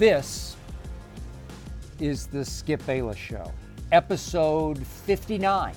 This 0.00 0.56
is 1.98 2.26
the 2.26 2.42
Skip 2.42 2.86
Bayless 2.86 3.18
Show, 3.18 3.52
episode 3.92 4.78
59. 4.86 5.74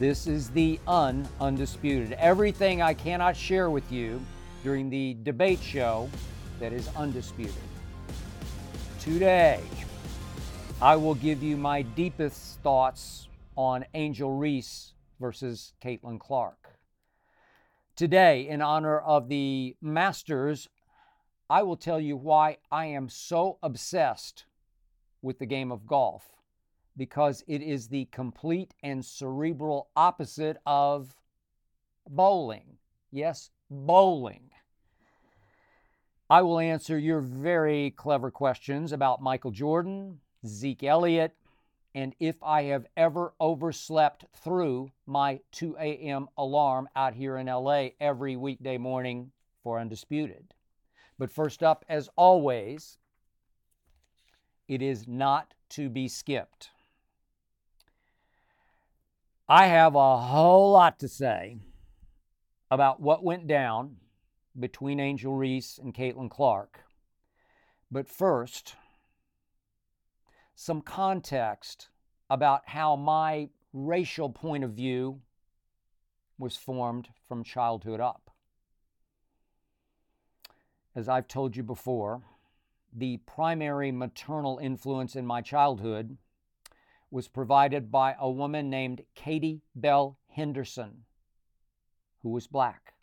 This 0.00 0.26
is 0.26 0.50
the 0.50 0.80
un 0.88 1.28
undisputed. 1.40 2.14
Everything 2.14 2.82
I 2.82 2.94
cannot 2.94 3.36
share 3.36 3.70
with 3.70 3.92
you 3.92 4.20
during 4.64 4.90
the 4.90 5.16
debate 5.22 5.60
show 5.60 6.10
that 6.58 6.72
is 6.72 6.88
undisputed. 6.96 7.54
Today, 8.98 9.60
I 10.82 10.96
will 10.96 11.14
give 11.14 11.44
you 11.44 11.56
my 11.56 11.82
deepest 11.82 12.58
thoughts 12.62 13.28
on 13.56 13.84
Angel 13.94 14.32
Reese 14.32 14.94
versus 15.20 15.74
Caitlin 15.80 16.18
Clark. 16.18 16.80
Today, 17.94 18.48
in 18.48 18.60
honor 18.60 18.98
of 18.98 19.28
the 19.28 19.76
Masters, 19.80 20.68
I 21.50 21.64
will 21.64 21.76
tell 21.76 21.98
you 21.98 22.16
why 22.16 22.58
I 22.70 22.86
am 22.86 23.08
so 23.08 23.58
obsessed 23.60 24.44
with 25.20 25.40
the 25.40 25.46
game 25.46 25.72
of 25.72 25.84
golf 25.84 26.36
because 26.96 27.42
it 27.48 27.60
is 27.60 27.88
the 27.88 28.04
complete 28.12 28.72
and 28.84 29.04
cerebral 29.04 29.88
opposite 29.96 30.58
of 30.64 31.16
bowling. 32.08 32.78
Yes, 33.10 33.50
bowling. 33.68 34.50
I 36.30 36.42
will 36.42 36.60
answer 36.60 36.96
your 36.96 37.20
very 37.20 37.90
clever 37.90 38.30
questions 38.30 38.92
about 38.92 39.20
Michael 39.20 39.50
Jordan, 39.50 40.20
Zeke 40.46 40.84
Elliott, 40.84 41.34
and 41.96 42.14
if 42.20 42.36
I 42.44 42.62
have 42.64 42.86
ever 42.96 43.34
overslept 43.40 44.24
through 44.36 44.92
my 45.04 45.40
2 45.50 45.76
a.m. 45.80 46.28
alarm 46.38 46.88
out 46.94 47.14
here 47.14 47.36
in 47.36 47.48
LA 47.48 47.88
every 48.00 48.36
weekday 48.36 48.78
morning 48.78 49.32
for 49.64 49.80
Undisputed. 49.80 50.54
But 51.20 51.30
first 51.30 51.62
up, 51.62 51.84
as 51.86 52.08
always, 52.16 52.96
it 54.66 54.80
is 54.80 55.06
not 55.06 55.52
to 55.68 55.90
be 55.90 56.08
skipped. 56.08 56.70
I 59.46 59.66
have 59.66 59.94
a 59.94 60.16
whole 60.16 60.72
lot 60.72 60.98
to 61.00 61.08
say 61.08 61.58
about 62.70 63.02
what 63.02 63.22
went 63.22 63.46
down 63.46 63.96
between 64.58 64.98
Angel 64.98 65.34
Reese 65.34 65.76
and 65.76 65.92
Caitlin 65.92 66.30
Clark. 66.30 66.80
But 67.90 68.08
first, 68.08 68.76
some 70.54 70.80
context 70.80 71.90
about 72.30 72.62
how 72.64 72.96
my 72.96 73.50
racial 73.74 74.30
point 74.30 74.64
of 74.64 74.70
view 74.70 75.20
was 76.38 76.56
formed 76.56 77.08
from 77.28 77.44
childhood 77.44 78.00
up. 78.00 78.29
As 80.94 81.08
I've 81.08 81.28
told 81.28 81.56
you 81.56 81.62
before, 81.62 82.22
the 82.92 83.18
primary 83.18 83.92
maternal 83.92 84.58
influence 84.58 85.14
in 85.14 85.24
my 85.24 85.40
childhood 85.40 86.16
was 87.10 87.28
provided 87.28 87.90
by 87.90 88.16
a 88.18 88.30
woman 88.30 88.70
named 88.70 89.02
Katie 89.14 89.62
Bell 89.74 90.18
Henderson, 90.28 91.04
who 92.22 92.30
was 92.30 92.46
black. 92.46 92.94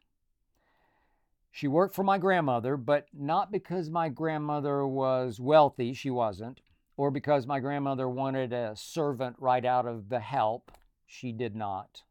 She 1.52 1.67
worked 1.67 1.95
for 1.95 2.03
my 2.03 2.17
grandmother, 2.17 2.77
but 2.77 3.08
not 3.13 3.52
because 3.52 3.89
my 3.89 4.09
grandmother 4.09 4.86
was 4.86 5.39
wealthy, 5.39 5.93
she 5.93 6.09
wasn't, 6.09 6.61
or 6.98 7.09
because 7.09 7.48
my 7.48 7.59
grandmother 7.59 8.08
wanted 8.08 8.54
a 8.54 8.75
servant 8.75 9.36
right 9.39 9.65
out 9.65 9.87
of 9.87 10.09
the 10.09 10.19
help, 10.19 10.71
she 11.05 11.31
did 11.31 11.55
not. 11.55 12.04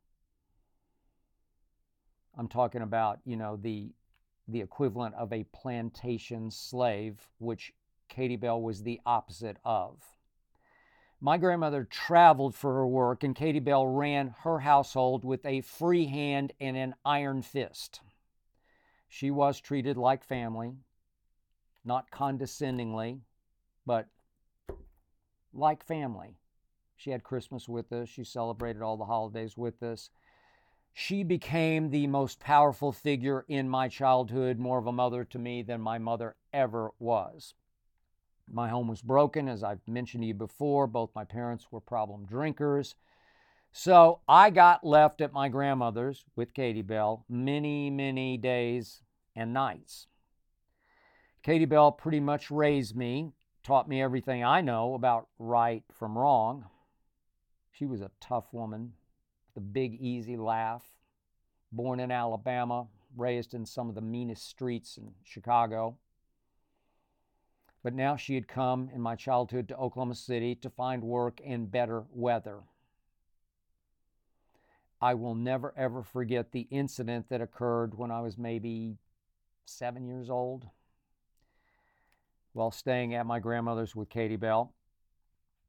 I'm 2.36 2.48
talking 2.48 2.82
about, 2.82 3.20
you 3.24 3.36
know, 3.36 3.56
the 3.56 3.90
the 4.48 4.60
equivalent 4.60 5.14
of 5.14 5.32
a 5.32 5.44
plantation 5.52 6.50
slave, 6.50 7.28
which 7.38 7.72
Katie 8.08 8.36
Bell 8.36 8.60
was 8.60 8.82
the 8.82 9.00
opposite 9.04 9.56
of. 9.64 10.16
My 11.20 11.38
grandmother 11.38 11.84
traveled 11.84 12.54
for 12.54 12.74
her 12.74 12.86
work, 12.86 13.24
and 13.24 13.34
Katie 13.34 13.58
Bell 13.58 13.86
ran 13.86 14.34
her 14.40 14.60
household 14.60 15.24
with 15.24 15.44
a 15.44 15.62
free 15.62 16.06
hand 16.06 16.52
and 16.60 16.76
an 16.76 16.94
iron 17.04 17.42
fist. 17.42 18.00
She 19.08 19.30
was 19.30 19.60
treated 19.60 19.96
like 19.96 20.22
family, 20.22 20.74
not 21.84 22.10
condescendingly, 22.10 23.22
but 23.86 24.08
like 25.54 25.84
family. 25.84 26.36
She 26.96 27.10
had 27.10 27.22
Christmas 27.24 27.68
with 27.68 27.92
us, 27.92 28.08
she 28.08 28.24
celebrated 28.24 28.82
all 28.82 28.96
the 28.96 29.04
holidays 29.04 29.56
with 29.56 29.82
us. 29.82 30.10
She 30.98 31.24
became 31.24 31.90
the 31.90 32.06
most 32.06 32.40
powerful 32.40 32.90
figure 32.90 33.44
in 33.48 33.68
my 33.68 33.86
childhood, 33.86 34.58
more 34.58 34.78
of 34.78 34.86
a 34.86 34.92
mother 34.92 35.26
to 35.26 35.38
me 35.38 35.60
than 35.60 35.78
my 35.82 35.98
mother 35.98 36.36
ever 36.54 36.90
was. 36.98 37.52
My 38.50 38.70
home 38.70 38.88
was 38.88 39.02
broken, 39.02 39.46
as 39.46 39.62
I've 39.62 39.86
mentioned 39.86 40.22
to 40.22 40.28
you 40.28 40.32
before. 40.32 40.86
Both 40.86 41.14
my 41.14 41.24
parents 41.24 41.70
were 41.70 41.82
problem 41.82 42.24
drinkers. 42.24 42.94
So 43.72 44.20
I 44.26 44.48
got 44.48 44.86
left 44.86 45.20
at 45.20 45.34
my 45.34 45.50
grandmother's 45.50 46.24
with 46.34 46.54
Katie 46.54 46.80
Bell 46.80 47.26
many, 47.28 47.90
many 47.90 48.38
days 48.38 49.02
and 49.34 49.52
nights. 49.52 50.06
Katie 51.42 51.66
Bell 51.66 51.92
pretty 51.92 52.20
much 52.20 52.50
raised 52.50 52.96
me, 52.96 53.32
taught 53.62 53.86
me 53.86 54.00
everything 54.00 54.42
I 54.42 54.62
know 54.62 54.94
about 54.94 55.28
right 55.38 55.84
from 55.92 56.16
wrong. 56.16 56.64
She 57.70 57.84
was 57.84 58.00
a 58.00 58.12
tough 58.18 58.46
woman 58.50 58.94
a 59.56 59.60
big, 59.60 59.94
easy 60.00 60.36
laugh. 60.36 60.84
Born 61.72 62.00
in 62.00 62.10
Alabama, 62.10 62.86
raised 63.16 63.54
in 63.54 63.66
some 63.66 63.88
of 63.88 63.94
the 63.94 64.00
meanest 64.00 64.48
streets 64.48 64.96
in 64.96 65.12
Chicago. 65.24 65.96
But 67.82 67.94
now 67.94 68.16
she 68.16 68.34
had 68.34 68.48
come 68.48 68.90
in 68.94 69.00
my 69.00 69.14
childhood 69.14 69.68
to 69.68 69.76
Oklahoma 69.76 70.14
City 70.14 70.54
to 70.56 70.70
find 70.70 71.02
work 71.02 71.40
in 71.40 71.66
better 71.66 72.04
weather. 72.10 72.60
I 75.00 75.14
will 75.14 75.34
never 75.34 75.74
ever 75.76 76.02
forget 76.02 76.52
the 76.52 76.66
incident 76.70 77.28
that 77.28 77.40
occurred 77.40 77.96
when 77.96 78.10
I 78.10 78.20
was 78.22 78.38
maybe 78.38 78.96
seven 79.66 80.06
years 80.06 80.30
old 80.30 80.66
while 82.54 82.70
staying 82.70 83.14
at 83.14 83.26
my 83.26 83.38
grandmother's 83.38 83.94
with 83.94 84.08
Katie 84.08 84.36
Bell. 84.36 84.72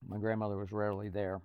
My 0.08 0.18
grandmother 0.18 0.58
was 0.58 0.72
rarely 0.72 1.09
there. 1.09 1.42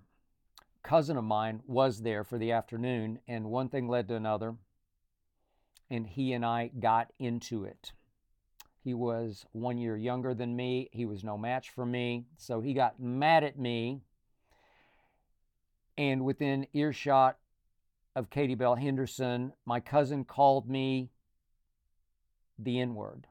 Cousin 0.82 1.16
of 1.16 1.24
mine 1.24 1.62
was 1.66 2.02
there 2.02 2.24
for 2.24 2.38
the 2.38 2.52
afternoon, 2.52 3.20
and 3.28 3.50
one 3.50 3.68
thing 3.68 3.88
led 3.88 4.08
to 4.08 4.16
another, 4.16 4.56
and 5.88 6.06
he 6.06 6.32
and 6.32 6.44
I 6.44 6.68
got 6.68 7.12
into 7.18 7.64
it. 7.64 7.92
He 8.82 8.94
was 8.94 9.46
one 9.52 9.78
year 9.78 9.96
younger 9.96 10.34
than 10.34 10.56
me. 10.56 10.88
He 10.92 11.04
was 11.06 11.22
no 11.22 11.38
match 11.38 11.70
for 11.70 11.86
me. 11.86 12.26
So 12.36 12.60
he 12.60 12.74
got 12.74 12.98
mad 12.98 13.44
at 13.44 13.58
me. 13.58 14.00
And 15.96 16.24
within 16.24 16.66
earshot 16.72 17.38
of 18.16 18.30
Katie 18.30 18.56
Bell 18.56 18.74
Henderson, 18.74 19.52
my 19.64 19.78
cousin 19.78 20.24
called 20.24 20.68
me 20.68 21.10
the 22.58 22.80
N 22.80 22.94
word. 22.94 23.28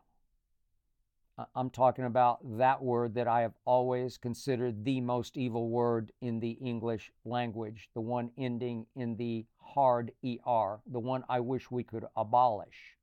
I'm 1.55 1.69
talking 1.69 2.05
about 2.05 2.39
that 2.57 2.81
word 2.81 3.15
that 3.15 3.27
I 3.27 3.41
have 3.41 3.53
always 3.65 4.17
considered 4.17 4.83
the 4.83 5.01
most 5.01 5.37
evil 5.37 5.69
word 5.69 6.11
in 6.21 6.39
the 6.39 6.51
English 6.51 7.11
language, 7.25 7.89
the 7.93 8.01
one 8.01 8.31
ending 8.37 8.85
in 8.95 9.15
the 9.15 9.45
hard 9.59 10.11
ER, 10.23 10.79
the 10.85 10.99
one 10.99 11.23
I 11.29 11.39
wish 11.39 11.71
we 11.71 11.83
could 11.83 12.05
abolish 12.15 12.97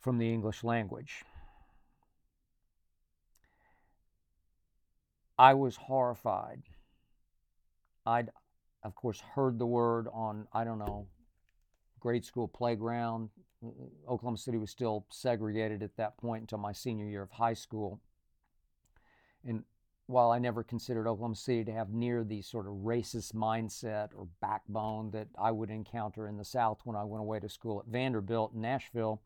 from 0.00 0.18
the 0.18 0.30
English 0.32 0.64
language. 0.64 1.24
I 5.38 5.54
was 5.54 5.76
horrified. 5.76 6.62
I'd, 8.06 8.30
of 8.82 8.94
course, 8.94 9.20
heard 9.20 9.58
the 9.58 9.66
word 9.66 10.08
on, 10.12 10.46
I 10.52 10.64
don't 10.64 10.78
know, 10.78 11.06
grade 12.00 12.24
school 12.24 12.48
playground, 12.48 13.30
Oklahoma 14.08 14.38
City 14.38 14.58
was 14.58 14.70
still 14.70 15.06
segregated 15.10 15.82
at 15.82 15.96
that 15.96 16.16
point 16.16 16.42
until 16.42 16.58
my 16.58 16.72
senior 16.72 17.06
year 17.06 17.22
of 17.22 17.30
high 17.30 17.54
school. 17.54 18.00
And 19.46 19.64
while 20.06 20.30
I 20.30 20.38
never 20.38 20.62
considered 20.62 21.06
Oklahoma 21.06 21.36
City 21.36 21.64
to 21.64 21.72
have 21.72 21.90
near 21.90 22.24
the 22.24 22.42
sort 22.42 22.66
of 22.66 22.74
racist 22.74 23.34
mindset 23.34 24.08
or 24.14 24.28
backbone 24.40 25.10
that 25.12 25.28
I 25.38 25.50
would 25.50 25.70
encounter 25.70 26.28
in 26.28 26.36
the 26.36 26.44
South 26.44 26.80
when 26.84 26.96
I 26.96 27.04
went 27.04 27.22
away 27.22 27.40
to 27.40 27.48
school 27.48 27.80
at 27.80 27.86
Vanderbilt 27.86 28.52
in 28.54 28.60
Nashville, 28.60 29.22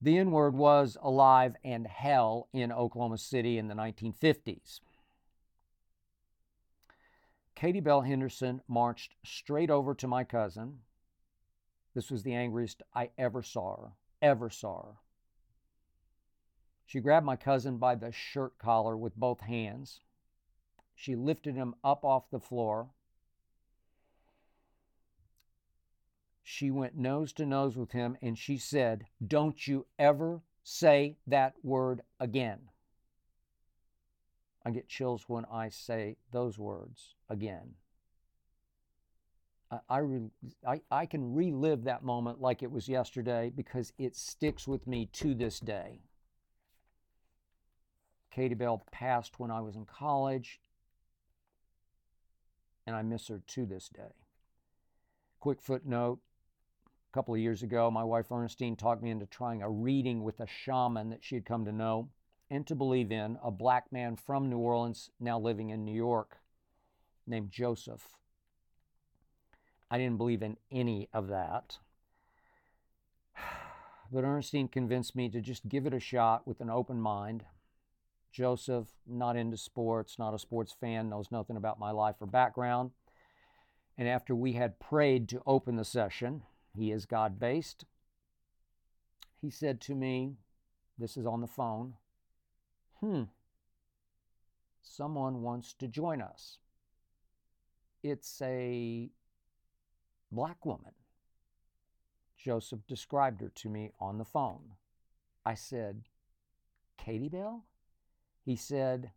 the 0.00 0.18
N 0.18 0.30
word 0.30 0.54
was 0.54 0.96
alive 1.02 1.56
and 1.64 1.86
hell 1.86 2.48
in 2.52 2.72
Oklahoma 2.72 3.18
City 3.18 3.58
in 3.58 3.68
the 3.68 3.74
1950s. 3.74 4.80
Katie 7.54 7.80
Bell 7.80 8.02
Henderson 8.02 8.60
marched 8.68 9.14
straight 9.24 9.70
over 9.70 9.94
to 9.94 10.06
my 10.06 10.24
cousin, 10.24 10.80
this 11.96 12.10
was 12.10 12.22
the 12.22 12.34
angriest 12.34 12.82
I 12.94 13.10
ever 13.18 13.42
saw 13.42 13.76
her, 13.76 13.92
ever 14.22 14.50
saw 14.50 14.82
her. 14.82 14.94
She 16.84 17.00
grabbed 17.00 17.26
my 17.26 17.34
cousin 17.34 17.78
by 17.78 17.96
the 17.96 18.12
shirt 18.12 18.58
collar 18.58 18.96
with 18.96 19.16
both 19.16 19.40
hands. 19.40 20.02
She 20.94 21.16
lifted 21.16 21.56
him 21.56 21.74
up 21.82 22.04
off 22.04 22.30
the 22.30 22.38
floor. 22.38 22.90
she 26.48 26.70
went 26.70 26.96
nose 26.96 27.32
to 27.32 27.44
nose 27.44 27.76
with 27.76 27.90
him 27.90 28.16
and 28.22 28.38
she 28.38 28.56
said, 28.56 29.06
Don't 29.26 29.66
you 29.66 29.84
ever 29.98 30.42
say 30.62 31.16
that 31.26 31.54
word 31.64 32.02
again. 32.20 32.70
I 34.64 34.70
get 34.70 34.88
chills 34.88 35.24
when 35.28 35.44
I 35.46 35.70
say 35.70 36.18
those 36.30 36.56
words 36.56 37.16
again. 37.28 37.74
I, 39.70 39.78
I, 39.88 40.00
I, 40.66 40.80
I, 40.90 41.06
can 41.06 41.34
relive 41.34 41.84
that 41.84 42.04
moment 42.04 42.40
like 42.40 42.62
it 42.62 42.70
was 42.70 42.88
yesterday 42.88 43.50
because 43.54 43.92
it 43.98 44.14
sticks 44.14 44.68
with 44.68 44.86
me 44.86 45.06
to 45.14 45.34
this 45.34 45.58
day. 45.58 46.00
Katie 48.30 48.54
Bell 48.54 48.84
passed 48.92 49.40
when 49.40 49.50
I 49.50 49.60
was 49.60 49.76
in 49.76 49.86
college, 49.86 50.60
and 52.86 52.94
I 52.94 53.02
miss 53.02 53.28
her 53.28 53.40
to 53.46 53.66
this 53.66 53.88
day. 53.88 54.14
Quick 55.40 55.60
footnote 55.60 56.20
a 56.86 57.12
couple 57.12 57.34
of 57.34 57.40
years 57.40 57.62
ago, 57.62 57.90
my 57.90 58.04
wife 58.04 58.30
Ernestine 58.30 58.76
talked 58.76 59.02
me 59.02 59.10
into 59.10 59.26
trying 59.26 59.62
a 59.62 59.70
reading 59.70 60.22
with 60.22 60.40
a 60.40 60.46
shaman 60.46 61.10
that 61.10 61.24
she 61.24 61.34
had 61.34 61.44
come 61.44 61.64
to 61.64 61.72
know 61.72 62.10
and 62.50 62.66
to 62.66 62.74
believe 62.74 63.10
in, 63.10 63.38
a 63.42 63.50
black 63.50 63.90
man 63.90 64.16
from 64.16 64.48
New 64.48 64.58
Orleans, 64.58 65.10
now 65.18 65.38
living 65.38 65.70
in 65.70 65.84
New 65.84 65.94
York, 65.94 66.38
named 67.26 67.50
Joseph. 67.50 68.08
I 69.90 69.98
didn't 69.98 70.18
believe 70.18 70.42
in 70.42 70.56
any 70.70 71.08
of 71.12 71.28
that. 71.28 71.78
But 74.12 74.22
Ernestine 74.22 74.68
convinced 74.68 75.16
me 75.16 75.28
to 75.30 75.40
just 75.40 75.68
give 75.68 75.84
it 75.84 75.92
a 75.92 75.98
shot 75.98 76.46
with 76.46 76.60
an 76.60 76.70
open 76.70 77.00
mind. 77.00 77.44
Joseph, 78.30 78.86
not 79.04 79.34
into 79.36 79.56
sports, 79.56 80.16
not 80.16 80.32
a 80.32 80.38
sports 80.38 80.72
fan, 80.72 81.08
knows 81.08 81.32
nothing 81.32 81.56
about 81.56 81.80
my 81.80 81.90
life 81.90 82.14
or 82.20 82.28
background. 82.28 82.92
And 83.98 84.06
after 84.06 84.32
we 84.32 84.52
had 84.52 84.78
prayed 84.78 85.28
to 85.30 85.42
open 85.44 85.74
the 85.74 85.84
session, 85.84 86.42
he 86.72 86.92
is 86.92 87.04
God 87.04 87.40
based. 87.40 87.84
He 89.40 89.50
said 89.50 89.80
to 89.82 89.94
me, 89.96 90.36
This 90.98 91.16
is 91.16 91.26
on 91.26 91.40
the 91.40 91.48
phone, 91.48 91.94
hmm, 93.00 93.24
someone 94.82 95.42
wants 95.42 95.72
to 95.74 95.88
join 95.88 96.20
us. 96.20 96.58
It's 98.02 98.40
a 98.40 99.10
black 100.36 100.66
woman. 100.66 100.92
Joseph 102.36 102.86
described 102.86 103.40
her 103.40 103.48
to 103.48 103.70
me 103.70 103.90
on 103.98 104.18
the 104.18 104.24
phone. 104.24 104.74
I 105.46 105.54
said, 105.54 106.02
Katie 106.98 107.30
Bell? 107.30 107.64
He 108.44 108.54
said, 108.54 109.12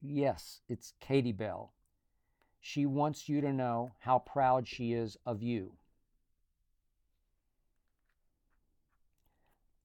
Yes, 0.00 0.60
it's 0.68 0.94
Katie 1.00 1.32
Bell. 1.32 1.72
She 2.60 2.86
wants 2.86 3.28
you 3.28 3.40
to 3.40 3.52
know 3.52 3.92
how 3.98 4.20
proud 4.20 4.68
she 4.68 4.92
is 4.92 5.16
of 5.26 5.42
you. 5.42 5.72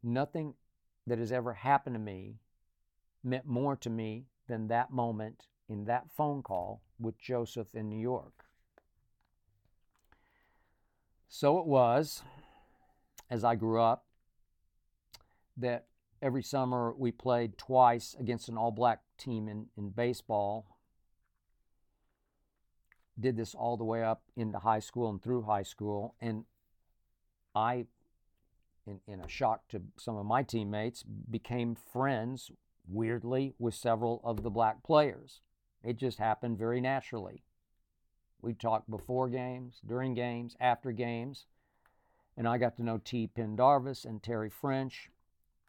Nothing 0.03 0.53
that 1.07 1.17
has 1.17 1.31
ever 1.31 1.53
happened 1.53 1.95
to 1.95 1.99
me 1.99 2.35
meant 3.23 3.47
more 3.47 3.75
to 3.77 3.89
me 3.89 4.27
than 4.47 4.67
that 4.67 4.91
moment 4.91 5.47
in 5.67 5.85
that 5.85 6.11
phone 6.15 6.43
call 6.43 6.83
with 6.99 7.17
Joseph 7.17 7.73
in 7.73 7.89
New 7.89 7.99
York. 7.99 8.42
So 11.35 11.57
it 11.57 11.65
was, 11.65 12.21
as 13.27 13.43
I 13.43 13.55
grew 13.55 13.81
up, 13.81 14.05
that 15.57 15.87
every 16.21 16.43
summer 16.43 16.93
we 16.95 17.11
played 17.11 17.57
twice 17.57 18.15
against 18.19 18.49
an 18.49 18.57
all 18.57 18.69
black 18.69 18.99
team 19.17 19.47
in, 19.47 19.65
in 19.75 19.89
baseball. 19.89 20.77
Did 23.19 23.35
this 23.35 23.55
all 23.55 23.77
the 23.77 23.83
way 23.83 24.03
up 24.03 24.21
into 24.35 24.59
high 24.59 24.77
school 24.77 25.09
and 25.09 25.23
through 25.23 25.41
high 25.41 25.63
school. 25.63 26.13
And 26.21 26.45
I, 27.55 27.87
in, 28.85 28.99
in 29.07 29.19
a 29.19 29.27
shock 29.27 29.67
to 29.69 29.81
some 29.97 30.15
of 30.15 30.27
my 30.27 30.43
teammates, 30.43 31.01
became 31.01 31.73
friends, 31.73 32.51
weirdly, 32.87 33.55
with 33.57 33.73
several 33.73 34.21
of 34.23 34.43
the 34.43 34.51
black 34.51 34.83
players. 34.83 35.41
It 35.83 35.97
just 35.97 36.19
happened 36.19 36.59
very 36.59 36.79
naturally. 36.79 37.41
We 38.43 38.53
talked 38.53 38.91
before 38.91 39.29
games, 39.29 39.81
during 39.85 40.13
games, 40.13 40.55
after 40.59 40.91
games. 40.91 41.47
And 42.37 42.47
I 42.47 42.57
got 42.57 42.75
to 42.77 42.83
know 42.83 42.99
T. 43.03 43.27
Pendarvis 43.27 44.05
and 44.05 44.21
Terry 44.21 44.49
French 44.49 45.09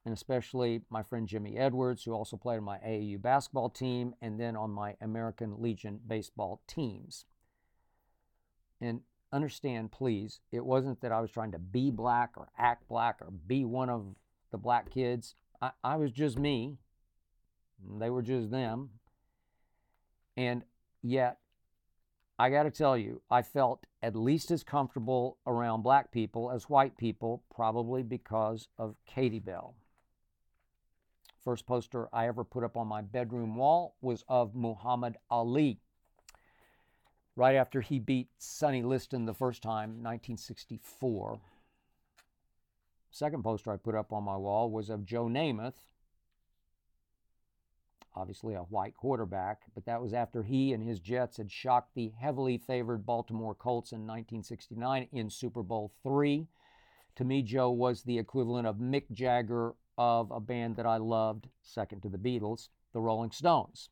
and 0.05 0.12
especially 0.12 0.82
my 0.91 1.03
friend 1.03 1.26
Jimmy 1.26 1.56
Edwards, 1.56 2.05
who 2.05 2.12
also 2.12 2.37
played 2.37 2.59
on 2.59 2.65
my 2.65 2.79
AAU 2.79 3.21
basketball 3.21 3.71
team 3.71 4.15
and 4.21 4.38
then 4.38 4.55
on 4.55 4.71
my 4.71 4.97
American 5.00 5.62
Legion 5.62 6.00
baseball 6.06 6.61
teams. 6.67 7.25
And 8.81 9.00
understand, 9.32 9.93
please, 9.93 10.41
it 10.53 10.65
wasn't 10.65 11.00
that 11.00 11.12
I 11.12 11.20
was 11.20 11.31
trying 11.31 11.53
to 11.53 11.59
be 11.59 11.91
black 11.91 12.32
or 12.37 12.49
act 12.59 12.87
black 12.88 13.17
or 13.23 13.31
be 13.31 13.65
one 13.65 13.88
of 13.88 14.15
the 14.50 14.59
black 14.59 14.91
kids. 14.91 15.37
I, 15.62 15.70
I 15.82 15.97
was 15.97 16.12
just 16.12 16.38
me. 16.38 16.77
They 17.99 18.11
were 18.11 18.23
just 18.23 18.50
them. 18.50 18.91
And 20.37 20.65
yet, 21.03 21.38
I 22.38 22.50
got 22.50 22.64
to 22.64 22.70
tell 22.70 22.98
you, 22.98 23.22
I 23.31 23.42
felt 23.42 23.86
at 24.02 24.16
least 24.16 24.50
as 24.50 24.64
comfortable 24.64 25.38
around 25.46 25.82
black 25.82 26.10
people 26.10 26.50
as 26.50 26.69
white 26.69 26.96
people, 26.96 27.44
probably 27.54 28.02
because 28.02 28.69
of 28.76 28.96
Katie 29.06 29.38
Bell. 29.38 29.75
First 31.44 31.66
poster 31.66 32.08
I 32.12 32.26
ever 32.26 32.42
put 32.42 32.64
up 32.64 32.76
on 32.76 32.88
my 32.88 33.02
bedroom 33.02 33.54
wall 33.54 33.96
was 34.00 34.25
of 34.28 34.54
Muhammad 34.54 35.16
Ali. 35.31 35.78
Right 37.36 37.54
after 37.54 37.81
he 37.81 37.98
beat 37.98 38.28
Sonny 38.38 38.82
Liston 38.82 39.26
the 39.26 39.34
first 39.34 39.62
time, 39.62 40.02
1964. 40.02 41.40
Second 43.10 43.44
poster 43.44 43.70
I 43.72 43.76
put 43.76 43.94
up 43.94 44.12
on 44.12 44.25
my 44.25 44.36
wall 44.36 44.70
was 44.70 44.90
of 44.90 45.04
Joe 45.04 45.26
Namath, 45.26 45.94
obviously 48.16 48.55
a 48.55 48.61
white 48.61 48.96
quarterback, 48.96 49.62
but 49.75 49.84
that 49.87 50.00
was 50.00 50.12
after 50.12 50.43
he 50.43 50.72
and 50.72 50.82
his 50.82 51.00
Jets 51.00 51.37
had 51.37 51.50
shocked 51.50 51.94
the 51.94 52.12
heavily 52.20 52.58
favored 52.58 53.06
Baltimore 53.06 53.55
Colts 53.55 53.93
in 53.93 54.00
1969 54.00 55.08
in 55.12 55.31
Super 55.31 55.62
Bowl 55.62 55.93
III. 56.06 56.46
To 57.17 57.24
me, 57.24 57.43
Joe 57.43 57.70
was 57.70 58.03
the 58.03 58.19
equivalent 58.19 58.67
of 58.67 58.77
Mick 58.77 59.10
Jagger 59.12 59.74
of 59.96 60.31
a 60.31 60.41
band 60.41 60.77
that 60.77 60.86
I 60.86 60.96
loved, 60.96 61.48
second 61.62 62.03
to 62.03 62.08
the 62.08 62.19
Beatles, 62.19 62.69
the 62.93 63.00
Rolling 63.00 63.31
Stones. 63.31 63.91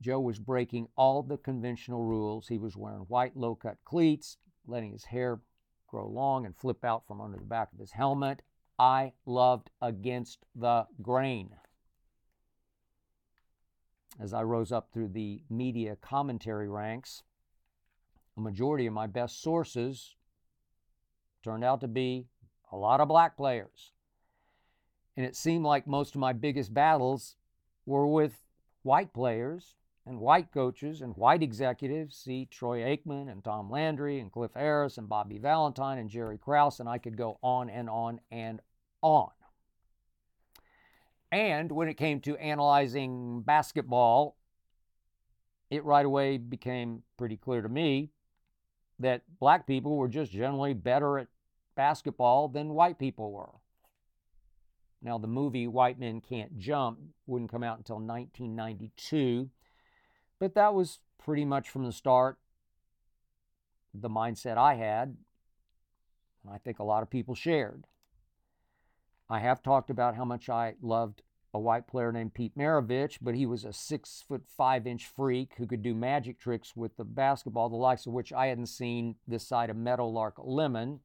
Joe 0.00 0.20
was 0.20 0.38
breaking 0.38 0.88
all 0.96 1.22
the 1.22 1.38
conventional 1.38 2.04
rules. 2.04 2.48
He 2.48 2.58
was 2.58 2.76
wearing 2.76 3.00
white 3.02 3.36
low 3.36 3.54
cut 3.54 3.78
cleats, 3.84 4.36
letting 4.66 4.92
his 4.92 5.04
hair 5.04 5.40
grow 5.88 6.06
long 6.08 6.44
and 6.44 6.56
flip 6.56 6.84
out 6.84 7.06
from 7.06 7.20
under 7.20 7.38
the 7.38 7.44
back 7.44 7.72
of 7.72 7.78
his 7.78 7.92
helmet. 7.92 8.42
I 8.78 9.12
loved 9.24 9.70
Against 9.80 10.44
the 10.54 10.86
Grain. 11.00 11.50
As 14.20 14.32
I 14.32 14.42
rose 14.42 14.70
up 14.70 14.90
through 14.92 15.08
the 15.08 15.42
media 15.50 15.96
commentary 15.96 16.68
ranks, 16.68 17.22
a 18.36 18.40
majority 18.40 18.86
of 18.86 18.92
my 18.92 19.06
best 19.06 19.42
sources 19.42 20.14
turned 21.42 21.64
out 21.64 21.80
to 21.80 21.88
be 21.88 22.28
a 22.72 22.76
lot 22.76 23.00
of 23.00 23.08
black 23.08 23.36
players. 23.36 23.92
And 25.16 25.26
it 25.26 25.36
seemed 25.36 25.64
like 25.64 25.86
most 25.86 26.14
of 26.14 26.20
my 26.20 26.32
biggest 26.32 26.74
battles 26.74 27.36
were 27.86 28.06
with 28.06 28.44
white 28.82 29.12
players 29.12 29.76
and 30.06 30.20
white 30.20 30.52
coaches 30.52 31.00
and 31.00 31.16
white 31.16 31.42
executives. 31.42 32.16
See 32.16 32.46
Troy 32.46 32.80
Aikman 32.80 33.30
and 33.30 33.42
Tom 33.42 33.70
Landry 33.70 34.20
and 34.20 34.32
Cliff 34.32 34.52
Harris 34.54 34.98
and 34.98 35.08
Bobby 35.08 35.38
Valentine 35.38 35.98
and 35.98 36.10
Jerry 36.10 36.38
Krause, 36.38 36.80
and 36.80 36.88
I 36.88 36.98
could 36.98 37.16
go 37.16 37.38
on 37.42 37.70
and 37.70 37.88
on 37.88 38.20
and 38.30 38.60
on. 39.02 39.30
And 41.34 41.72
when 41.72 41.88
it 41.88 41.94
came 41.94 42.20
to 42.20 42.36
analyzing 42.36 43.42
basketball, 43.42 44.36
it 45.68 45.84
right 45.84 46.06
away 46.06 46.38
became 46.38 47.02
pretty 47.16 47.36
clear 47.36 47.60
to 47.60 47.68
me 47.68 48.12
that 49.00 49.22
black 49.40 49.66
people 49.66 49.96
were 49.96 50.06
just 50.06 50.30
generally 50.30 50.74
better 50.74 51.18
at 51.18 51.26
basketball 51.74 52.46
than 52.46 52.68
white 52.68 53.00
people 53.00 53.32
were. 53.32 53.50
Now, 55.02 55.18
the 55.18 55.26
movie 55.26 55.66
White 55.66 55.98
Men 55.98 56.20
Can't 56.20 56.56
Jump 56.56 57.00
wouldn't 57.26 57.50
come 57.50 57.64
out 57.64 57.78
until 57.78 57.96
1992, 57.96 59.50
but 60.38 60.54
that 60.54 60.72
was 60.72 61.00
pretty 61.18 61.44
much 61.44 61.68
from 61.68 61.84
the 61.84 61.90
start 61.90 62.38
the 63.92 64.08
mindset 64.08 64.56
I 64.56 64.74
had, 64.74 65.16
and 66.44 66.54
I 66.54 66.58
think 66.58 66.78
a 66.78 66.84
lot 66.84 67.02
of 67.02 67.10
people 67.10 67.34
shared. 67.34 67.88
I 69.34 69.40
have 69.40 69.64
talked 69.64 69.90
about 69.90 70.14
how 70.14 70.24
much 70.24 70.48
I 70.48 70.76
loved 70.80 71.22
a 71.52 71.58
white 71.58 71.88
player 71.88 72.12
named 72.12 72.34
Pete 72.34 72.56
Maravich, 72.56 73.18
but 73.20 73.34
he 73.34 73.46
was 73.46 73.64
a 73.64 73.72
six 73.72 74.22
foot 74.28 74.44
five 74.46 74.86
inch 74.86 75.08
freak 75.08 75.54
who 75.58 75.66
could 75.66 75.82
do 75.82 75.92
magic 75.92 76.38
tricks 76.38 76.76
with 76.76 76.96
the 76.96 77.04
basketball, 77.04 77.68
the 77.68 77.74
likes 77.74 78.06
of 78.06 78.12
which 78.12 78.32
I 78.32 78.46
hadn't 78.46 78.66
seen 78.66 79.16
this 79.26 79.44
side 79.44 79.70
of 79.70 79.76
Meadowlark 79.76 80.34
Lemon. 80.38 81.00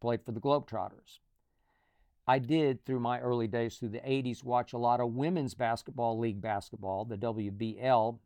Played 0.00 0.24
for 0.24 0.32
the 0.32 0.40
Globetrotters. 0.40 1.20
I 2.26 2.40
did 2.40 2.84
through 2.84 2.98
my 2.98 3.20
early 3.20 3.46
days 3.46 3.76
through 3.76 3.90
the 3.90 4.00
80s 4.00 4.42
watch 4.42 4.72
a 4.72 4.78
lot 4.78 4.98
of 4.98 5.14
women's 5.14 5.54
basketball 5.54 6.18
league 6.18 6.40
basketball, 6.40 7.04
the 7.04 7.16
WBL. 7.16 8.18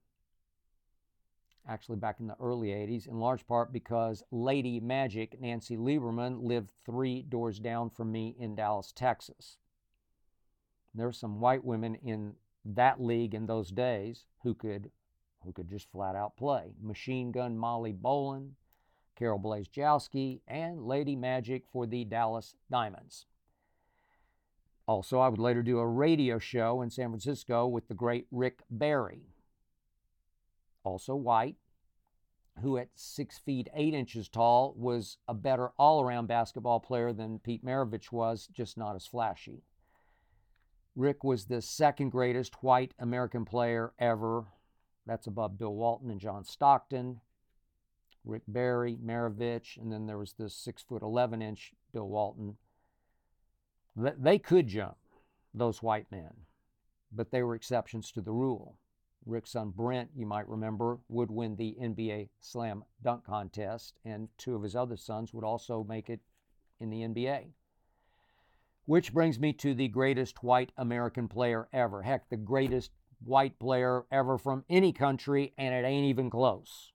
Actually 1.68 1.96
back 1.96 2.20
in 2.20 2.26
the 2.26 2.36
early 2.40 2.68
80s, 2.68 3.06
in 3.06 3.18
large 3.18 3.46
part 3.46 3.72
because 3.72 4.22
Lady 4.30 4.80
Magic, 4.80 5.40
Nancy 5.40 5.76
Lieberman, 5.76 6.42
lived 6.42 6.70
three 6.84 7.22
doors 7.22 7.58
down 7.58 7.90
from 7.90 8.10
me 8.10 8.34
in 8.38 8.54
Dallas, 8.54 8.92
Texas. 8.92 9.58
There 10.94 11.06
were 11.06 11.12
some 11.12 11.40
white 11.40 11.64
women 11.64 11.94
in 11.96 12.34
that 12.64 13.00
league 13.00 13.34
in 13.34 13.46
those 13.46 13.70
days 13.70 14.26
who 14.42 14.54
could 14.54 14.90
who 15.44 15.52
could 15.52 15.68
just 15.68 15.90
flat 15.90 16.14
out 16.14 16.36
play. 16.36 16.74
Machine 16.80 17.32
Gun 17.32 17.58
Molly 17.58 17.92
Bolin, 17.92 18.50
Carol 19.16 19.38
Blaze 19.38 19.66
Blazejowski, 19.68 20.40
and 20.46 20.86
Lady 20.86 21.16
Magic 21.16 21.64
for 21.72 21.84
the 21.84 22.04
Dallas 22.04 22.54
Diamonds. 22.70 23.26
Also, 24.86 25.18
I 25.18 25.28
would 25.28 25.40
later 25.40 25.62
do 25.62 25.78
a 25.78 25.86
radio 25.86 26.38
show 26.38 26.82
in 26.82 26.90
San 26.90 27.08
Francisco 27.08 27.66
with 27.66 27.88
the 27.88 27.94
great 27.94 28.26
Rick 28.30 28.62
Barry, 28.70 29.31
also 30.84 31.14
white, 31.14 31.56
who 32.60 32.76
at 32.76 32.88
six 32.94 33.38
feet 33.38 33.68
eight 33.74 33.94
inches 33.94 34.28
tall 34.28 34.74
was 34.76 35.18
a 35.26 35.34
better 35.34 35.70
all 35.78 36.02
around 36.02 36.26
basketball 36.26 36.80
player 36.80 37.12
than 37.12 37.38
Pete 37.38 37.64
Maravich 37.64 38.12
was, 38.12 38.46
just 38.46 38.76
not 38.76 38.94
as 38.94 39.06
flashy. 39.06 39.62
Rick 40.94 41.24
was 41.24 41.46
the 41.46 41.62
second 41.62 42.10
greatest 42.10 42.62
white 42.62 42.92
American 42.98 43.44
player 43.44 43.94
ever. 43.98 44.44
That's 45.06 45.26
above 45.26 45.58
Bill 45.58 45.74
Walton 45.74 46.10
and 46.10 46.20
John 46.20 46.44
Stockton, 46.44 47.20
Rick 48.24 48.42
Barry, 48.46 48.98
Maravich, 49.02 49.78
and 49.78 49.90
then 49.90 50.06
there 50.06 50.18
was 50.18 50.34
this 50.34 50.54
six 50.54 50.82
foot 50.82 51.02
11 51.02 51.40
inch 51.42 51.72
Bill 51.92 52.08
Walton. 52.08 52.56
They 53.96 54.38
could 54.38 54.68
jump, 54.68 54.96
those 55.52 55.82
white 55.82 56.10
men, 56.10 56.46
but 57.10 57.30
they 57.30 57.42
were 57.42 57.54
exceptions 57.54 58.12
to 58.12 58.20
the 58.20 58.32
rule. 58.32 58.78
Rick's 59.24 59.52
son 59.52 59.70
Brent, 59.70 60.10
you 60.14 60.26
might 60.26 60.48
remember, 60.48 60.98
would 61.08 61.30
win 61.30 61.56
the 61.56 61.76
NBA 61.80 62.28
slam 62.40 62.84
dunk 63.02 63.24
contest, 63.24 63.98
and 64.04 64.28
two 64.38 64.54
of 64.54 64.62
his 64.62 64.74
other 64.74 64.96
sons 64.96 65.32
would 65.32 65.44
also 65.44 65.84
make 65.84 66.10
it 66.10 66.20
in 66.80 66.90
the 66.90 67.02
NBA. 67.02 67.52
Which 68.84 69.12
brings 69.12 69.38
me 69.38 69.52
to 69.54 69.74
the 69.74 69.88
greatest 69.88 70.42
white 70.42 70.72
American 70.76 71.28
player 71.28 71.68
ever. 71.72 72.02
Heck, 72.02 72.28
the 72.28 72.36
greatest 72.36 72.90
white 73.24 73.58
player 73.58 74.04
ever 74.10 74.38
from 74.38 74.64
any 74.68 74.92
country, 74.92 75.52
and 75.56 75.74
it 75.74 75.86
ain't 75.86 76.06
even 76.06 76.30
close. 76.30 76.92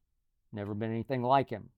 Never 0.52 0.74
been 0.74 0.92
anything 0.92 1.24
like 1.24 1.50
him. 1.50 1.70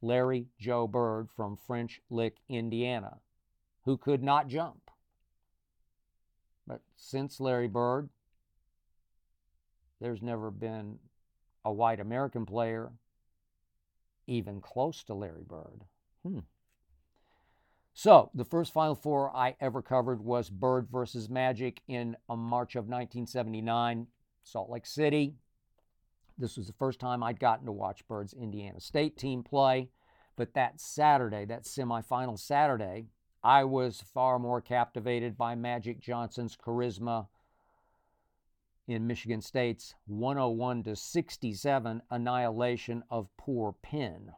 Larry 0.00 0.46
Joe 0.60 0.86
Bird 0.86 1.28
from 1.34 1.56
French 1.56 2.00
Lick, 2.08 2.36
Indiana, 2.48 3.18
who 3.84 3.96
could 3.96 4.22
not 4.22 4.46
jump. 4.46 4.90
But 6.68 6.82
since 6.94 7.40
Larry 7.40 7.66
Bird, 7.66 8.10
there's 10.00 10.22
never 10.22 10.50
been 10.50 10.98
a 11.64 11.72
white 11.72 12.00
American 12.00 12.46
player 12.46 12.92
even 14.26 14.60
close 14.60 15.02
to 15.04 15.14
Larry 15.14 15.44
Bird. 15.46 15.84
Hmm. 16.22 16.40
So, 17.94 18.30
the 18.32 18.44
first 18.44 18.72
Final 18.72 18.94
Four 18.94 19.34
I 19.34 19.56
ever 19.60 19.82
covered 19.82 20.22
was 20.22 20.50
Bird 20.50 20.86
versus 20.88 21.28
Magic 21.28 21.80
in 21.88 22.16
uh, 22.28 22.36
March 22.36 22.76
of 22.76 22.84
1979, 22.84 24.06
Salt 24.44 24.70
Lake 24.70 24.86
City. 24.86 25.34
This 26.36 26.56
was 26.56 26.68
the 26.68 26.74
first 26.74 27.00
time 27.00 27.24
I'd 27.24 27.40
gotten 27.40 27.66
to 27.66 27.72
watch 27.72 28.06
Bird's 28.06 28.32
Indiana 28.32 28.78
State 28.78 29.16
team 29.16 29.42
play. 29.42 29.88
But 30.36 30.54
that 30.54 30.80
Saturday, 30.80 31.44
that 31.46 31.64
semifinal 31.64 32.38
Saturday, 32.38 33.06
I 33.42 33.64
was 33.64 34.00
far 34.00 34.38
more 34.38 34.60
captivated 34.60 35.36
by 35.36 35.56
Magic 35.56 35.98
Johnson's 35.98 36.56
charisma 36.56 37.26
in 38.88 39.06
Michigan 39.06 39.42
State's 39.42 39.94
101 40.06 40.82
to 40.84 40.96
67 40.96 42.02
annihilation 42.10 43.04
of 43.10 43.28
poor 43.36 43.74
Penn. 43.82 44.32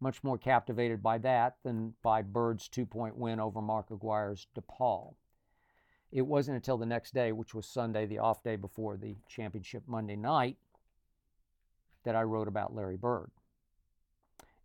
Much 0.00 0.22
more 0.22 0.38
captivated 0.38 1.02
by 1.02 1.18
that 1.18 1.56
than 1.64 1.92
by 2.04 2.22
Bird's 2.22 2.68
two 2.68 2.86
point 2.86 3.16
win 3.16 3.40
over 3.40 3.60
Mark 3.60 3.90
Aguirre's 3.90 4.46
DePaul. 4.56 5.14
It 6.12 6.22
wasn't 6.22 6.54
until 6.54 6.78
the 6.78 6.86
next 6.86 7.12
day, 7.12 7.32
which 7.32 7.52
was 7.52 7.66
Sunday, 7.66 8.06
the 8.06 8.20
off 8.20 8.44
day 8.44 8.54
before 8.54 8.96
the 8.96 9.16
championship 9.28 9.82
Monday 9.88 10.16
night, 10.16 10.56
that 12.04 12.14
I 12.14 12.22
wrote 12.22 12.46
about 12.46 12.76
Larry 12.76 12.96
Bird. 12.96 13.32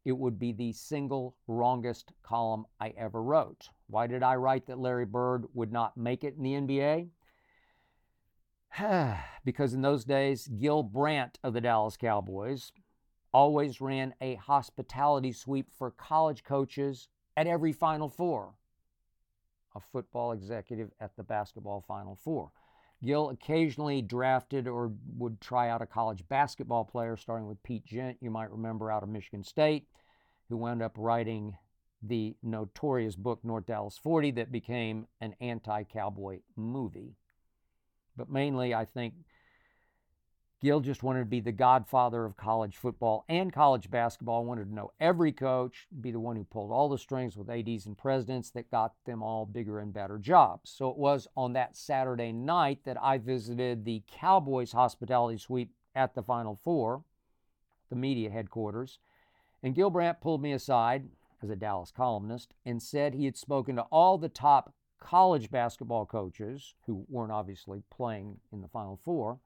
It 0.05 0.15
would 0.15 0.37
be 0.37 0.51
the 0.51 0.71
single 0.71 1.35
wrongest 1.47 2.11
column 2.21 2.67
I 2.79 2.89
ever 2.95 3.23
wrote. 3.23 3.69
Why 3.87 4.05
did 4.05 4.21
I 4.21 4.35
write 4.35 4.67
that 4.67 4.77
Larry 4.77 5.05
Bird 5.05 5.45
would 5.55 5.71
not 5.71 5.97
make 5.97 6.23
it 6.23 6.35
in 6.37 6.43
the 6.43 6.53
NBA? 6.53 7.09
because 9.45 9.73
in 9.73 9.81
those 9.81 10.03
days, 10.03 10.47
Gil 10.47 10.83
Brandt 10.83 11.37
of 11.43 11.53
the 11.53 11.61
Dallas 11.61 11.97
Cowboys 11.97 12.71
always 13.31 13.81
ran 13.81 14.13
a 14.21 14.35
hospitality 14.35 15.31
sweep 15.31 15.71
for 15.71 15.91
college 15.91 16.43
coaches 16.43 17.07
at 17.35 17.47
every 17.47 17.71
Final 17.71 18.09
Four. 18.09 18.53
A 19.75 19.79
football 19.79 20.31
executive 20.31 20.91
at 20.99 21.15
the 21.15 21.23
basketball 21.23 21.81
Final 21.81 22.15
Four. 22.15 22.51
Gil 23.03 23.29
occasionally 23.29 24.01
drafted 24.01 24.67
or 24.67 24.91
would 25.17 25.41
try 25.41 25.69
out 25.69 25.81
a 25.81 25.85
college 25.85 26.27
basketball 26.29 26.85
player, 26.85 27.17
starting 27.17 27.47
with 27.47 27.61
Pete 27.63 27.85
Gent, 27.85 28.17
you 28.21 28.29
might 28.29 28.51
remember 28.51 28.91
out 28.91 29.03
of 29.03 29.09
Michigan 29.09 29.43
State, 29.43 29.87
who 30.47 30.57
wound 30.57 30.81
up 30.81 30.93
writing 30.97 31.57
the 32.01 32.35
notorious 32.41 33.15
book 33.15 33.39
North 33.43 33.65
Dallas 33.65 33.97
40 33.97 34.31
that 34.31 34.51
became 34.51 35.07
an 35.19 35.35
anti 35.41 35.83
cowboy 35.83 36.39
movie. 36.55 37.17
But 38.15 38.29
mainly, 38.29 38.73
I 38.73 38.85
think 38.85 39.13
Gil 40.63 40.79
just 40.79 41.03
wanted 41.03 41.19
to 41.19 41.25
be 41.25 41.41
the 41.41 41.51
godfather 41.51 42.23
of 42.23 42.37
college 42.37 42.77
football 42.77 43.25
and 43.27 43.51
college 43.51 43.91
basketball, 43.91 44.45
wanted 44.45 44.69
to 44.69 44.73
know 44.73 44.91
every 44.97 45.33
coach, 45.33 45.87
be 45.99 46.09
the 46.09 46.21
one 46.21 46.37
who 46.37 46.45
pulled 46.45 46.71
all 46.71 46.87
the 46.87 46.97
strings 46.97 47.35
with 47.35 47.49
ADs 47.49 47.85
and 47.85 47.97
presidents 47.97 48.49
that 48.51 48.71
got 48.71 48.93
them 49.05 49.21
all 49.21 49.45
bigger 49.45 49.79
and 49.79 49.93
better 49.93 50.17
jobs. 50.17 50.69
So 50.69 50.89
it 50.89 50.97
was 50.97 51.27
on 51.35 51.51
that 51.53 51.75
Saturday 51.75 52.31
night 52.31 52.79
that 52.85 52.95
I 53.03 53.17
visited 53.17 53.83
the 53.83 54.03
Cowboys 54.09 54.71
hospitality 54.71 55.37
suite 55.37 55.71
at 55.95 56.15
the 56.15 56.23
Final 56.23 56.57
Four, 56.63 57.03
the 57.89 57.97
media 57.97 58.29
headquarters. 58.29 58.99
And 59.61 59.75
Gil 59.75 59.89
Brandt 59.89 60.21
pulled 60.21 60.41
me 60.41 60.53
aside 60.53 61.09
as 61.41 61.49
a 61.49 61.57
Dallas 61.57 61.91
columnist 61.91 62.53
and 62.65 62.81
said 62.81 63.13
he 63.13 63.25
had 63.25 63.35
spoken 63.35 63.75
to 63.75 63.81
all 63.91 64.17
the 64.17 64.29
top 64.29 64.73
college 65.03 65.51
basketball 65.51 66.05
coaches 66.05 66.75
who 66.85 67.05
weren't 67.09 67.31
obviously 67.31 67.83
playing 67.91 68.37
in 68.51 68.61
the 68.61 68.67
Final 68.67 68.99
Four. 69.03 69.39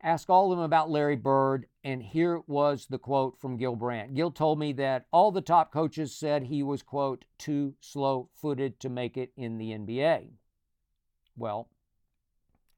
Ask 0.00 0.30
all 0.30 0.52
of 0.52 0.58
them 0.58 0.64
about 0.64 0.90
Larry 0.90 1.16
Bird, 1.16 1.66
and 1.82 2.00
here 2.00 2.40
was 2.46 2.86
the 2.86 2.98
quote 2.98 3.40
from 3.40 3.56
Gil 3.56 3.74
Brandt. 3.74 4.14
Gil 4.14 4.30
told 4.30 4.60
me 4.60 4.72
that 4.74 5.06
all 5.12 5.32
the 5.32 5.40
top 5.40 5.72
coaches 5.72 6.14
said 6.14 6.44
he 6.44 6.62
was, 6.62 6.84
quote, 6.84 7.24
too 7.36 7.74
slow 7.80 8.28
footed 8.32 8.78
to 8.78 8.88
make 8.88 9.16
it 9.16 9.32
in 9.36 9.58
the 9.58 9.70
NBA. 9.72 10.28
Well, 11.36 11.68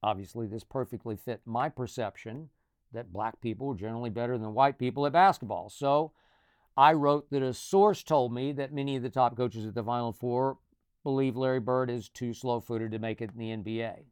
obviously, 0.02 0.46
this 0.46 0.64
perfectly 0.64 1.14
fit 1.14 1.42
my 1.44 1.68
perception 1.68 2.48
that 2.92 3.12
black 3.12 3.42
people 3.42 3.66
were 3.66 3.74
generally 3.74 4.10
better 4.10 4.38
than 4.38 4.54
white 4.54 4.78
people 4.78 5.04
at 5.04 5.12
basketball. 5.12 5.68
So 5.68 6.12
I 6.74 6.94
wrote 6.94 7.30
that 7.30 7.42
a 7.42 7.52
source 7.52 8.02
told 8.02 8.32
me 8.32 8.52
that 8.52 8.72
many 8.72 8.96
of 8.96 9.02
the 9.02 9.10
top 9.10 9.36
coaches 9.36 9.66
at 9.66 9.74
the 9.74 9.84
Final 9.84 10.12
Four 10.12 10.56
believe 11.02 11.36
Larry 11.36 11.60
Bird 11.60 11.90
is 11.90 12.08
too 12.08 12.32
slow 12.32 12.60
footed 12.60 12.92
to 12.92 12.98
make 12.98 13.20
it 13.20 13.30
in 13.36 13.38
the 13.38 13.56
NBA. 13.56 14.04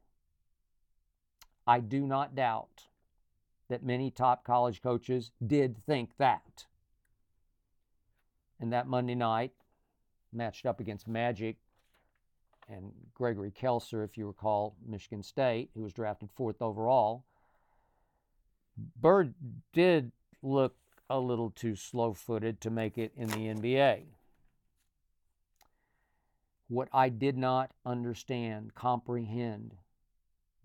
I 1.66 1.80
do 1.80 2.06
not 2.06 2.34
doubt 2.34 2.88
that 3.68 3.82
many 3.82 4.10
top 4.10 4.44
college 4.44 4.82
coaches 4.82 5.30
did 5.44 5.76
think 5.84 6.16
that. 6.16 6.66
And 8.58 8.72
that 8.72 8.88
Monday 8.88 9.14
night, 9.14 9.52
matched 10.32 10.66
up 10.66 10.80
against 10.80 11.06
Magic 11.06 11.56
and 12.68 12.92
Gregory 13.14 13.50
Kelser, 13.50 14.04
if 14.04 14.16
you 14.16 14.26
recall, 14.26 14.74
Michigan 14.86 15.22
State, 15.22 15.70
who 15.74 15.82
was 15.82 15.92
drafted 15.92 16.30
fourth 16.30 16.60
overall, 16.60 17.24
Bird 19.00 19.34
did 19.72 20.12
look 20.42 20.76
a 21.10 21.18
little 21.18 21.50
too 21.50 21.74
slow 21.74 22.12
footed 22.12 22.60
to 22.60 22.70
make 22.70 22.98
it 22.98 23.12
in 23.16 23.28
the 23.28 23.48
NBA. 23.48 24.02
What 26.68 26.88
I 26.92 27.08
did 27.08 27.38
not 27.38 27.72
understand, 27.86 28.74
comprehend, 28.74 29.74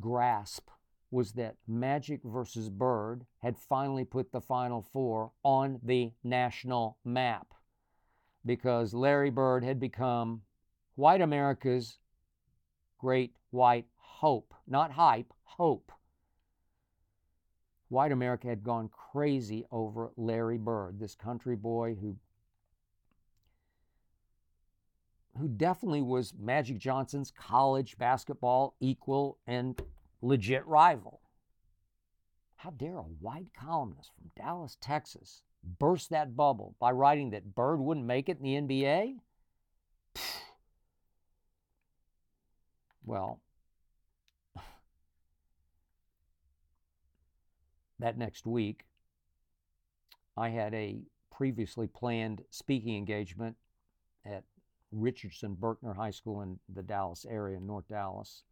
grasp 0.02 0.70
was 1.10 1.34
that 1.34 1.56
Magic 1.68 2.22
versus 2.24 2.70
Bird 2.70 3.26
had 3.40 3.58
finally 3.58 4.04
put 4.04 4.32
the 4.32 4.42
Final 4.42 4.82
Four 4.82 5.32
on 5.44 5.80
the 5.82 6.12
national 6.24 6.98
map 7.06 7.54
because 8.46 8.94
Larry 8.94 9.30
Bird 9.30 9.64
had 9.64 9.80
become 9.80 10.42
white 10.96 11.22
America's 11.22 12.00
great 12.98 13.36
white 13.52 13.86
hope, 13.96 14.54
not 14.68 14.92
hype, 14.92 15.34
hope. 15.44 15.92
White 17.88 18.12
America 18.12 18.48
had 18.48 18.64
gone 18.64 18.90
crazy 18.90 19.66
over 19.72 20.12
Larry 20.18 20.58
Bird, 20.58 21.00
this 21.00 21.16
country 21.16 21.56
boy 21.56 21.96
who 21.96 22.18
who 25.40 25.48
definitely 25.48 26.02
was 26.02 26.34
Magic 26.40 26.78
Johnson's 26.78 27.32
college 27.32 27.98
basketball 27.98 28.76
equal 28.80 29.38
and 29.48 29.82
legit 30.22 30.66
rival. 30.68 31.22
How 32.58 32.70
dare 32.70 32.98
a 32.98 33.02
white 33.02 33.48
columnist 33.58 34.12
from 34.16 34.32
Dallas, 34.38 34.78
Texas, 34.80 35.44
burst 35.80 36.10
that 36.12 36.36
bubble 36.36 36.76
by 36.80 36.92
writing 36.92 37.32
that 37.32 37.56
Bird 37.56 37.80
wouldn't 37.80 38.06
make 38.06 38.30
it 38.30 38.38
in 38.42 38.68
the 38.68 38.84
NBA? 38.84 39.16
Well, 43.04 43.42
that 48.00 48.18
next 48.18 48.46
week, 48.46 48.86
I 50.38 50.50
had 50.50 50.74
a 50.74 51.02
previously 51.32 51.88
planned 51.88 52.44
speaking 52.50 52.96
engagement 52.96 53.58
at 54.26 54.44
Richardson 54.94 55.56
Berkner 55.60 55.96
High 55.96 56.12
School 56.12 56.42
in 56.42 56.60
the 56.74 56.84
Dallas 56.84 57.26
area, 57.30 57.60
North 57.60 57.88
Dallas, 57.90 58.44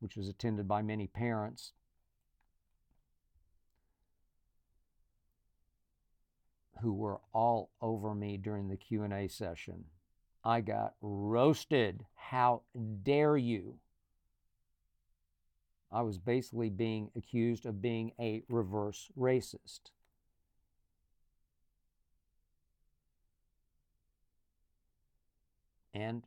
which 0.00 0.16
was 0.16 0.28
attended 0.28 0.66
by 0.66 0.82
many 0.82 1.06
parents. 1.06 1.72
who 6.80 6.92
were 6.92 7.20
all 7.32 7.70
over 7.80 8.14
me 8.14 8.36
during 8.36 8.68
the 8.68 8.76
Q&A 8.76 9.26
session. 9.28 9.84
I 10.44 10.60
got 10.60 10.94
roasted. 11.00 12.04
How 12.14 12.62
dare 13.02 13.38
you? 13.38 13.78
I 15.90 16.02
was 16.02 16.18
basically 16.18 16.68
being 16.68 17.10
accused 17.16 17.64
of 17.64 17.80
being 17.80 18.12
a 18.20 18.42
reverse 18.48 19.10
racist. 19.18 19.92
And 25.94 26.24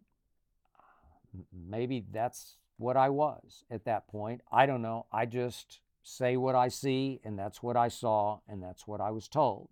uh, 0.79 1.39
maybe 1.53 2.05
that's 2.11 2.55
what 2.77 2.95
I 2.95 3.09
was 3.09 3.63
at 3.69 3.85
that 3.85 4.07
point. 4.07 4.41
I 4.51 4.65
don't 4.65 4.81
know. 4.81 5.05
I 5.11 5.25
just 5.25 5.81
say 6.03 6.37
what 6.37 6.55
I 6.55 6.69
see, 6.69 7.19
and 7.23 7.37
that's 7.37 7.61
what 7.61 7.75
I 7.75 7.89
saw, 7.89 8.39
and 8.47 8.63
that's 8.63 8.87
what 8.87 9.01
I 9.01 9.11
was 9.11 9.27
told. 9.27 9.69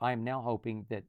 I 0.00 0.12
am 0.12 0.22
now 0.22 0.42
hoping 0.42 0.86
that 0.90 1.04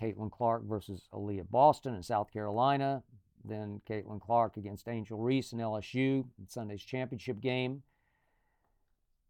Caitlin 0.00 0.30
Clark 0.30 0.64
versus 0.64 1.08
Aliyah 1.12 1.50
Boston 1.50 1.94
in 1.94 2.02
South 2.02 2.30
Carolina, 2.30 3.02
then 3.44 3.80
Caitlin 3.88 4.20
Clark 4.20 4.58
against 4.58 4.86
Angel 4.86 5.18
Reese 5.18 5.52
in 5.52 5.58
LSU 5.58 6.26
in 6.38 6.48
Sunday's 6.48 6.82
championship 6.82 7.40
game 7.40 7.82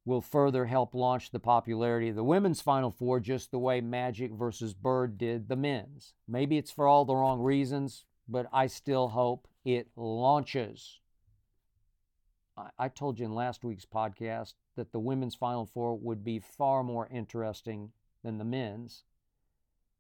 will 0.07 0.23
further 0.23 0.65
help 0.67 0.95
launch 0.95 1.31
the 1.31 1.41
popularity 1.41 2.09
of 2.09 2.17
the 2.17 2.25
women's 2.25 2.63
Final 2.63 2.93
Four 2.93 3.19
just 3.19 3.51
the 3.51 3.59
way 3.59 3.81
Magic 3.81 4.33
versus 4.33 4.73
Bird 4.73 5.19
did 5.19 5.49
the 5.49 5.57
men's. 5.57 6.15
Maybe 6.29 6.57
it's 6.57 6.71
for 6.71 6.87
all 6.87 7.05
the 7.05 7.17
wrong 7.17 7.41
reasons, 7.41 8.07
but 8.29 8.47
I 8.53 8.69
still 8.69 9.09
hope 9.09 9.49
it 9.65 9.89
launches. 9.97 11.01
I 12.79 12.89
told 12.89 13.19
you 13.19 13.27
in 13.27 13.35
last 13.35 13.65
week's 13.65 13.85
podcast 13.85 14.55
that 14.77 14.93
the 14.93 15.01
women's 15.01 15.35
Final 15.35 15.67
Four 15.67 15.99
would 15.99 16.25
be 16.25 16.39
far 16.39 16.83
more 16.83 17.09
interesting 17.09 17.91
than 18.23 18.39
the 18.39 18.45
men's. 18.45 19.03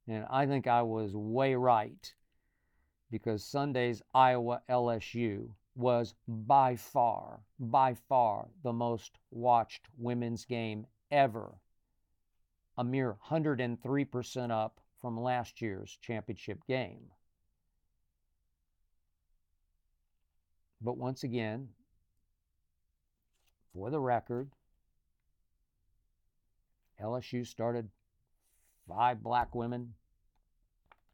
And 0.08 0.24
I 0.30 0.46
think 0.46 0.66
I 0.68 0.82
was 0.82 1.14
way 1.16 1.56
right 1.56 2.14
because 3.10 3.44
Sunday's 3.44 4.02
Iowa 4.14 4.62
LSU 4.70 5.50
was 5.76 6.14
by 6.26 6.74
far, 6.74 7.40
by 7.60 7.94
far 8.08 8.48
the 8.62 8.72
most 8.72 9.18
watched 9.30 9.86
women's 9.98 10.44
game 10.44 10.86
ever. 11.10 11.52
A 12.78 12.84
mere 12.84 13.16
103% 13.28 14.50
up 14.50 14.80
from 15.00 15.20
last 15.20 15.60
year's 15.60 15.98
championship 16.00 16.66
game. 16.66 17.10
But 20.80 20.96
once 20.96 21.22
again, 21.22 21.68
for 23.72 23.90
the 23.90 24.00
record, 24.00 24.50
LSU 27.02 27.46
started 27.46 27.88
five 28.88 29.22
black 29.22 29.54
women. 29.54 29.94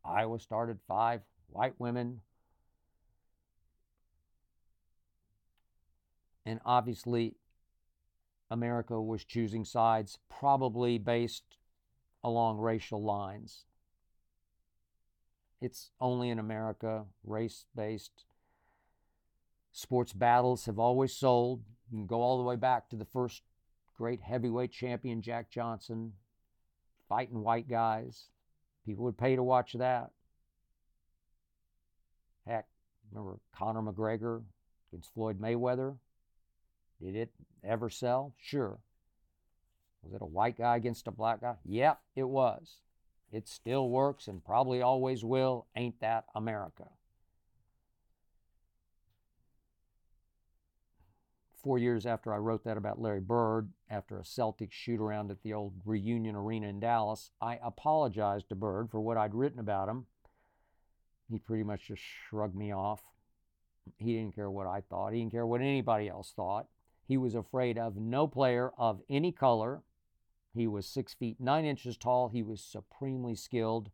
Iowa 0.05 0.39
started 0.39 0.79
five 0.87 1.21
white 1.49 1.75
women. 1.79 2.21
And 6.45 6.61
obviously, 6.65 7.37
America 8.51 9.01
was 9.01 9.25
choosing 9.25 9.65
sides, 9.65 10.19
probably 10.29 10.99
based 10.99 11.57
along 12.25 12.59
racial 12.59 13.03
lines. 13.03 13.65
It's 15.61 15.91
only 16.01 16.29
in 16.29 16.39
America, 16.39 17.05
race 17.25 17.67
based 17.75 18.25
sports 19.73 20.13
battles 20.13 20.67
have 20.67 20.79
always 20.79 21.17
sold. 21.17 21.63
You 21.91 21.99
can 21.99 22.07
go 22.07 22.21
all 22.21 22.39
the 22.39 22.45
way 22.45 22.57
back 22.57 22.89
to 22.91 22.97
the 22.97 23.05
first 23.05 23.43
great 23.97 24.21
heavyweight 24.21 24.71
champion, 24.71 25.23
Jack 25.23 25.51
Johnson, 25.51 26.13
fighting 27.09 27.43
white 27.43 27.69
guys. 27.69 28.29
People 28.87 29.05
would 29.05 29.19
pay 29.19 29.37
to 29.37 29.43
watch 29.43 29.73
that. 29.75 30.11
Heck, 32.47 32.67
remember 33.11 33.39
Conor 33.55 33.83
McGregor 33.83 34.43
against 34.91 35.13
Floyd 35.15 35.41
Mayweather? 35.41 35.97
Did 37.03 37.17
it 37.17 37.31
ever 37.65 37.91
sell? 37.91 38.35
Sure. 38.41 38.79
Was 40.03 40.15
it 40.15 40.23
a 40.23 40.27
white 40.27 40.59
guy 40.59 40.77
against 40.77 41.09
a 41.09 41.11
black 41.11 41.41
guy? 41.41 41.57
Yep, 41.65 42.01
it 42.17 42.29
was. 42.29 42.77
It 43.33 43.49
still 43.49 43.89
works 43.89 44.29
and 44.29 44.45
probably 44.45 44.83
always 44.83 45.25
will. 45.25 45.67
Ain't 45.75 46.01
that 46.01 46.27
America? 46.35 46.89
four 51.63 51.79
years 51.79 52.05
after 52.05 52.35
I 52.35 52.39
wrote 52.39 52.65
that 52.65 52.77
about 52.77 53.01
Larry 53.01 53.21
Bird, 53.21 53.71
after 53.89 54.19
a 54.19 54.23
Celtics 54.23 54.73
shoot 54.73 55.01
around 55.01 55.31
at 55.31 55.43
the 55.43 55.55
old 55.55 55.75
Reunion 55.85 56.35
Arena 56.35 56.67
in 56.69 56.81
Dallas, 56.81 57.31
I 57.41 57.59
apologized 57.63 58.49
to 58.49 58.55
Bird 58.55 58.91
for 58.91 59.01
what 59.01 59.17
I'd 59.17 59.35
written 59.35 59.61
about 59.61 59.89
him. 59.89 60.07
He 61.31 61.39
pretty 61.39 61.63
much 61.63 61.87
just 61.87 62.03
shrugged 62.03 62.57
me 62.57 62.73
off. 62.73 63.03
He 63.97 64.15
didn't 64.15 64.35
care 64.35 64.51
what 64.51 64.67
I 64.67 64.81
thought, 64.81 65.13
he 65.13 65.21
didn't 65.21 65.33
care 65.33 65.47
what 65.47 65.61
anybody 65.61 66.09
else 66.09 66.33
thought. 66.35 66.67
He 67.07 67.17
was 67.17 67.35
afraid 67.35 67.79
of 67.79 67.97
no 67.97 68.27
player 68.27 68.73
of 68.79 69.03
any 69.09 69.33
color. 69.33 69.83
He 70.55 70.67
was 70.67 70.87
six 70.87 71.15
feet 71.15 71.41
nine 71.41 71.65
inches 71.65 71.97
tall. 71.97 72.29
He 72.29 72.43
was 72.43 72.63
supremely 72.63 73.35
skilled 73.35 73.91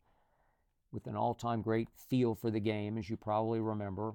with 0.93 1.07
an 1.07 1.17
all 1.17 1.35
time 1.35 1.63
great 1.63 1.89
feel 1.91 2.35
for 2.35 2.51
the 2.51 2.61
game, 2.61 2.99
as 2.99 3.11
you 3.11 3.17
probably 3.17 3.61
remember 3.61 4.15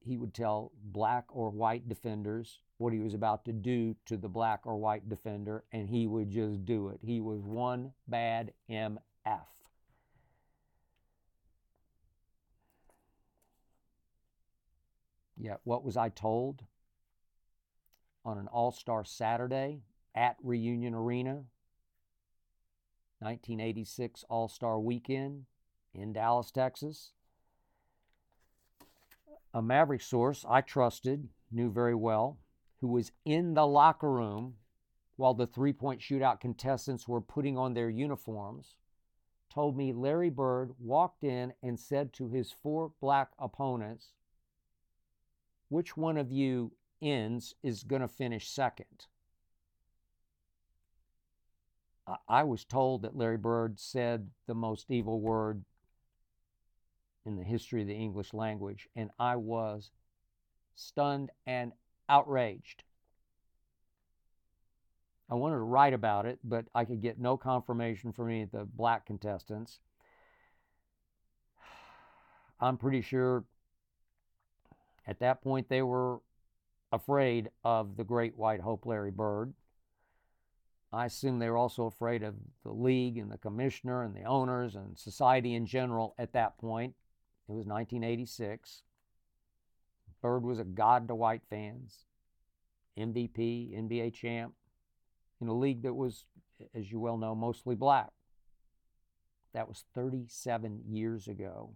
he 0.00 0.16
would 0.16 0.34
tell 0.34 0.72
black 0.82 1.24
or 1.30 1.50
white 1.50 1.88
defenders 1.88 2.60
what 2.78 2.92
he 2.92 2.98
was 2.98 3.14
about 3.14 3.44
to 3.44 3.52
do 3.52 3.94
to 4.06 4.16
the 4.16 4.28
black 4.28 4.60
or 4.64 4.76
white 4.76 5.08
defender, 5.08 5.64
and 5.72 5.88
he 5.88 6.06
would 6.06 6.30
just 6.30 6.64
do 6.64 6.88
it. 6.88 7.00
He 7.02 7.20
was 7.20 7.42
one 7.42 7.92
bad 8.08 8.52
MF. 8.70 9.00
Yet, 15.40 15.60
what 15.64 15.84
was 15.84 15.96
I 15.96 16.10
told 16.10 16.64
on 18.24 18.36
an 18.36 18.46
All 18.48 18.72
Star 18.72 19.04
Saturday 19.04 19.80
at 20.14 20.36
Reunion 20.42 20.94
Arena, 20.94 21.44
1986 23.20 24.24
All 24.28 24.48
Star 24.48 24.78
Weekend 24.78 25.46
in 25.94 26.12
Dallas, 26.12 26.50
Texas? 26.50 27.12
a 29.52 29.60
Maverick 29.60 30.00
source 30.00 30.44
I 30.48 30.60
trusted, 30.60 31.28
knew 31.50 31.70
very 31.70 31.94
well, 31.94 32.38
who 32.80 32.88
was 32.88 33.12
in 33.24 33.54
the 33.54 33.66
locker 33.66 34.10
room 34.10 34.54
while 35.16 35.34
the 35.34 35.46
three 35.46 35.72
point 35.72 36.00
shootout 36.00 36.40
contestants 36.40 37.08
were 37.08 37.20
putting 37.20 37.58
on 37.58 37.74
their 37.74 37.90
uniforms, 37.90 38.76
told 39.52 39.76
me 39.76 39.92
Larry 39.92 40.30
Bird 40.30 40.72
walked 40.78 41.24
in 41.24 41.52
and 41.62 41.78
said 41.78 42.12
to 42.14 42.28
his 42.28 42.52
four 42.52 42.92
black 43.00 43.30
opponents, 43.38 44.12
Which 45.70 45.96
one 45.96 46.16
of 46.16 46.30
you 46.32 46.72
ends 47.00 47.54
is 47.62 47.84
going 47.84 48.02
to 48.02 48.08
finish 48.08 48.50
second? 48.50 49.06
I 52.28 52.42
was 52.42 52.64
told 52.64 53.02
that 53.02 53.16
Larry 53.16 53.36
Bird 53.36 53.78
said 53.78 54.30
the 54.46 54.54
most 54.54 54.90
evil 54.90 55.20
word 55.20 55.64
in 57.24 57.36
the 57.36 57.44
history 57.44 57.82
of 57.82 57.86
the 57.86 57.94
English 57.94 58.34
language, 58.34 58.88
and 58.96 59.10
I 59.16 59.36
was 59.36 59.92
stunned 60.74 61.30
and 61.46 61.72
outraged. 62.08 62.82
I 65.28 65.34
wanted 65.34 65.56
to 65.56 65.60
write 65.60 65.94
about 65.94 66.26
it, 66.26 66.40
but 66.42 66.64
I 66.74 66.84
could 66.84 67.00
get 67.00 67.20
no 67.20 67.36
confirmation 67.36 68.12
from 68.12 68.28
any 68.28 68.42
of 68.42 68.50
the 68.50 68.64
black 68.64 69.06
contestants. 69.06 69.78
I'm 72.60 72.76
pretty 72.76 73.02
sure 73.02 73.44
at 75.10 75.18
that 75.18 75.42
point 75.42 75.68
they 75.68 75.82
were 75.82 76.20
afraid 76.92 77.50
of 77.64 77.96
the 77.96 78.04
great 78.04 78.38
white 78.38 78.60
hope 78.60 78.86
Larry 78.86 79.10
Bird. 79.10 79.52
I 80.92 81.06
assume 81.06 81.38
they 81.38 81.50
were 81.50 81.56
also 81.56 81.86
afraid 81.86 82.22
of 82.22 82.34
the 82.64 82.72
league 82.72 83.18
and 83.18 83.30
the 83.30 83.38
commissioner 83.38 84.02
and 84.02 84.14
the 84.14 84.24
owners 84.24 84.76
and 84.76 84.96
society 84.96 85.54
in 85.54 85.66
general 85.66 86.14
at 86.18 86.32
that 86.32 86.58
point. 86.58 86.94
It 87.48 87.52
was 87.52 87.66
1986. 87.66 88.82
Bird 90.22 90.44
was 90.44 90.58
a 90.58 90.64
god 90.64 91.08
to 91.08 91.14
white 91.14 91.42
fans, 91.48 92.06
MVP, 92.98 93.76
NBA 93.76 94.14
champ, 94.14 94.54
in 95.40 95.48
a 95.48 95.52
league 95.52 95.82
that 95.82 95.94
was, 95.94 96.24
as 96.74 96.90
you 96.90 97.00
well 97.00 97.18
know, 97.18 97.34
mostly 97.34 97.74
black. 97.74 98.10
That 99.54 99.68
was 99.68 99.84
37 99.94 100.82
years 100.88 101.26
ago. 101.26 101.70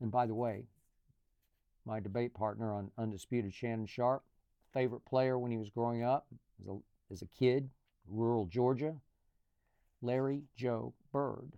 And 0.00 0.10
by 0.10 0.26
the 0.26 0.34
way, 0.34 0.64
my 1.84 2.00
debate 2.00 2.34
partner 2.34 2.72
on 2.72 2.90
Undisputed, 2.98 3.52
Shannon 3.52 3.86
Sharpe, 3.86 4.24
favorite 4.72 5.04
player 5.04 5.38
when 5.38 5.50
he 5.50 5.58
was 5.58 5.70
growing 5.70 6.02
up 6.02 6.26
as 6.60 6.68
a, 6.68 6.76
as 7.10 7.22
a 7.22 7.26
kid, 7.26 7.70
rural 8.06 8.46
Georgia, 8.46 8.94
Larry 10.02 10.42
Joe 10.56 10.92
Bird. 11.12 11.52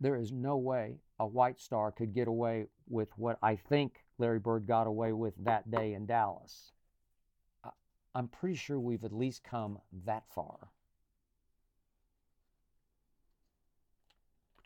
There 0.00 0.16
is 0.16 0.32
no 0.32 0.56
way 0.56 0.98
a 1.18 1.26
white 1.26 1.60
star 1.60 1.92
could 1.92 2.12
get 2.12 2.28
away 2.28 2.66
with 2.88 3.16
what 3.16 3.38
I 3.42 3.56
think 3.56 4.04
Larry 4.18 4.40
Bird 4.40 4.66
got 4.66 4.86
away 4.86 5.12
with 5.12 5.34
that 5.44 5.70
day 5.70 5.94
in 5.94 6.06
Dallas. 6.06 6.72
I'm 8.14 8.28
pretty 8.28 8.56
sure 8.56 8.78
we've 8.78 9.04
at 9.04 9.12
least 9.12 9.42
come 9.42 9.78
that 10.04 10.24
far. 10.34 10.68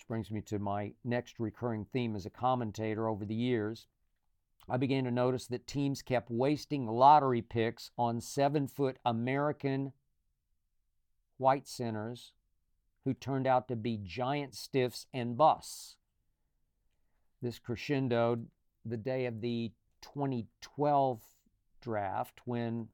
Brings 0.08 0.30
me 0.30 0.40
to 0.42 0.58
my 0.58 0.92
next 1.04 1.40
recurring 1.40 1.84
theme 1.84 2.14
as 2.14 2.26
a 2.26 2.30
commentator 2.30 3.08
over 3.08 3.24
the 3.24 3.34
years. 3.34 3.88
I 4.68 4.76
began 4.76 5.04
to 5.04 5.10
notice 5.10 5.46
that 5.48 5.66
teams 5.66 6.02
kept 6.02 6.30
wasting 6.30 6.86
lottery 6.86 7.42
picks 7.42 7.90
on 7.98 8.20
seven 8.20 8.68
foot 8.68 8.98
American 9.04 9.92
white 11.38 11.66
centers 11.66 12.32
who 13.04 13.14
turned 13.14 13.46
out 13.46 13.68
to 13.68 13.76
be 13.76 14.00
giant 14.02 14.54
stiffs 14.54 15.06
and 15.12 15.36
busts. 15.36 15.96
This 17.42 17.58
crescendoed 17.58 18.46
the 18.84 18.96
day 18.96 19.26
of 19.26 19.40
the 19.40 19.72
2012 20.02 21.20
draft 21.80 22.40
when 22.44 22.88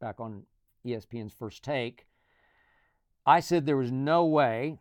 back 0.00 0.20
on 0.20 0.44
ESPN's 0.86 1.32
first 1.32 1.62
take, 1.62 2.06
I 3.26 3.40
said 3.40 3.66
there 3.66 3.76
was 3.76 3.92
no 3.92 4.24
way 4.24 4.78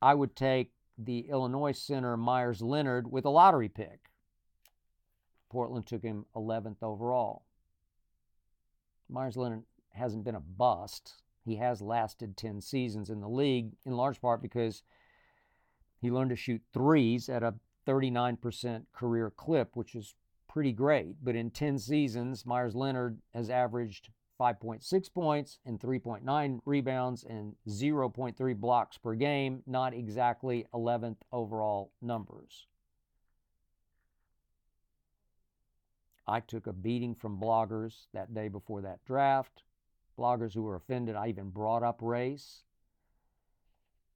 I 0.00 0.14
would 0.14 0.36
take 0.36 0.72
the 0.98 1.20
Illinois 1.28 1.72
center 1.72 2.16
Myers 2.16 2.62
Leonard 2.62 3.10
with 3.10 3.24
a 3.24 3.30
lottery 3.30 3.68
pick. 3.68 4.10
Portland 5.50 5.86
took 5.86 6.02
him 6.02 6.26
11th 6.34 6.82
overall. 6.82 7.44
Myers 9.08 9.36
Leonard 9.36 9.64
hasn't 9.90 10.24
been 10.24 10.34
a 10.34 10.40
bust. 10.40 11.22
He 11.44 11.56
has 11.56 11.80
lasted 11.80 12.36
10 12.36 12.60
seasons 12.60 13.10
in 13.10 13.20
the 13.20 13.28
league, 13.28 13.72
in 13.84 13.96
large 13.96 14.20
part 14.20 14.42
because 14.42 14.82
he 16.00 16.10
learned 16.10 16.30
to 16.30 16.36
shoot 16.36 16.62
threes 16.72 17.28
at 17.28 17.42
a 17.42 17.54
39% 17.86 18.84
career 18.92 19.30
clip, 19.30 19.76
which 19.76 19.94
is 19.94 20.14
pretty 20.48 20.72
great. 20.72 21.16
But 21.22 21.36
in 21.36 21.50
10 21.50 21.78
seasons, 21.78 22.44
Myers 22.44 22.74
Leonard 22.74 23.18
has 23.32 23.48
averaged 23.48 24.10
5.6 24.38 25.14
points 25.14 25.58
and 25.64 25.80
3.9 25.80 26.60
rebounds 26.64 27.24
and 27.24 27.54
0.3 27.68 28.56
blocks 28.56 28.98
per 28.98 29.14
game, 29.14 29.62
not 29.66 29.94
exactly 29.94 30.66
11th 30.74 31.18
overall 31.32 31.92
numbers. 32.02 32.66
I 36.26 36.40
took 36.40 36.66
a 36.66 36.72
beating 36.72 37.14
from 37.14 37.38
bloggers 37.40 38.06
that 38.12 38.34
day 38.34 38.48
before 38.48 38.82
that 38.82 39.04
draft. 39.04 39.62
Bloggers 40.18 40.54
who 40.54 40.62
were 40.62 40.74
offended, 40.74 41.14
I 41.14 41.28
even 41.28 41.50
brought 41.50 41.82
up 41.82 42.00
race. 42.02 42.62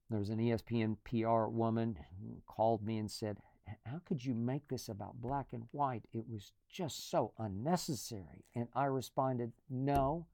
There 0.08 0.18
was 0.18 0.30
an 0.30 0.38
ESPN 0.38 0.96
PR 1.04 1.48
woman 1.48 1.98
who 2.20 2.42
called 2.46 2.82
me 2.82 2.98
and 2.98 3.10
said, 3.10 3.38
how 3.86 4.00
could 4.04 4.24
you 4.24 4.34
make 4.34 4.68
this 4.68 4.88
about 4.88 5.20
black 5.20 5.48
and 5.52 5.64
white? 5.72 6.04
It 6.12 6.24
was 6.28 6.52
just 6.68 7.10
so 7.10 7.32
unnecessary. 7.38 8.44
And 8.54 8.68
I 8.74 8.86
responded, 8.86 9.52
no, 9.68 10.26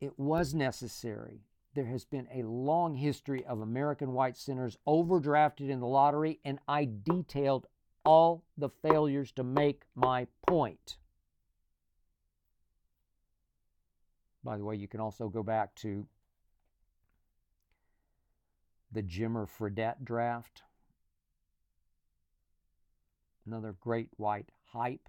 it 0.00 0.18
was 0.18 0.54
necessary. 0.54 1.40
There 1.74 1.86
has 1.86 2.04
been 2.04 2.28
a 2.32 2.42
long 2.42 2.94
history 2.94 3.44
of 3.44 3.60
American 3.60 4.12
white 4.12 4.36
centers 4.36 4.78
overdrafted 4.86 5.68
in 5.68 5.80
the 5.80 5.86
lottery, 5.86 6.38
and 6.44 6.58
I 6.68 6.88
detailed 7.02 7.66
all 8.04 8.44
the 8.56 8.68
failures 8.68 9.32
to 9.32 9.42
make 9.42 9.82
my 9.94 10.26
point. 10.46 10.98
By 14.44 14.58
the 14.58 14.64
way, 14.64 14.76
you 14.76 14.86
can 14.86 15.00
also 15.00 15.28
go 15.28 15.42
back 15.42 15.74
to 15.76 16.06
the 18.92 19.02
Jimmer 19.02 19.48
Fredette 19.48 20.04
draft 20.04 20.62
another 23.46 23.74
great 23.80 24.08
white 24.16 24.50
hype. 24.72 25.08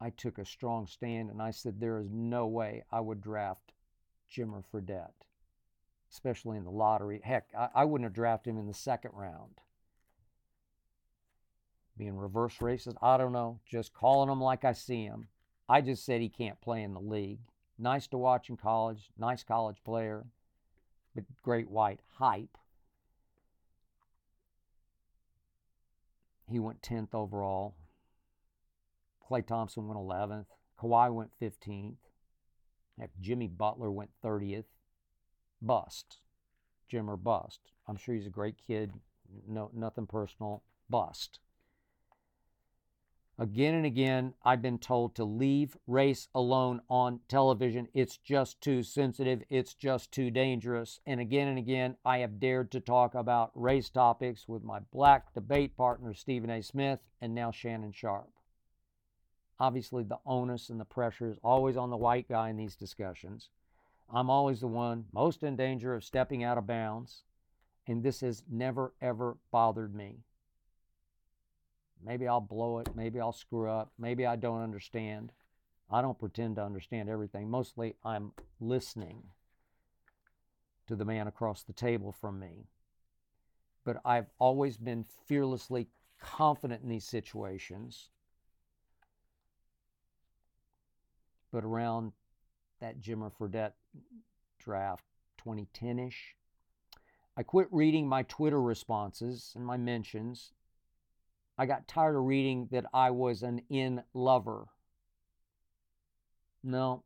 I 0.00 0.10
took 0.10 0.38
a 0.38 0.46
strong 0.46 0.86
stand 0.86 1.30
and 1.30 1.42
I 1.42 1.50
said 1.50 1.78
there 1.78 1.98
is 1.98 2.08
no 2.10 2.46
way 2.46 2.84
I 2.90 3.00
would 3.00 3.20
draft 3.20 3.72
Jimmer 4.34 4.62
Fredette, 4.72 5.26
especially 6.10 6.56
in 6.56 6.64
the 6.64 6.70
lottery. 6.70 7.20
Heck, 7.22 7.48
I, 7.56 7.68
I 7.74 7.84
wouldn't 7.84 8.06
have 8.06 8.14
drafted 8.14 8.52
him 8.52 8.60
in 8.60 8.66
the 8.66 8.74
second 8.74 9.10
round. 9.14 9.60
Being 11.98 12.16
reverse 12.16 12.56
racist, 12.58 12.96
I 13.02 13.18
don't 13.18 13.32
know. 13.32 13.60
Just 13.66 13.92
calling 13.92 14.30
him 14.30 14.40
like 14.40 14.64
I 14.64 14.72
see 14.72 15.04
him. 15.04 15.28
I 15.68 15.82
just 15.82 16.04
said 16.04 16.22
he 16.22 16.30
can't 16.30 16.60
play 16.60 16.82
in 16.82 16.94
the 16.94 17.00
league. 17.00 17.40
Nice 17.78 18.06
to 18.08 18.18
watch 18.18 18.48
in 18.48 18.56
college, 18.56 19.10
nice 19.18 19.42
college 19.42 19.82
player, 19.84 20.24
but 21.14 21.24
great 21.42 21.70
white 21.70 22.00
hype. 22.18 22.56
He 26.50 26.58
went 26.58 26.82
10th 26.82 27.14
overall. 27.14 27.76
Klay 29.30 29.46
Thompson 29.46 29.86
went 29.86 30.00
11th. 30.00 30.46
Kawhi 30.80 31.12
went 31.14 31.30
15th. 31.40 31.96
Heck, 32.98 33.10
Jimmy 33.20 33.46
Butler 33.46 33.90
went 33.90 34.10
30th. 34.24 34.64
Bust. 35.62 36.18
Jimmer 36.92 37.22
bust. 37.22 37.60
I'm 37.86 37.96
sure 37.96 38.14
he's 38.14 38.26
a 38.26 38.30
great 38.30 38.56
kid. 38.66 38.92
No, 39.46 39.70
nothing 39.72 40.06
personal. 40.06 40.64
Bust. 40.88 41.38
Again 43.40 43.72
and 43.72 43.86
again, 43.86 44.34
I've 44.44 44.60
been 44.60 44.76
told 44.76 45.14
to 45.14 45.24
leave 45.24 45.74
race 45.86 46.28
alone 46.34 46.82
on 46.90 47.20
television. 47.26 47.88
It's 47.94 48.18
just 48.18 48.60
too 48.60 48.82
sensitive. 48.82 49.42
It's 49.48 49.72
just 49.72 50.12
too 50.12 50.30
dangerous. 50.30 51.00
And 51.06 51.20
again 51.20 51.48
and 51.48 51.56
again, 51.56 51.96
I 52.04 52.18
have 52.18 52.38
dared 52.38 52.70
to 52.72 52.80
talk 52.80 53.14
about 53.14 53.50
race 53.54 53.88
topics 53.88 54.46
with 54.46 54.62
my 54.62 54.80
black 54.92 55.32
debate 55.32 55.74
partner, 55.74 56.12
Stephen 56.12 56.50
A. 56.50 56.62
Smith, 56.62 57.00
and 57.18 57.34
now 57.34 57.50
Shannon 57.50 57.92
Sharpe. 57.92 58.28
Obviously, 59.58 60.04
the 60.04 60.20
onus 60.26 60.68
and 60.68 60.78
the 60.78 60.84
pressure 60.84 61.30
is 61.30 61.38
always 61.42 61.78
on 61.78 61.88
the 61.88 61.96
white 61.96 62.28
guy 62.28 62.50
in 62.50 62.58
these 62.58 62.76
discussions. 62.76 63.48
I'm 64.12 64.28
always 64.28 64.60
the 64.60 64.66
one 64.66 65.06
most 65.14 65.42
in 65.42 65.56
danger 65.56 65.94
of 65.94 66.04
stepping 66.04 66.44
out 66.44 66.58
of 66.58 66.66
bounds, 66.66 67.22
and 67.86 68.02
this 68.02 68.20
has 68.20 68.42
never, 68.50 68.92
ever 69.00 69.38
bothered 69.50 69.94
me. 69.94 70.24
Maybe 72.04 72.26
I'll 72.26 72.40
blow 72.40 72.78
it. 72.78 72.88
Maybe 72.94 73.20
I'll 73.20 73.32
screw 73.32 73.68
up. 73.68 73.92
Maybe 73.98 74.26
I 74.26 74.36
don't 74.36 74.62
understand. 74.62 75.32
I 75.90 76.02
don't 76.02 76.18
pretend 76.18 76.56
to 76.56 76.64
understand 76.64 77.08
everything. 77.08 77.50
Mostly 77.50 77.96
I'm 78.04 78.32
listening 78.60 79.22
to 80.86 80.96
the 80.96 81.04
man 81.04 81.26
across 81.26 81.62
the 81.62 81.72
table 81.72 82.12
from 82.12 82.38
me. 82.38 82.66
But 83.84 84.00
I've 84.04 84.26
always 84.38 84.76
been 84.76 85.04
fearlessly 85.26 85.88
confident 86.20 86.82
in 86.82 86.88
these 86.88 87.04
situations. 87.04 88.10
But 91.52 91.64
around 91.64 92.12
that 92.80 93.00
Jimmer 93.00 93.32
Fredette 93.32 93.72
draft 94.58 95.04
2010 95.38 95.98
ish, 95.98 96.36
I 97.36 97.42
quit 97.42 97.68
reading 97.70 98.06
my 98.06 98.22
Twitter 98.24 98.60
responses 98.60 99.52
and 99.56 99.64
my 99.64 99.76
mentions 99.76 100.52
I 101.58 101.66
got 101.66 101.86
tired 101.86 102.16
of 102.16 102.24
reading 102.24 102.68
that 102.70 102.86
I 102.92 103.10
was 103.10 103.42
an 103.42 103.62
in 103.68 104.02
lover. 104.14 104.66
No. 106.62 107.04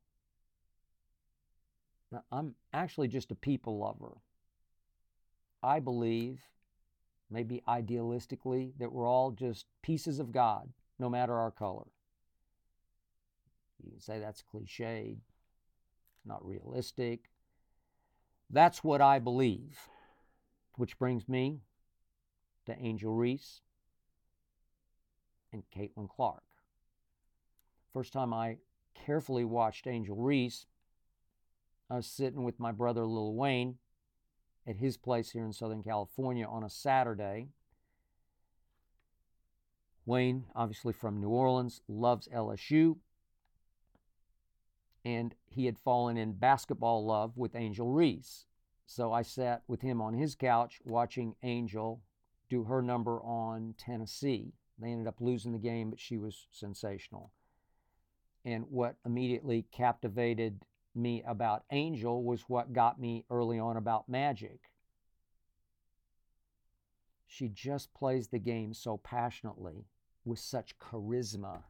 I'm 2.31 2.55
actually 2.73 3.09
just 3.09 3.33
a 3.33 3.35
people 3.35 3.79
lover. 3.79 4.13
I 5.63 5.81
believe, 5.81 6.41
maybe 7.31 7.63
idealistically, 7.67 8.73
that 8.79 8.93
we're 8.93 9.09
all 9.09 9.33
just 9.33 9.67
pieces 9.83 10.21
of 10.21 10.31
God, 10.31 10.71
no 10.99 11.09
matter 11.09 11.35
our 11.35 11.51
color. 11.51 11.87
You 13.83 13.91
can 13.91 14.01
say 14.01 14.19
that's 14.19 14.43
cliched, 14.43 15.19
not 16.25 16.45
realistic. 16.45 17.31
That's 18.51 18.85
what 18.85 19.01
I 19.01 19.19
believe. 19.19 19.79
Which 20.77 20.99
brings 20.99 21.29
me 21.29 21.61
to 22.67 22.79
Angel 22.79 23.13
Reese 23.13 23.63
and 25.55 25.63
Caitlin 25.75 26.09
Clark. 26.09 26.43
First 27.95 28.13
time 28.13 28.35
I 28.35 28.59
carefully 28.95 29.45
watched 29.45 29.87
Angel 29.87 30.17
Reese, 30.17 30.67
I 31.89 31.97
was 31.97 32.07
sitting 32.07 32.45
with 32.45 32.59
my 32.59 32.73
brother 32.73 33.07
Lil 33.07 33.35
Wayne 33.35 33.79
at 34.67 34.77
his 34.77 34.97
place 34.97 35.31
here 35.31 35.45
in 35.45 35.53
Southern 35.53 35.83
California 35.83 36.47
on 36.47 36.65
a 36.65 36.71
Saturday. 36.71 37.49
Wayne, 40.07 40.47
obviously 40.55 40.93
from 40.93 41.21
New 41.21 41.29
Orleans, 41.29 41.83
loves 41.89 42.29
LSU. 42.29 42.97
And 45.05 45.35
he 45.47 45.67
had 45.67 45.79
fallen 45.79 46.17
in 46.17 46.33
basketball 46.33 47.05
love 47.05 47.37
with 47.37 47.55
Angel 47.55 47.91
Reese. 47.91 48.47
So 48.87 49.13
I 49.13 49.23
sat 49.23 49.63
with 49.69 49.83
him 49.83 50.01
on 50.01 50.15
his 50.15 50.35
couch 50.35 50.81
watching 50.85 51.37
Angel 51.43 52.03
do 52.49 52.65
her 52.65 52.83
number 52.83 53.21
on 53.23 53.75
Tennessee. 53.79 54.55
They 54.79 54.91
ended 54.91 55.07
up 55.07 55.21
losing 55.21 55.53
the 55.53 55.59
game, 55.59 55.91
but 55.91 56.01
she 56.01 56.19
was 56.19 56.47
sensational. 56.51 57.31
And 58.45 58.67
what 58.71 58.97
immediately 59.07 59.67
captivated 59.71 60.65
me 60.95 61.23
about 61.27 61.65
Angel 61.71 62.23
was 62.23 62.43
what 62.49 62.73
got 62.73 63.01
me 63.01 63.25
early 63.31 63.59
on 63.59 63.77
about 63.77 64.09
Magic. 64.09 64.71
She 67.27 67.49
just 67.49 67.93
plays 67.95 68.29
the 68.29 68.39
game 68.39 68.75
so 68.75 68.97
passionately, 68.97 69.87
with 70.25 70.39
such 70.39 70.79
charisma, 70.79 71.65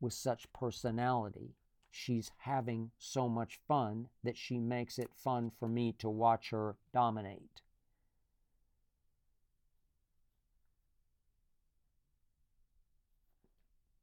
with 0.00 0.14
such 0.14 0.50
personality. 0.52 1.54
She's 1.90 2.30
having 2.38 2.92
so 2.98 3.28
much 3.28 3.60
fun 3.66 4.08
that 4.22 4.36
she 4.36 4.58
makes 4.58 4.98
it 4.98 5.10
fun 5.12 5.50
for 5.58 5.68
me 5.68 5.92
to 5.98 6.08
watch 6.08 6.50
her 6.50 6.76
dominate. 6.92 7.60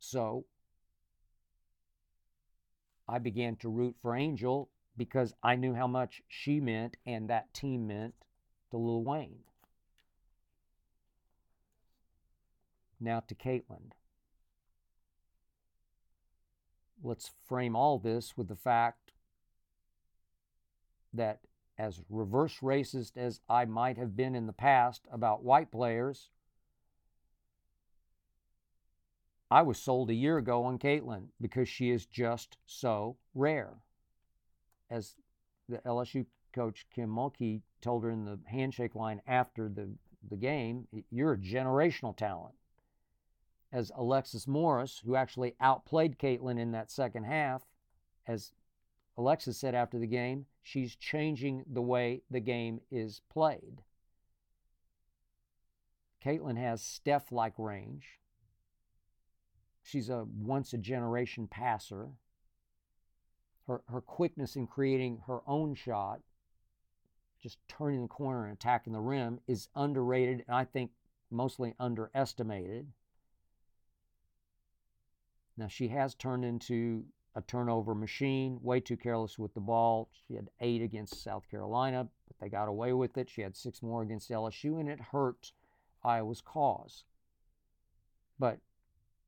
So 0.10 0.46
I 3.10 3.20
began 3.20 3.58
to 3.58 3.68
root 3.68 3.98
for 4.02 4.16
Angel 4.16 4.70
because 4.96 5.34
I 5.44 5.58
knew 5.58 5.74
how 5.74 5.88
much 5.88 6.22
she 6.30 6.62
meant 6.62 6.96
and 7.06 7.30
that 7.30 7.54
team 7.54 7.88
meant 7.88 8.14
to 8.72 8.78
Lil 8.78 9.04
Wayne. 9.04 9.44
Now 13.02 13.20
to 13.28 13.36
Caitlin. 13.36 13.92
Let's 17.04 17.32
frame 17.46 17.76
all 17.76 18.00
this 18.00 18.38
with 18.38 18.48
the 18.48 18.56
fact 18.56 19.12
that, 21.14 21.42
as 21.78 22.02
reverse 22.10 22.60
racist 22.62 23.18
as 23.18 23.42
I 23.50 23.66
might 23.66 23.98
have 23.98 24.16
been 24.16 24.36
in 24.36 24.48
the 24.48 24.54
past 24.54 25.02
about 25.12 25.44
white 25.44 25.70
players, 25.70 26.30
I 29.50 29.62
was 29.62 29.78
sold 29.78 30.10
a 30.10 30.16
year 30.16 30.38
ago 30.38 30.64
on 30.66 30.78
Caitlin 30.78 31.28
because 31.40 31.70
she 31.70 31.90
is 31.90 32.06
just 32.06 32.58
so 32.66 33.18
rare. 33.34 33.78
As 34.90 35.16
the 35.70 35.78
LSU 35.80 36.26
coach 36.54 36.86
Kim 36.94 37.10
Mulkey 37.10 37.62
told 37.82 38.04
her 38.04 38.10
in 38.10 38.26
the 38.26 38.40
handshake 38.48 38.96
line 38.96 39.22
after 39.26 39.70
the, 39.70 39.90
the 40.28 40.36
game, 40.36 40.88
you're 41.10 41.34
a 41.34 41.38
generational 41.38 42.16
talent. 42.16 42.56
As 43.72 43.92
Alexis 43.96 44.48
Morris, 44.48 45.02
who 45.06 45.16
actually 45.16 45.56
outplayed 45.60 46.18
Caitlin 46.18 46.60
in 46.60 46.72
that 46.72 46.92
second 46.92 47.26
half, 47.26 47.64
as 48.26 48.52
Alexis 49.18 49.58
said 49.58 49.76
after 49.76 49.98
the 49.98 50.08
game, 50.08 50.46
she's 50.62 50.96
changing 50.96 51.64
the 51.68 51.82
way 51.82 52.22
the 52.30 52.40
game 52.40 52.82
is 52.92 53.22
played. 53.30 53.82
Caitlin 56.24 56.58
has 56.58 56.82
Steph 56.82 57.32
like 57.32 57.54
range. 57.58 58.20
She's 59.88 60.10
a 60.10 60.26
once 60.26 60.74
a 60.74 60.78
generation 60.78 61.48
passer. 61.48 62.10
Her, 63.68 63.82
her 63.88 64.02
quickness 64.02 64.58
in 64.58 64.68
creating 64.68 65.22
her 65.28 65.40
own 65.48 65.76
shot, 65.76 66.20
just 67.42 67.58
turning 67.70 68.02
the 68.02 68.10
corner 68.10 68.44
and 68.48 68.54
attacking 68.54 68.92
the 68.92 69.00
rim, 69.00 69.40
is 69.48 69.70
underrated 69.76 70.44
and 70.46 70.58
I 70.58 70.66
think 70.66 70.92
mostly 71.32 71.74
underestimated. 71.80 72.92
Now, 75.56 75.68
she 75.68 75.88
has 75.88 76.16
turned 76.16 76.44
into 76.44 77.06
a 77.34 77.42
turnover 77.42 77.96
machine, 77.96 78.60
way 78.62 78.82
too 78.82 78.98
careless 78.98 79.40
with 79.40 79.54
the 79.54 79.62
ball. 79.62 80.10
She 80.28 80.34
had 80.34 80.50
eight 80.60 80.82
against 80.82 81.24
South 81.24 81.50
Carolina, 81.50 82.10
but 82.28 82.38
they 82.40 82.50
got 82.50 82.68
away 82.68 82.92
with 82.92 83.18
it. 83.18 83.30
She 83.30 83.42
had 83.42 83.56
six 83.56 83.82
more 83.82 84.02
against 84.02 84.30
LSU, 84.30 84.82
and 84.82 84.90
it 84.90 85.00
hurt 85.00 85.54
Iowa's 86.04 86.42
cause. 86.42 87.06
But 88.38 88.60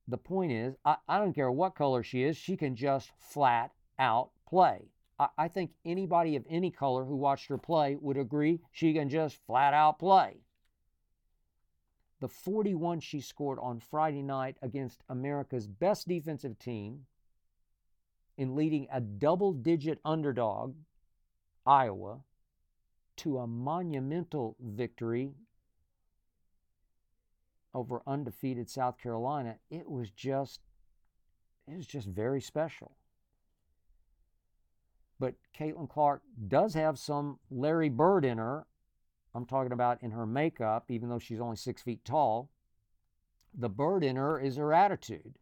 the 0.10 0.18
point 0.18 0.52
is, 0.52 0.76
I, 0.84 0.98
I 1.08 1.18
don't 1.20 1.34
care 1.34 1.52
what 1.52 1.76
color 1.76 2.04
she 2.04 2.24
is, 2.24 2.38
she 2.38 2.58
can 2.58 2.76
just 2.76 3.12
flat 3.18 3.72
out 3.98 4.32
play. 4.48 4.90
I, 5.20 5.28
I 5.38 5.48
think 5.48 5.72
anybody 5.86 6.36
of 6.36 6.46
any 6.50 6.72
color 6.72 7.06
who 7.06 7.16
watched 7.16 7.48
her 7.48 7.58
play 7.58 7.96
would 8.00 8.18
agree 8.18 8.62
she 8.72 8.94
can 8.94 9.10
just 9.10 9.38
flat 9.46 9.74
out 9.74 10.00
play. 10.00 10.38
The 12.22 12.28
41 12.28 13.00
she 13.00 13.22
scored 13.22 13.60
on 13.62 13.80
Friday 13.80 14.22
night 14.22 14.58
against 14.62 15.04
America's 15.08 15.68
best 15.68 16.08
defensive 16.08 16.60
team 16.60 17.06
in 18.38 18.56
leading 18.56 18.88
a 18.92 19.00
double 19.00 19.54
digit 19.54 20.00
underdog, 20.04 20.76
Iowa, 21.66 22.20
to 23.18 23.40
a 23.40 23.48
monumental 23.48 24.56
victory 24.60 25.34
over 27.74 28.02
undefeated 28.08 28.70
South 28.70 28.98
Carolina, 28.98 29.58
it 29.70 29.90
was 29.90 30.10
just 30.12 30.62
it 31.68 31.76
was 31.76 31.88
just 31.88 32.08
very 32.08 32.42
special. 32.42 32.96
But 35.20 35.36
Caitlin 35.58 35.90
Clark 35.90 36.24
does 36.48 36.74
have 36.74 36.98
some 36.98 37.40
Larry 37.52 37.90
Bird 37.90 38.26
in 38.26 38.38
her. 38.38 38.66
I'm 39.36 39.46
talking 39.46 39.74
about 39.74 40.02
in 40.02 40.12
her 40.12 40.26
makeup, 40.26 40.90
even 40.90 41.10
though 41.10 41.20
she's 41.20 41.42
only 41.42 41.58
six 41.58 41.82
feet 41.82 42.04
tall. 42.04 42.50
The 43.54 43.70
bird 43.70 44.04
in 44.04 44.16
her 44.16 44.40
is 44.40 44.56
her 44.56 44.74
attitude. 44.74 45.36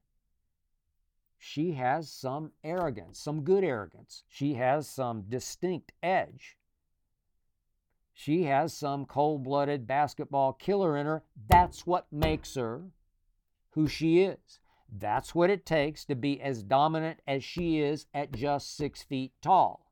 She 1.37 1.73
has 1.73 2.09
some 2.09 2.51
arrogance, 2.63 3.19
some 3.19 3.43
good 3.43 3.63
arrogance. 3.63 4.23
She 4.27 4.55
has 4.55 4.89
some 4.89 5.23
distinct 5.29 5.93
edge. 6.01 6.57
She 8.19 8.45
has 8.45 8.73
some 8.73 9.05
cold 9.05 9.43
blooded 9.43 9.85
basketball 9.85 10.53
killer 10.53 10.97
in 10.97 11.05
her. 11.05 11.23
That's 11.47 11.85
what 11.85 12.11
makes 12.11 12.55
her 12.55 12.81
who 13.73 13.87
she 13.87 14.21
is. 14.21 14.59
That's 14.91 15.35
what 15.35 15.51
it 15.51 15.67
takes 15.67 16.03
to 16.05 16.15
be 16.15 16.41
as 16.41 16.63
dominant 16.63 17.19
as 17.27 17.43
she 17.43 17.79
is 17.79 18.07
at 18.15 18.31
just 18.31 18.75
six 18.75 19.03
feet 19.03 19.33
tall. 19.39 19.91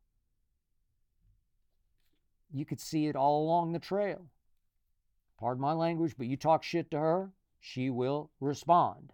You 2.51 2.65
could 2.65 2.79
see 2.79 3.05
it 3.05 3.15
all 3.15 3.43
along 3.43 3.73
the 3.73 3.79
trail. 3.79 4.25
Pardon 5.37 5.61
my 5.61 5.73
language, 5.73 6.15
but 6.17 6.25
you 6.25 6.35
talk 6.35 6.63
shit 6.63 6.89
to 6.91 6.97
her, 6.97 7.31
she 7.59 7.91
will 7.91 8.31
respond 8.39 9.13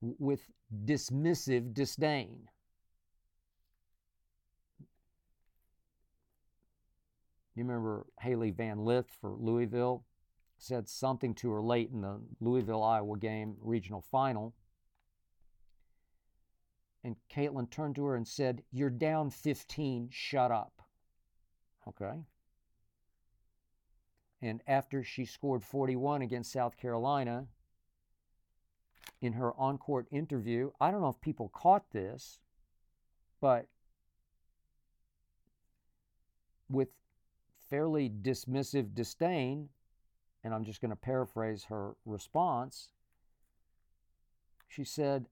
with 0.00 0.42
dismissive 0.84 1.74
disdain. 1.74 2.48
You 7.60 7.66
remember 7.66 8.06
Hailey 8.20 8.52
Van 8.52 8.86
Lith 8.86 9.10
for 9.20 9.36
Louisville 9.38 10.06
said 10.56 10.88
something 10.88 11.34
to 11.34 11.50
her 11.50 11.60
late 11.60 11.90
in 11.92 12.00
the 12.00 12.18
Louisville 12.40 12.82
Iowa 12.82 13.18
game 13.18 13.56
regional 13.60 14.00
final. 14.00 14.54
And 17.04 17.16
Caitlin 17.30 17.70
turned 17.70 17.96
to 17.96 18.04
her 18.06 18.16
and 18.16 18.26
said, 18.26 18.62
You're 18.72 18.88
down 18.88 19.28
15, 19.28 20.08
shut 20.10 20.50
up. 20.50 20.80
Okay. 21.86 22.22
And 24.40 24.62
after 24.66 25.04
she 25.04 25.26
scored 25.26 25.62
41 25.62 26.22
against 26.22 26.52
South 26.52 26.78
Carolina, 26.78 27.46
in 29.20 29.34
her 29.34 29.52
on 29.60 29.76
court 29.76 30.06
interview, 30.10 30.70
I 30.80 30.90
don't 30.90 31.02
know 31.02 31.10
if 31.10 31.20
people 31.20 31.50
caught 31.50 31.90
this, 31.92 32.38
but 33.38 33.66
with 36.70 36.88
fairly 37.70 38.10
dismissive 38.10 38.94
disdain, 38.94 39.68
and 40.44 40.52
I'm 40.52 40.64
just 40.64 40.80
going 40.80 40.90
to 40.90 40.96
paraphrase 40.96 41.64
her 41.64 41.94
response. 42.04 42.88
She 44.68 44.84
said, 44.84 45.26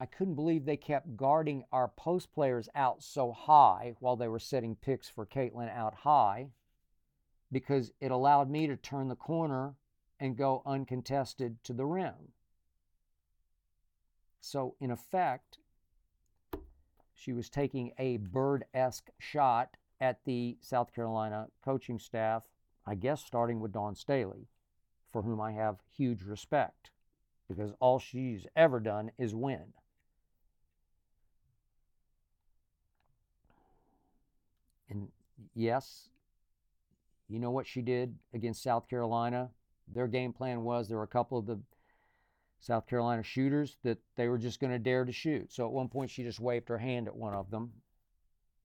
I 0.00 0.06
couldn't 0.06 0.36
believe 0.36 0.64
they 0.64 0.76
kept 0.76 1.16
guarding 1.16 1.64
our 1.72 1.88
post 1.88 2.32
players 2.32 2.68
out 2.74 3.02
so 3.02 3.32
high 3.32 3.94
while 4.00 4.16
they 4.16 4.28
were 4.28 4.38
setting 4.38 4.76
picks 4.76 5.08
for 5.08 5.26
Caitlin 5.26 5.74
out 5.74 5.94
high 5.94 6.50
because 7.50 7.92
it 8.00 8.10
allowed 8.10 8.50
me 8.50 8.66
to 8.66 8.76
turn 8.76 9.08
the 9.08 9.16
corner 9.16 9.74
and 10.20 10.36
go 10.36 10.62
uncontested 10.64 11.62
to 11.64 11.72
the 11.72 11.86
rim. 11.86 12.32
So, 14.40 14.76
in 14.80 14.90
effect, 14.90 15.58
she 17.12 17.32
was 17.32 17.48
taking 17.48 17.92
a 17.98 18.18
bird 18.18 18.64
esque 18.72 19.10
shot 19.18 19.76
at 20.00 20.24
the 20.24 20.56
South 20.60 20.92
Carolina 20.94 21.48
coaching 21.64 21.98
staff, 21.98 22.44
I 22.86 22.94
guess 22.94 23.24
starting 23.24 23.60
with 23.60 23.72
Dawn 23.72 23.94
Staley. 23.94 24.48
for 25.12 25.22
whom 25.22 25.40
I 25.40 25.52
have 25.52 25.78
huge 25.96 26.22
respect 26.22 26.90
because 27.48 27.72
all 27.80 27.98
she's 27.98 28.46
ever 28.56 28.80
done 28.80 29.10
is 29.18 29.34
win. 29.34 29.72
And 34.90 35.08
yes, 35.54 36.10
you 37.28 37.38
know 37.38 37.50
what 37.50 37.66
she 37.66 37.82
did 37.82 38.16
against 38.34 38.62
South 38.62 38.88
Carolina? 38.88 39.50
Their 39.92 40.06
game 40.08 40.32
plan 40.32 40.62
was 40.62 40.88
there 40.88 40.98
were 40.98 41.04
a 41.04 41.08
couple 41.08 41.38
of 41.38 41.46
the 41.46 41.60
South 42.60 42.86
Carolina 42.86 43.22
shooters 43.22 43.78
that 43.84 43.98
they 44.16 44.28
were 44.28 44.38
just 44.38 44.60
going 44.60 44.72
to 44.72 44.78
dare 44.78 45.04
to 45.04 45.12
shoot. 45.12 45.52
So 45.52 45.66
at 45.66 45.72
one 45.72 45.88
point, 45.88 46.10
she 46.10 46.22
just 46.24 46.40
waved 46.40 46.68
her 46.68 46.78
hand 46.78 47.06
at 47.08 47.16
one 47.16 47.34
of 47.34 47.50
them, 47.50 47.72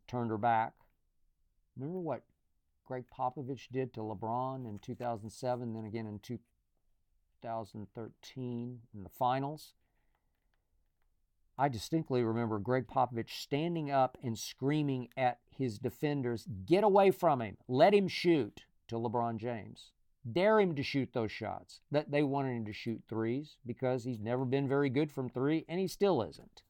turned 0.07 0.31
her 0.31 0.37
back. 0.37 0.73
Remember 1.75 1.99
what 1.99 2.23
Gregg 2.85 3.05
Popovich 3.17 3.69
did 3.71 3.93
to 3.93 4.01
LeBron 4.01 4.69
in 4.69 4.77
2007, 4.79 5.73
then 5.73 5.85
again 5.85 6.05
in 6.05 6.19
2013 6.19 8.79
in 8.93 9.03
the 9.03 9.09
finals? 9.09 9.73
I 11.57 11.69
distinctly 11.69 12.23
remember 12.23 12.59
Gregg 12.59 12.87
Popovich 12.87 13.29
standing 13.29 13.91
up 13.91 14.17
and 14.23 14.37
screaming 14.37 15.09
at 15.15 15.39
his 15.49 15.77
defenders, 15.77 16.47
Get 16.65 16.83
away 16.83 17.11
from 17.11 17.41
him, 17.41 17.57
let 17.67 17.93
him 17.93 18.07
shoot 18.07 18.63
to 18.87 18.95
LeBron 18.95 19.37
James. 19.37 19.91
Dare 20.29 20.59
him 20.59 20.75
to 20.75 20.83
shoot 20.83 21.13
those 21.13 21.31
shots. 21.31 21.81
That 21.91 22.11
they 22.11 22.23
wanted 22.23 22.55
him 22.55 22.65
to 22.65 22.73
shoot 22.73 23.03
threes 23.07 23.57
because 23.65 24.03
he's 24.03 24.19
never 24.19 24.45
been 24.45 24.67
very 24.67 24.89
good 24.89 25.11
from 25.11 25.29
three, 25.29 25.65
and 25.67 25.79
he 25.79 25.87
still 25.87 26.21
isn't. 26.21 26.63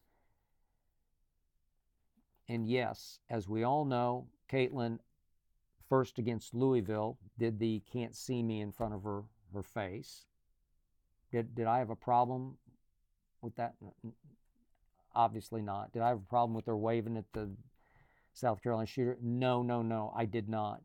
And 2.50 2.68
yes, 2.68 3.20
as 3.30 3.48
we 3.48 3.64
all 3.64 3.86
know, 3.86 4.28
Caitlin 4.54 5.00
first 5.90 6.20
against 6.20 6.54
Louisville 6.54 7.18
did 7.40 7.58
the 7.58 7.82
can't 7.92 8.16
see 8.16 8.44
me 8.44 8.62
in 8.62 8.72
front 8.72 8.94
of 8.94 9.04
her 9.04 9.24
her 9.52 9.64
face. 9.64 10.28
Did 11.32 11.56
did 11.56 11.66
I 11.66 11.80
have 11.80 11.90
a 11.90 11.96
problem 11.96 12.58
with 13.42 13.56
that? 13.56 13.74
Obviously 15.16 15.62
not. 15.62 15.92
Did 15.92 16.04
I 16.04 16.10
have 16.10 16.20
a 16.20 16.30
problem 16.30 16.54
with 16.56 16.68
her 16.68 16.78
waving 16.78 17.18
at 17.18 17.34
the 17.34 17.50
South 18.34 18.62
Carolina 18.62 18.86
shooter? 18.86 19.18
No, 19.22 19.64
no, 19.64 19.82
no, 19.82 20.14
I 20.16 20.26
did 20.26 20.48
not. 20.48 20.82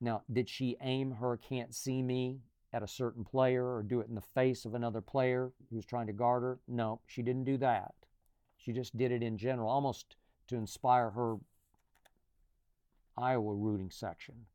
Now, 0.00 0.22
did 0.30 0.48
she 0.48 0.76
aim 0.80 1.12
her 1.12 1.36
can't 1.36 1.74
see 1.74 2.02
me 2.02 2.40
at 2.72 2.82
a 2.82 2.88
certain 2.88 3.24
player 3.24 3.64
or 3.74 3.82
do 3.82 4.00
it 4.00 4.08
in 4.08 4.14
the 4.14 4.20
face 4.20 4.64
of 4.64 4.74
another 4.74 5.00
player 5.00 5.52
who 5.70 5.76
was 5.76 5.86
trying 5.86 6.06
to 6.06 6.12
guard 6.12 6.42
her? 6.42 6.58
No, 6.68 7.00
she 7.06 7.22
didn't 7.22 7.44
do 7.44 7.56
that. 7.58 7.94
She 8.58 8.72
just 8.72 8.96
did 8.96 9.12
it 9.12 9.22
in 9.22 9.38
general, 9.38 9.68
almost 9.68 10.16
to 10.48 10.56
inspire 10.56 11.10
her 11.10 11.36
Iowa 13.16 13.54
rooting 13.54 13.90
section. 13.90 14.46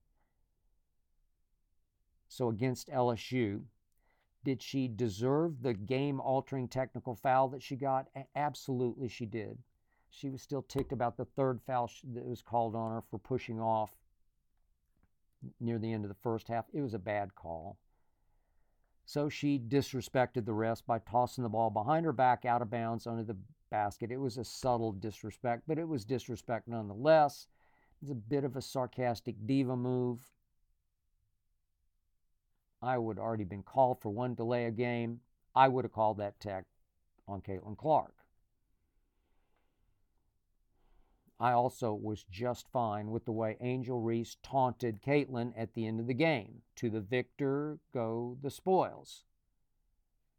So 2.27 2.49
against 2.49 2.89
LSU, 2.89 3.61
did 4.43 4.61
she 4.61 4.87
deserve 4.87 5.61
the 5.61 5.73
game 5.73 6.19
altering 6.19 6.67
technical 6.67 7.15
foul 7.15 7.49
that 7.49 7.61
she 7.61 7.75
got? 7.75 8.07
Absolutely, 8.35 9.07
she 9.07 9.25
did. 9.25 9.57
She 10.09 10.29
was 10.29 10.41
still 10.41 10.61
ticked 10.61 10.91
about 10.91 11.17
the 11.17 11.25
third 11.25 11.61
foul 11.61 11.89
that 12.13 12.25
was 12.25 12.41
called 12.41 12.75
on 12.75 12.91
her 12.91 13.01
for 13.01 13.17
pushing 13.17 13.59
off 13.59 13.91
near 15.59 15.79
the 15.79 15.91
end 15.91 16.03
of 16.03 16.09
the 16.09 16.15
first 16.15 16.47
half. 16.47 16.65
It 16.73 16.81
was 16.81 16.93
a 16.93 16.99
bad 16.99 17.35
call. 17.35 17.77
So 19.05 19.29
she 19.29 19.59
disrespected 19.59 20.45
the 20.45 20.53
rest 20.53 20.85
by 20.85 20.99
tossing 20.99 21.43
the 21.43 21.49
ball 21.49 21.69
behind 21.69 22.05
her 22.05 22.13
back 22.13 22.45
out 22.45 22.61
of 22.61 22.69
bounds 22.69 23.07
under 23.07 23.23
the 23.23 23.37
basket. 23.69 24.11
It 24.11 24.17
was 24.17 24.37
a 24.37 24.43
subtle 24.43 24.91
disrespect, 24.91 25.63
but 25.67 25.79
it 25.79 25.87
was 25.87 26.05
disrespect 26.05 26.67
nonetheless. 26.67 27.47
It's 28.01 28.11
a 28.11 28.15
bit 28.15 28.43
of 28.43 28.55
a 28.55 28.61
sarcastic 28.61 29.35
diva 29.45 29.75
move. 29.75 30.19
I 32.81 32.97
would 32.97 33.17
have 33.17 33.23
already 33.23 33.43
been 33.43 33.61
called 33.61 34.01
for 34.01 34.09
one 34.09 34.33
delay 34.33 34.65
a 34.65 34.71
game. 34.71 35.19
I 35.53 35.67
would 35.67 35.85
have 35.85 35.91
called 35.91 36.17
that 36.17 36.39
tech 36.39 36.65
on 37.27 37.41
Caitlin 37.41 37.77
Clark. 37.77 38.15
I 41.39 41.51
also 41.51 41.93
was 41.93 42.23
just 42.23 42.67
fine 42.71 43.11
with 43.11 43.25
the 43.25 43.31
way 43.31 43.57
Angel 43.61 43.99
Reese 43.99 44.37
taunted 44.43 45.01
Caitlin 45.01 45.53
at 45.55 45.73
the 45.73 45.85
end 45.85 45.99
of 45.99 46.07
the 46.07 46.13
game. 46.13 46.61
To 46.77 46.89
the 46.89 47.01
victor 47.01 47.79
go 47.93 48.37
the 48.41 48.51
spoils. 48.51 49.25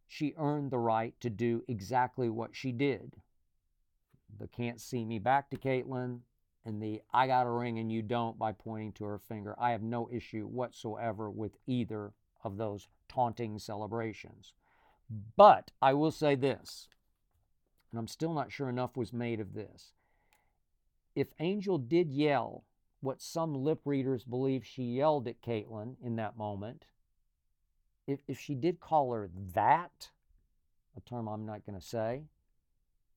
She 0.08 0.34
earned 0.36 0.70
the 0.70 0.78
right 0.78 1.14
to 1.20 1.30
do 1.30 1.64
exactly 1.68 2.28
what 2.28 2.54
she 2.54 2.72
did. 2.72 3.16
The 4.38 4.48
can't 4.48 4.80
see 4.80 5.04
me 5.04 5.18
back 5.18 5.50
to 5.50 5.56
Caitlin 5.56 6.20
and 6.64 6.82
the 6.82 7.02
I 7.12 7.26
got 7.26 7.46
a 7.46 7.50
ring 7.50 7.78
and 7.78 7.90
you 7.90 8.02
don't 8.02 8.38
by 8.38 8.52
pointing 8.52 8.92
to 8.92 9.04
her 9.04 9.18
finger. 9.18 9.54
I 9.58 9.72
have 9.72 9.82
no 9.82 10.08
issue 10.12 10.46
whatsoever 10.46 11.30
with 11.30 11.56
either 11.66 12.12
of 12.44 12.56
those 12.56 12.88
taunting 13.08 13.58
celebrations. 13.58 14.52
But 15.36 15.72
I 15.80 15.92
will 15.92 16.10
say 16.10 16.34
this, 16.34 16.88
and 17.90 17.98
I'm 17.98 18.08
still 18.08 18.32
not 18.32 18.52
sure 18.52 18.68
enough 18.68 18.96
was 18.96 19.12
made 19.12 19.40
of 19.40 19.54
this 19.54 19.92
if 21.14 21.28
Angel 21.38 21.78
did 21.78 22.10
yell 22.10 22.64
what 23.00 23.20
some 23.20 23.54
lip 23.54 23.80
readers 23.84 24.24
believe 24.24 24.64
she 24.64 24.82
yelled 24.82 25.26
at 25.28 25.42
Caitlin 25.42 25.96
in 26.02 26.16
that 26.16 26.36
moment, 26.36 26.86
if, 28.06 28.20
if 28.28 28.38
she 28.38 28.54
did 28.54 28.80
call 28.80 29.12
her 29.12 29.28
that, 29.54 30.10
a 30.96 31.00
term 31.00 31.28
I'm 31.28 31.44
not 31.44 31.66
going 31.66 31.78
to 31.78 31.84
say, 31.84 32.24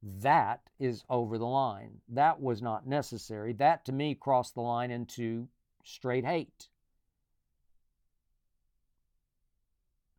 that 0.03 0.61
is 0.79 1.03
over 1.09 1.37
the 1.37 1.45
line. 1.45 2.01
That 2.09 2.39
was 2.39 2.61
not 2.61 2.87
necessary. 2.87 3.53
That 3.53 3.85
to 3.85 3.91
me 3.91 4.15
crossed 4.15 4.55
the 4.55 4.61
line 4.61 4.91
into 4.91 5.47
straight 5.83 6.25
hate. 6.25 6.67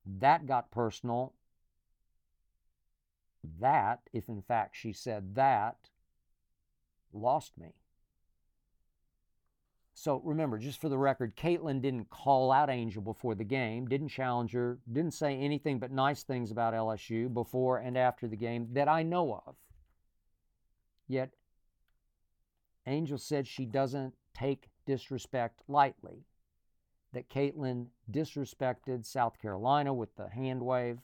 That 0.05 0.47
got 0.47 0.71
personal. 0.71 1.35
That, 3.61 4.01
if 4.12 4.29
in 4.29 4.43
fact 4.43 4.77
she 4.77 4.93
said 4.93 5.35
that, 5.35 5.77
lost 7.12 7.53
me. 7.59 7.75
So 9.99 10.21
remember, 10.25 10.59
just 10.59 10.81
for 10.81 10.91
the 10.91 10.99
record, 10.99 11.37
Caitlin 11.37 11.81
didn't 11.81 12.11
call 12.11 12.53
out 12.53 12.69
Angel 12.69 13.01
before 13.01 13.35
the 13.35 13.45
game, 13.45 13.89
didn't 13.89 14.11
challenge 14.11 14.53
her, 14.53 14.79
didn't 14.93 15.15
say 15.15 15.35
anything 15.35 15.79
but 15.79 15.91
nice 15.91 16.23
things 16.23 16.51
about 16.51 16.75
LSU 16.75 17.33
before 17.33 17.79
and 17.79 17.97
after 17.97 18.29
the 18.29 18.37
game 18.37 18.69
that 18.73 18.89
I 18.89 19.03
know 19.03 19.43
of. 19.47 19.57
Yet, 21.09 21.31
Angel 22.87 23.19
said 23.19 23.47
she 23.47 23.64
doesn't 23.64 24.14
take 24.35 24.71
disrespect 24.87 25.62
lightly. 25.69 26.25
That 27.12 27.31
Caitlin 27.31 27.87
disrespected 28.11 29.05
South 29.05 29.40
Carolina 29.40 29.95
with 29.95 30.14
the 30.16 30.29
hand 30.29 30.62
wave 30.62 30.99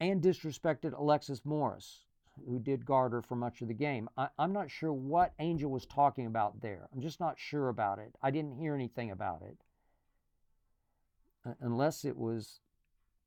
and 0.00 0.22
disrespected 0.22 0.98
Alexis 0.98 1.44
Morris 1.44 2.06
who 2.46 2.58
did 2.58 2.86
guard 2.86 3.12
her 3.12 3.22
for 3.22 3.36
much 3.36 3.62
of 3.62 3.68
the 3.68 3.74
game. 3.74 4.08
I, 4.16 4.28
am 4.38 4.52
not 4.52 4.70
sure 4.70 4.92
what 4.92 5.34
Angel 5.38 5.70
was 5.70 5.86
talking 5.86 6.26
about 6.26 6.60
there. 6.60 6.88
I'm 6.92 7.00
just 7.00 7.20
not 7.20 7.38
sure 7.38 7.68
about 7.68 7.98
it. 7.98 8.14
I 8.22 8.30
didn't 8.30 8.56
hear 8.56 8.74
anything 8.74 9.10
about 9.10 9.42
it. 9.42 9.58
Uh, 11.44 11.54
unless 11.60 12.04
it 12.04 12.16
was 12.16 12.60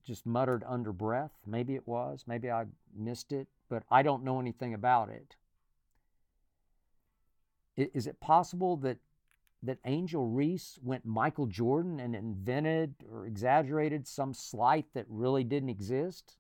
just 0.04 0.26
muttered 0.26 0.64
under 0.68 0.94
breath. 0.94 1.32
Maybe 1.46 1.76
it 1.76 1.88
was. 1.88 2.26
Maybe 2.28 2.50
I 2.50 2.66
missed 2.96 3.32
it, 3.32 3.48
but 3.70 3.84
I 3.90 4.04
don't 4.04 4.24
know 4.24 4.40
anything 4.40 4.74
about 4.74 5.10
it. 5.10 5.36
Is 7.78 8.08
it 8.08 8.20
possible 8.20 8.78
that 8.78 8.98
that 9.64 9.80
Angel 9.86 10.28
Reese 10.28 10.78
went 10.84 11.06
Michael 11.06 11.48
Jordan 11.48 12.00
and 12.00 12.16
invented 12.16 12.94
or 13.12 13.26
exaggerated 13.26 14.08
some 14.08 14.34
slight 14.34 14.86
that 14.94 15.06
really 15.10 15.44
didn't 15.44 15.70
exist? 15.70 16.38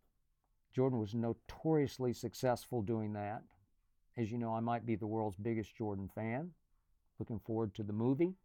Jordan 0.73 0.99
was 0.99 1.15
notoriously 1.15 2.13
successful 2.13 2.81
doing 2.81 3.13
that. 3.13 3.41
As 4.17 4.31
you 4.31 4.37
know, 4.37 4.53
I 4.53 4.59
might 4.59 4.85
be 4.85 4.95
the 4.95 5.07
world's 5.07 5.37
biggest 5.37 5.75
Jordan 5.75 6.09
fan. 6.13 6.51
Looking 7.17 7.39
forward 7.39 7.73
to 7.75 7.83
the 7.83 7.93
movie. 7.93 8.35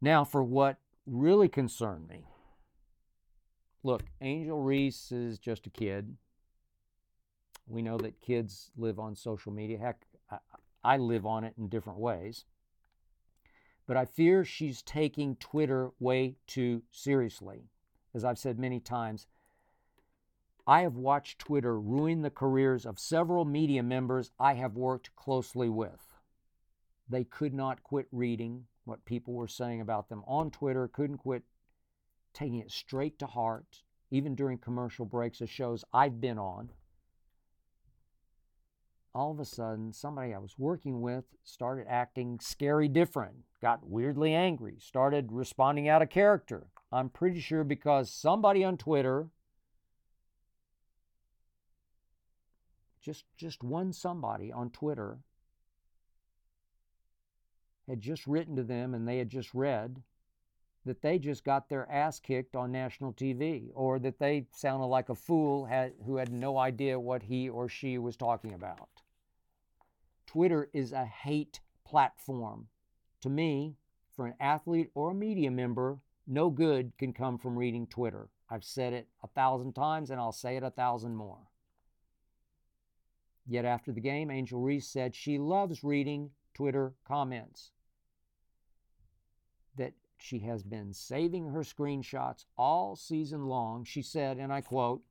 Now, 0.00 0.24
for 0.24 0.42
what 0.42 0.78
really 1.06 1.48
concerned 1.48 2.08
me. 2.08 2.24
Look, 3.82 4.02
Angel 4.20 4.60
Reese 4.60 5.12
is 5.12 5.38
just 5.38 5.66
a 5.66 5.70
kid. 5.70 6.16
We 7.66 7.82
know 7.82 7.98
that 7.98 8.20
kids 8.20 8.70
live 8.76 8.98
on 8.98 9.14
social 9.14 9.52
media. 9.52 9.78
Heck, 9.78 10.06
I, 10.30 10.38
I 10.84 10.96
live 10.96 11.26
on 11.26 11.44
it 11.44 11.54
in 11.58 11.68
different 11.68 11.98
ways. 11.98 12.44
But 13.86 13.96
I 13.96 14.04
fear 14.04 14.44
she's 14.44 14.82
taking 14.82 15.36
Twitter 15.36 15.92
way 15.98 16.36
too 16.46 16.82
seriously. 16.90 17.70
As 18.14 18.24
I've 18.24 18.38
said 18.38 18.58
many 18.58 18.80
times, 18.80 19.26
I 20.66 20.82
have 20.82 20.96
watched 20.96 21.38
Twitter 21.38 21.80
ruin 21.80 22.20
the 22.20 22.30
careers 22.30 22.84
of 22.84 22.98
several 22.98 23.46
media 23.46 23.82
members 23.82 24.30
I 24.38 24.54
have 24.54 24.76
worked 24.76 25.16
closely 25.16 25.70
with. 25.70 26.12
They 27.08 27.24
could 27.24 27.54
not 27.54 27.82
quit 27.82 28.06
reading 28.12 28.66
what 28.84 29.06
people 29.06 29.32
were 29.32 29.48
saying 29.48 29.80
about 29.80 30.10
them 30.10 30.22
on 30.26 30.50
Twitter, 30.50 30.86
couldn't 30.86 31.18
quit 31.18 31.44
taking 32.34 32.58
it 32.58 32.70
straight 32.70 33.18
to 33.18 33.26
heart, 33.26 33.82
even 34.10 34.34
during 34.34 34.58
commercial 34.58 35.06
breaks 35.06 35.40
of 35.40 35.48
shows 35.48 35.84
I've 35.92 36.20
been 36.20 36.38
on. 36.38 36.70
All 39.14 39.32
of 39.32 39.40
a 39.40 39.44
sudden, 39.44 39.92
somebody 39.92 40.34
I 40.34 40.38
was 40.38 40.58
working 40.58 41.00
with 41.00 41.24
started 41.42 41.86
acting 41.88 42.38
scary 42.40 42.88
different, 42.88 43.36
got 43.60 43.88
weirdly 43.88 44.34
angry, 44.34 44.76
started 44.78 45.32
responding 45.32 45.88
out 45.88 46.02
of 46.02 46.10
character, 46.10 46.68
I'm 46.90 47.10
pretty 47.10 47.40
sure 47.40 47.64
because 47.64 48.12
somebody 48.12 48.64
on 48.64 48.78
Twitter 48.78 49.28
just 53.00 53.24
just 53.36 53.62
one 53.62 53.92
somebody 53.92 54.52
on 54.52 54.70
Twitter 54.70 55.18
had 57.88 58.00
just 58.00 58.26
written 58.26 58.56
to 58.56 58.62
them 58.62 58.94
and 58.94 59.06
they 59.06 59.18
had 59.18 59.30
just 59.30 59.54
read 59.54 60.02
that 60.84 61.02
they 61.02 61.18
just 61.18 61.44
got 61.44 61.68
their 61.68 61.90
ass 61.90 62.18
kicked 62.18 62.56
on 62.56 62.72
national 62.72 63.12
TV 63.12 63.70
or 63.74 63.98
that 63.98 64.18
they 64.18 64.46
sounded 64.52 64.86
like 64.86 65.08
a 65.08 65.14
fool 65.14 65.66
had, 65.66 65.92
who 66.06 66.16
had 66.16 66.32
no 66.32 66.56
idea 66.58 66.98
what 66.98 67.22
he 67.22 67.48
or 67.48 67.68
she 67.68 67.98
was 67.98 68.16
talking 68.16 68.54
about. 68.54 68.88
Twitter 70.26 70.68
is 70.72 70.92
a 70.92 71.04
hate 71.04 71.60
platform. 71.84 72.68
To 73.22 73.28
me, 73.28 73.76
for 74.14 74.26
an 74.26 74.34
athlete 74.40 74.90
or 74.94 75.10
a 75.10 75.14
media 75.14 75.50
member, 75.50 75.98
no 76.26 76.50
good 76.50 76.92
can 76.98 77.12
come 77.12 77.38
from 77.38 77.58
reading 77.58 77.86
Twitter. 77.86 78.28
I've 78.50 78.64
said 78.64 78.92
it 78.92 79.08
a 79.22 79.28
thousand 79.28 79.74
times 79.74 80.10
and 80.10 80.20
I'll 80.20 80.32
say 80.32 80.56
it 80.56 80.62
a 80.62 80.70
thousand 80.70 81.16
more. 81.16 81.48
Yet 83.46 83.64
after 83.64 83.92
the 83.92 84.00
game, 84.00 84.30
Angel 84.30 84.60
Reese 84.60 84.88
said 84.88 85.14
she 85.14 85.38
loves 85.38 85.82
reading 85.82 86.30
Twitter 86.54 86.94
comments. 87.06 87.70
She 90.20 90.40
has 90.40 90.62
been 90.62 90.92
saving 90.92 91.46
her 91.46 91.60
screenshots 91.60 92.44
all 92.56 92.96
season 92.96 93.46
long. 93.46 93.84
She 93.84 94.02
said, 94.02 94.38
and 94.38 94.52
I 94.52 94.60
quote, 94.60 95.02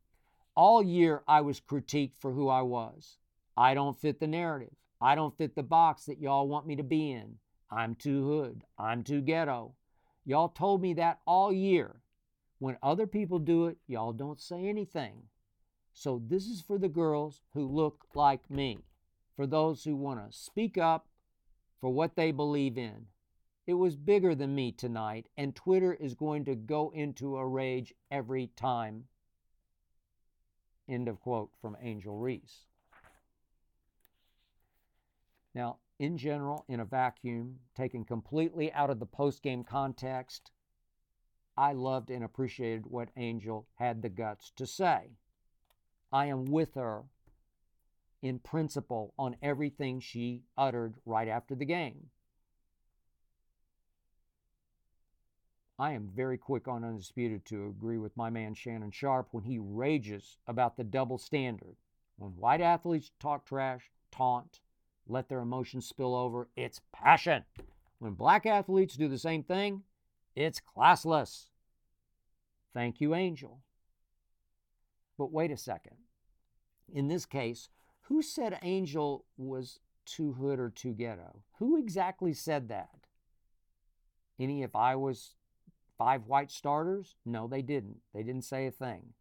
All 0.56 0.84
year 0.84 1.24
I 1.28 1.42
was 1.42 1.62
critiqued 1.62 2.18
for 2.18 2.34
who 2.34 2.50
I 2.50 2.62
was. 2.62 3.18
I 3.56 3.74
don't 3.74 4.00
fit 4.00 4.20
the 4.20 4.28
narrative. 4.28 4.76
I 5.00 5.16
don't 5.16 5.38
fit 5.38 5.56
the 5.56 5.64
box 5.64 6.06
that 6.06 6.20
y'all 6.20 6.48
want 6.48 6.68
me 6.68 6.76
to 6.76 6.84
be 6.84 7.12
in. 7.12 7.40
I'm 7.72 7.96
too 7.96 8.28
hood. 8.28 8.64
I'm 8.78 9.04
too 9.04 9.22
ghetto. 9.22 9.76
Y'all 10.26 10.50
told 10.50 10.82
me 10.82 10.94
that 10.96 11.22
all 11.26 11.54
year. 11.54 12.02
When 12.60 12.78
other 12.84 13.08
people 13.08 13.40
do 13.40 13.68
it, 13.68 13.78
y'all 13.88 14.14
don't 14.14 14.42
say 14.42 14.68
anything. 14.68 15.24
So 15.94 16.22
this 16.28 16.48
is 16.48 16.62
for 16.62 16.78
the 16.78 16.90
girls 16.90 17.42
who 17.54 17.66
look 17.66 18.06
like 18.14 18.50
me, 18.50 18.80
for 19.36 19.48
those 19.48 19.84
who 19.84 19.96
want 19.96 20.20
to 20.20 20.38
speak 20.38 20.78
up 20.78 21.08
for 21.80 21.90
what 21.90 22.16
they 22.16 22.32
believe 22.32 22.78
in. 22.78 23.08
It 23.68 23.74
was 23.74 23.98
bigger 23.98 24.34
than 24.34 24.56
me 24.56 24.72
tonight, 24.72 25.28
and 25.36 25.54
Twitter 25.54 25.94
is 25.94 26.16
going 26.16 26.46
to 26.46 26.56
go 26.56 26.90
into 26.92 27.36
a 27.36 27.46
rage 27.46 27.94
every 28.10 28.48
time. 28.56 29.10
End 30.88 31.10
of 31.10 31.20
quote 31.20 31.52
from 31.62 31.76
Angel 31.82 32.18
Reese. 32.18 32.64
Now, 35.54 35.80
in 36.00 36.18
general, 36.18 36.64
in 36.70 36.80
a 36.80 36.86
vacuum, 36.86 37.60
taken 37.76 38.06
completely 38.06 38.72
out 38.72 38.90
of 38.90 39.00
the 39.00 39.06
post 39.06 39.44
game 39.44 39.66
context, 39.66 40.52
I 41.58 41.74
loved 41.74 42.10
and 42.10 42.24
appreciated 42.24 42.86
what 42.86 43.10
Angel 43.18 43.68
had 43.76 44.02
the 44.02 44.10
guts 44.10 44.50
to 44.56 44.66
say. 44.66 45.18
I 46.10 46.28
am 46.28 46.46
with 46.46 46.76
her 46.76 47.04
in 48.22 48.40
principle 48.40 49.14
on 49.20 49.36
everything 49.42 50.00
she 50.00 50.44
uttered 50.58 50.96
right 51.06 51.28
after 51.28 51.54
the 51.54 51.66
game. 51.66 52.12
I 55.80 55.92
am 55.92 56.10
very 56.14 56.38
quick 56.40 56.68
on 56.68 56.84
Undisputed 56.84 57.46
to 57.46 57.68
agree 57.68 58.00
with 58.00 58.18
my 58.18 58.32
man 58.32 58.56
Shannon 58.56 58.90
Sharpe 58.90 59.28
when 59.32 59.44
he 59.44 59.60
rages 59.60 60.38
about 60.48 60.76
the 60.76 60.84
double 60.84 61.20
standard. 61.20 61.76
When 62.18 62.32
white 62.32 62.62
athletes 62.62 63.12
talk 63.20 63.46
trash, 63.46 63.92
taunt, 64.12 64.62
let 65.08 65.30
their 65.30 65.42
emotions 65.42 65.88
spill 65.88 66.16
over, 66.16 66.50
it's 66.56 66.82
passion. 66.92 67.46
When 68.00 68.14
black 68.14 68.48
athletes 68.48 68.96
do 68.96 69.08
the 69.08 69.20
same 69.20 69.44
thing, 69.44 69.84
it's 70.36 70.60
classless. 70.60 71.50
Thank 72.74 73.00
you, 73.00 73.14
Angel. 73.14 73.62
But 75.18 75.32
wait 75.32 75.52
a 75.52 75.58
second. 75.58 75.98
In 76.92 77.08
this 77.08 77.26
case, 77.26 77.70
who 78.02 78.22
said 78.24 78.60
Angel 78.64 79.26
was 79.38 79.80
too 80.06 80.34
hood 80.34 80.60
or 80.60 80.70
too 80.70 80.94
ghetto? 80.94 81.44
Who 81.60 81.78
exactly 81.78 82.34
said 82.34 82.70
that? 82.70 83.08
Any 84.40 84.64
if 84.64 84.76
I 84.76 84.96
was 84.96 85.36
five 85.98 86.26
white 86.26 86.52
starters? 86.52 87.16
No, 87.26 87.48
they 87.48 87.62
didn't. 87.62 87.98
They 88.14 88.24
didn't 88.24 88.46
say 88.46 88.68
a 88.68 88.72
thing. 88.72 89.14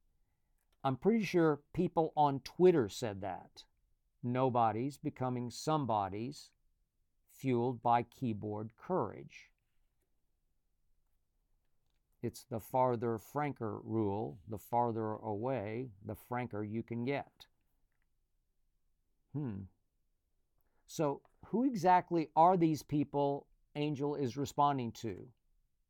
I'm 0.84 0.96
pretty 0.96 1.24
sure 1.24 1.60
people 1.72 2.12
on 2.16 2.40
Twitter 2.40 2.88
said 2.88 3.20
that. 3.22 3.64
Nobody's 4.22 4.98
becoming 4.98 5.50
somebody's, 5.50 6.50
fueled 7.32 7.82
by 7.82 8.02
keyboard 8.02 8.70
courage. 8.76 9.50
It's 12.22 12.44
the 12.44 12.60
farther 12.60 13.18
franker 13.18 13.78
rule. 13.84 14.38
The 14.48 14.58
farther 14.58 15.12
away, 15.12 15.90
the 16.04 16.16
franker 16.16 16.64
you 16.64 16.82
can 16.82 17.04
get. 17.04 17.46
Hmm. 19.32 19.62
So, 20.86 21.20
who 21.46 21.64
exactly 21.64 22.30
are 22.34 22.56
these 22.56 22.82
people 22.82 23.46
Angel 23.76 24.14
is 24.14 24.36
responding 24.36 24.92
to? 24.92 25.28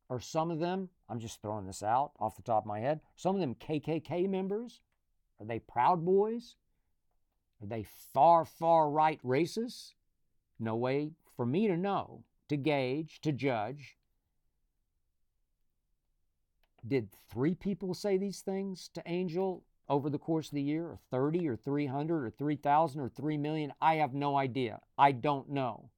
Are 0.09 0.20
some 0.20 0.50
of 0.50 0.61
them, 0.61 0.88
I'm 1.09 1.18
just 1.18 1.42
throwing 1.42 1.66
this 1.66 1.82
out 1.82 2.12
off 2.20 2.36
the 2.36 2.42
top 2.42 2.62
of 2.62 2.66
my 2.66 2.80
head, 2.80 3.00
some 3.16 3.34
of 3.34 3.40
them 3.40 3.54
KKK 3.54 4.28
members? 4.28 4.80
Are 5.40 5.46
they 5.46 5.59
Proud 5.59 6.04
Boys? 6.04 6.57
Are 7.61 7.66
they 7.66 7.84
far, 8.14 8.44
far 8.44 8.90
right 8.90 9.20
racists? 9.24 9.94
No 10.59 10.76
way 10.76 11.12
for 11.36 11.44
me 11.44 11.66
to 11.66 11.76
know, 11.76 12.24
to 12.48 12.57
gauge, 12.57 13.20
to 13.22 13.32
judge. 13.32 13.96
Did 16.86 17.11
three 17.28 17.54
people 17.54 17.92
say 17.94 18.16
these 18.16 18.40
things 18.40 18.88
to 18.94 19.02
Angel 19.07 19.64
over 19.88 20.09
the 20.09 20.18
course 20.18 20.48
of 20.48 20.54
the 20.54 20.62
year, 20.62 20.84
or 20.84 20.98
30 21.11 21.48
or 21.48 21.57
300 21.57 22.24
or 22.24 22.30
3,000 22.30 23.00
or 23.00 23.09
3 23.09 23.36
million? 23.38 23.72
I 23.80 23.96
have 23.96 24.14
no 24.14 24.36
idea. 24.36 24.80
I 24.96 25.12
don't 25.12 25.50
know. 25.50 25.90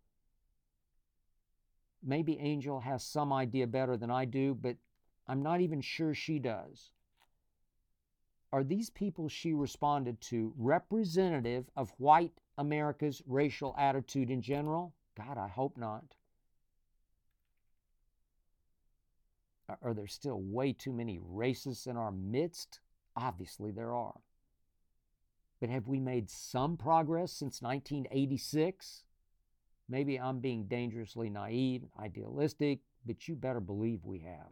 Maybe 2.02 2.38
Angel 2.38 2.80
has 2.80 3.02
some 3.02 3.32
idea 3.32 3.66
better 3.66 3.96
than 3.96 4.10
I 4.10 4.24
do, 4.24 4.54
but 4.54 4.76
I'm 5.26 5.42
not 5.42 5.60
even 5.60 5.80
sure 5.80 6.14
she 6.14 6.38
does. 6.38 6.90
Are 8.52 8.64
these 8.64 8.88
people 8.88 9.28
she 9.28 9.52
responded 9.52 10.20
to 10.22 10.54
representative 10.56 11.70
of 11.76 11.92
white 11.98 12.32
America's 12.56 13.22
racial 13.26 13.74
attitude 13.76 14.30
in 14.30 14.40
general? 14.40 14.94
God, 15.16 15.36
I 15.36 15.48
hope 15.48 15.76
not. 15.76 16.14
Are 19.82 19.92
there 19.92 20.06
still 20.06 20.40
way 20.40 20.72
too 20.72 20.92
many 20.92 21.18
racists 21.18 21.86
in 21.86 21.96
our 21.96 22.10
midst? 22.10 22.80
Obviously, 23.16 23.70
there 23.70 23.92
are. 23.92 24.20
But 25.60 25.68
have 25.68 25.88
we 25.88 26.00
made 26.00 26.30
some 26.30 26.76
progress 26.76 27.32
since 27.32 27.60
1986? 27.60 29.04
Maybe 29.88 30.20
I'm 30.20 30.40
being 30.40 30.64
dangerously 30.64 31.30
naive, 31.30 31.82
idealistic, 31.98 32.80
but 33.06 33.26
you 33.26 33.34
better 33.34 33.60
believe 33.60 34.04
we 34.04 34.20
have. 34.20 34.50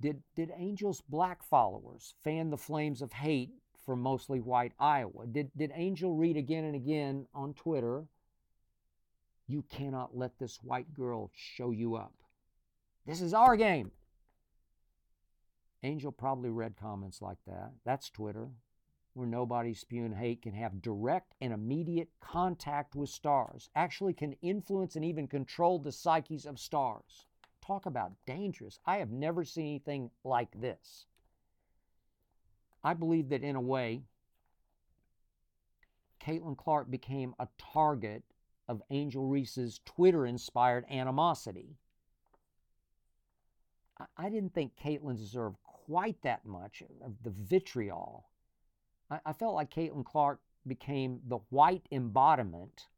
Did, 0.00 0.22
did 0.36 0.50
Angel's 0.50 1.00
black 1.08 1.42
followers 1.42 2.14
fan 2.22 2.50
the 2.50 2.56
flames 2.56 3.02
of 3.02 3.12
hate 3.12 3.50
for 3.84 3.96
mostly 3.96 4.40
white 4.40 4.72
Iowa? 4.78 5.26
Did, 5.30 5.50
did 5.56 5.72
Angel 5.74 6.14
read 6.14 6.36
again 6.36 6.64
and 6.64 6.74
again 6.74 7.26
on 7.34 7.54
Twitter, 7.54 8.04
you 9.46 9.62
cannot 9.70 10.16
let 10.16 10.38
this 10.38 10.58
white 10.62 10.92
girl 10.94 11.30
show 11.34 11.70
you 11.70 11.96
up? 11.96 12.12
This 13.06 13.20
is 13.20 13.34
our 13.34 13.56
game. 13.56 13.90
Angel 15.82 16.12
probably 16.12 16.50
read 16.50 16.76
comments 16.80 17.20
like 17.20 17.38
that. 17.46 17.72
That's 17.84 18.08
Twitter, 18.08 18.48
where 19.14 19.26
nobody 19.26 19.72
spewing 19.72 20.12
hate 20.12 20.42
can 20.42 20.52
have 20.52 20.82
direct 20.82 21.34
and 21.40 21.52
immediate 21.52 22.10
contact 22.20 22.94
with 22.94 23.08
stars, 23.08 23.70
actually 23.74 24.12
can 24.12 24.34
influence 24.42 24.96
and 24.96 25.04
even 25.04 25.26
control 25.26 25.78
the 25.78 25.92
psyches 25.92 26.44
of 26.44 26.58
stars. 26.58 27.26
Talk 27.64 27.86
about 27.86 28.12
dangerous. 28.26 28.78
I 28.84 28.98
have 28.98 29.10
never 29.10 29.44
seen 29.44 29.66
anything 29.66 30.10
like 30.24 30.60
this. 30.60 31.06
I 32.82 32.92
believe 32.92 33.30
that 33.30 33.42
in 33.42 33.56
a 33.56 33.60
way, 33.60 34.02
Caitlin 36.20 36.56
Clark 36.56 36.90
became 36.90 37.34
a 37.38 37.48
target 37.58 38.24
of 38.68 38.82
Angel 38.90 39.26
Reese's 39.26 39.80
Twitter 39.84 40.26
inspired 40.26 40.84
animosity. 40.90 41.76
I 44.16 44.28
didn't 44.28 44.54
think 44.54 44.76
Caitlin 44.76 45.16
deserved 45.16 45.56
quite 45.62 46.20
that 46.22 46.44
much 46.44 46.82
of 47.02 47.22
the 47.22 47.30
vitriol. 47.30 48.26
I, 49.10 49.32
felt 49.32 49.54
like 49.54 49.70
Caitlin 49.70 50.04
Clark 50.04 50.40
became 50.66 51.20
the 51.26 51.38
white 51.50 51.86
embodiment 51.92 52.88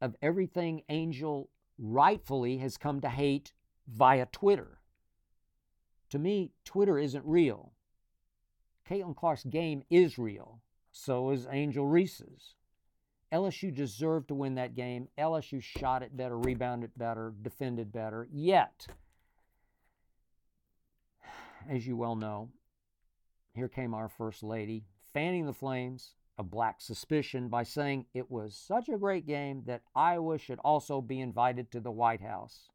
of 0.00 0.16
everything 0.22 0.82
Angel 0.88 1.50
rightfully 1.78 2.58
has 2.58 2.76
come 2.76 3.00
to 3.00 3.08
hate 3.08 3.52
via 3.86 4.26
Twitter. 4.26 4.78
To 6.10 6.18
me, 6.18 6.52
Twitter 6.64 6.98
isn't 6.98 7.24
real. 7.24 7.72
Caitlin 8.88 9.16
Clark's 9.16 9.44
game 9.44 9.82
is 9.90 10.18
real. 10.18 10.60
So 10.90 11.30
is 11.30 11.46
Angel 11.50 11.86
Reese's. 11.86 12.54
LSU 13.32 13.74
deserved 13.74 14.28
to 14.28 14.34
win 14.34 14.56
that 14.56 14.74
game. 14.74 15.08
LSU 15.18 15.62
shot 15.62 16.02
it 16.02 16.14
better, 16.14 16.38
rebounded 16.38 16.90
better, 16.96 17.32
defended 17.40 17.90
better. 17.90 18.28
Yet, 18.30 18.86
as 21.68 21.86
you 21.86 21.96
well 21.96 22.14
know, 22.14 22.50
here 23.54 23.68
came 23.68 23.94
our 23.94 24.08
First 24.08 24.42
Lady, 24.42 24.84
fanning 25.12 25.46
the 25.46 25.52
flames 25.52 26.14
of 26.38 26.50
black 26.50 26.80
suspicion 26.80 27.48
by 27.48 27.62
saying 27.62 28.06
it 28.14 28.30
was 28.30 28.56
such 28.56 28.88
a 28.88 28.98
great 28.98 29.26
game 29.26 29.62
that 29.66 29.82
Iowa 29.94 30.38
should 30.38 30.58
also 30.60 31.00
be 31.00 31.20
invited 31.20 31.70
to 31.70 31.80
the 31.80 31.90
White 31.90 32.22
House. 32.22 32.70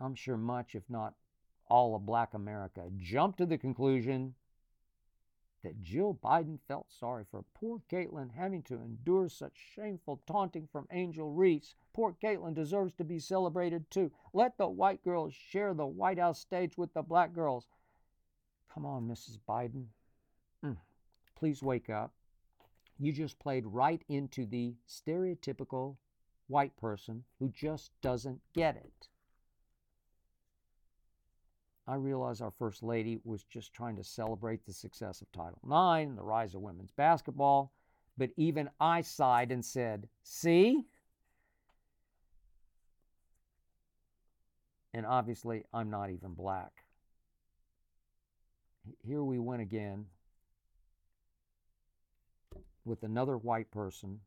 I'm 0.00 0.14
sure 0.14 0.36
much, 0.36 0.74
if 0.74 0.88
not 0.88 1.14
all 1.68 1.96
of 1.96 2.06
black 2.06 2.34
America, 2.34 2.84
jumped 2.96 3.38
to 3.38 3.46
the 3.46 3.58
conclusion 3.58 4.34
that 5.64 5.82
Jill 5.82 6.16
Biden 6.22 6.60
felt 6.68 6.92
sorry 6.92 7.24
for 7.28 7.44
poor 7.54 7.80
Caitlin 7.90 8.30
having 8.36 8.62
to 8.64 8.74
endure 8.74 9.28
such 9.28 9.58
shameful 9.74 10.22
taunting 10.24 10.68
from 10.70 10.86
Angel 10.92 11.32
Reese. 11.32 11.74
Poor 11.92 12.14
Caitlin 12.22 12.54
deserves 12.54 12.92
to 12.94 13.04
be 13.04 13.18
celebrated 13.18 13.90
too. 13.90 14.12
Let 14.32 14.58
the 14.58 14.68
white 14.68 15.02
girls 15.02 15.34
share 15.34 15.74
the 15.74 15.86
White 15.86 16.20
House 16.20 16.38
stage 16.38 16.78
with 16.78 16.94
the 16.94 17.02
black 17.02 17.32
girls. 17.32 17.66
Come 18.76 18.84
on, 18.84 19.08
Mrs. 19.08 19.38
Biden. 19.48 19.86
Mm. 20.62 20.76
Please 21.34 21.62
wake 21.62 21.88
up. 21.88 22.12
You 22.98 23.10
just 23.10 23.38
played 23.38 23.64
right 23.64 24.02
into 24.10 24.44
the 24.44 24.74
stereotypical 24.86 25.96
white 26.48 26.76
person 26.76 27.24
who 27.38 27.48
just 27.48 27.90
doesn't 28.02 28.38
get 28.54 28.76
it. 28.76 29.08
I 31.88 31.94
realize 31.94 32.42
our 32.42 32.50
First 32.50 32.82
Lady 32.82 33.18
was 33.24 33.44
just 33.44 33.72
trying 33.72 33.96
to 33.96 34.04
celebrate 34.04 34.66
the 34.66 34.74
success 34.74 35.22
of 35.22 35.32
Title 35.32 35.60
IX 35.64 36.10
and 36.10 36.18
the 36.18 36.22
rise 36.22 36.54
of 36.54 36.60
women's 36.60 36.92
basketball, 36.92 37.72
but 38.18 38.28
even 38.36 38.68
I 38.78 39.00
sighed 39.00 39.52
and 39.52 39.64
said, 39.64 40.06
See? 40.22 40.84
And 44.92 45.06
obviously, 45.06 45.64
I'm 45.72 45.88
not 45.88 46.10
even 46.10 46.34
black. 46.34 46.85
Here 49.02 49.22
we 49.22 49.38
went 49.38 49.62
again 49.62 50.06
with 52.84 53.02
another 53.02 53.36
white 53.36 53.70
person 53.70 54.20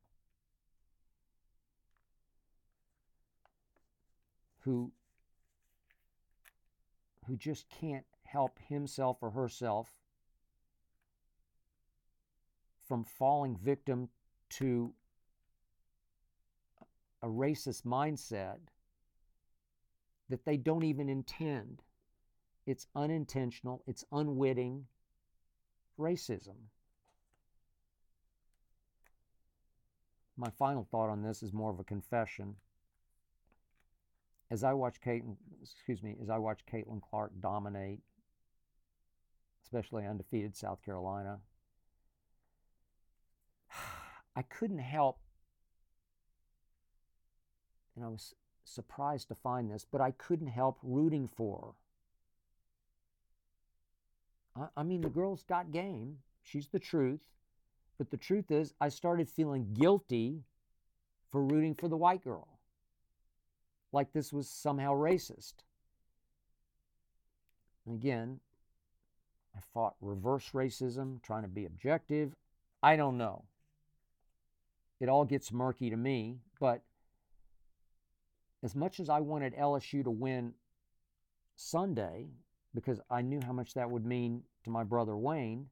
who 4.60 4.91
who 7.26 7.38
just 7.38 7.70
can't 7.70 8.05
help 8.24 8.57
himself 8.68 9.18
or 9.22 9.30
herself 9.30 9.93
from 12.88 13.03
falling 13.03 13.55
victim 13.55 14.10
to 14.49 14.93
a 17.22 17.28
racist 17.28 17.84
mindset 17.84 18.57
that 20.30 20.45
they 20.45 20.57
don't 20.57 20.84
even 20.84 21.07
intend. 21.07 21.84
It's 22.70 22.86
unintentional, 22.95 23.82
it's 23.88 24.05
unwitting 24.11 24.86
racism. 25.97 26.53
My 30.38 30.51
final 30.51 30.88
thought 30.91 31.09
on 31.09 31.24
this 31.24 31.41
is 31.41 31.51
more 31.51 31.72
of 31.72 31.80
a 31.80 31.84
confession 31.84 32.57
as 34.51 34.63
I 34.63 34.74
watch 34.74 35.01
Caitlin, 35.01 35.36
excuse 35.63 36.03
me, 36.03 36.15
as 36.22 36.30
I 36.30 36.38
watch 36.38 36.59
Caitlin 36.72 37.01
Clark 37.01 37.32
dominate, 37.39 38.01
especially 39.63 40.05
undefeated 40.05 40.55
South 40.55 40.84
Carolina, 40.86 41.39
I 44.36 44.43
couldn't 44.43 44.78
help, 44.78 45.17
and 47.95 48.05
I 48.05 48.09
was 48.09 48.36
surprised 48.63 49.30
to 49.30 49.36
find 49.36 49.72
this, 49.72 49.88
but 49.91 50.01
I 50.01 50.11
couldn't 50.11 50.49
help 50.49 50.78
rooting 50.84 51.28
for 51.28 51.59
her. 51.61 51.88
I, 54.76 54.84
mean, 54.84 55.01
the 55.01 55.10
girl's 55.10 55.43
got 55.43 55.72
game. 55.72 56.18
She's 56.43 56.68
the 56.68 56.80
truth. 56.80 57.22
But 57.97 58.12
the 58.12 58.18
truth 58.18 58.51
is, 58.51 58.74
I 58.80 58.89
started 58.89 59.30
feeling 59.30 59.74
guilty 59.74 60.43
for 61.30 61.43
rooting 61.43 61.76
for 61.76 61.88
the 61.88 61.97
white 61.97 62.24
girl 62.24 62.60
like 63.91 64.14
this 64.14 64.32
was 64.32 64.49
somehow 64.49 64.93
racist. 64.93 65.53
And 67.86 67.95
again, 67.95 68.39
I 69.55 69.60
fought 69.74 69.95
reverse 70.01 70.51
racism, 70.53 71.22
trying 71.24 71.43
to 71.43 71.47
be 71.47 71.66
objective. 71.66 72.36
I 72.84 72.95
don't 72.95 73.18
know. 73.18 73.45
It 74.99 75.10
all 75.10 75.26
gets 75.26 75.51
murky 75.51 75.89
to 75.89 75.97
me, 75.97 76.38
but 76.60 76.82
as 78.64 78.76
much 78.76 78.99
as 78.99 79.10
I 79.10 79.22
wanted 79.22 79.55
LSU 79.55 80.03
to 80.03 80.12
win 80.12 80.53
Sunday, 81.55 82.28
because 82.76 82.99
I 83.10 83.22
knew 83.22 83.39
how 83.43 83.53
much 83.53 83.74
that 83.74 83.89
would 83.89 84.05
mean 84.05 84.43
to 84.64 84.70
my 84.70 84.84
brother 84.84 85.16
Wayne, 85.18 85.68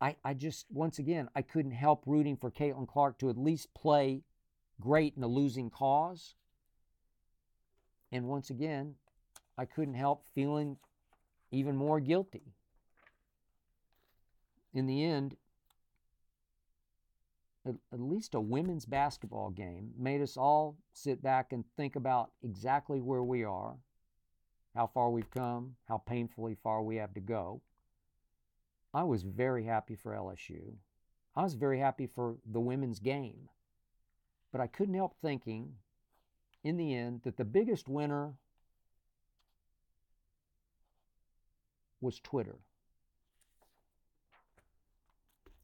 I, 0.00 0.16
I 0.24 0.34
just, 0.34 0.66
once 0.70 0.98
again, 0.98 1.28
I 1.36 1.42
couldn't 1.42 1.72
help 1.72 2.02
rooting 2.06 2.36
for 2.36 2.50
Caitlin 2.50 2.88
Clark 2.88 3.18
to 3.18 3.30
at 3.30 3.38
least 3.38 3.72
play 3.72 4.22
great 4.80 5.14
in 5.16 5.22
a 5.22 5.28
losing 5.28 5.70
cause. 5.70 6.34
And 8.10 8.26
once 8.26 8.50
again, 8.50 8.96
I 9.56 9.64
couldn't 9.64 9.94
help 9.94 10.26
feeling 10.34 10.76
even 11.52 11.76
more 11.76 12.00
guilty. 12.00 12.42
In 14.74 14.86
the 14.86 15.04
end, 15.04 15.36
at, 17.64 17.74
at, 17.92 18.00
least 18.00 18.34
a 18.34 18.40
women's 18.40 18.86
basketball 18.86 19.50
game 19.50 19.92
made 19.96 20.20
us 20.20 20.36
all 20.36 20.76
sit 20.92 21.22
back 21.22 21.52
and 21.52 21.64
think 21.76 21.94
about 21.94 22.32
exactly 22.42 23.00
where 23.00 23.22
we 23.22 23.44
are, 23.44 23.76
how 24.74 24.86
far 24.86 25.10
we've 25.10 25.30
come, 25.30 25.76
how 25.88 25.98
painfully 25.98 26.56
far 26.62 26.82
we 26.82 26.96
have 26.96 27.14
to 27.14 27.20
go. 27.20 27.60
I 28.94 29.04
was 29.04 29.22
very 29.22 29.64
happy 29.64 29.96
for 29.96 30.12
LSU. 30.12 30.74
I 31.34 31.42
was 31.42 31.54
very 31.54 31.78
happy 31.78 32.06
for 32.06 32.36
the 32.50 32.60
women's 32.60 32.98
game. 32.98 33.48
But 34.50 34.60
I 34.60 34.66
couldn't 34.66 34.94
help 34.94 35.16
thinking 35.20 35.74
in 36.62 36.76
the 36.76 36.94
end 36.94 37.22
that 37.24 37.36
the 37.36 37.44
biggest 37.44 37.88
winner 37.88 38.34
was 42.00 42.20
Twitter. 42.20 42.56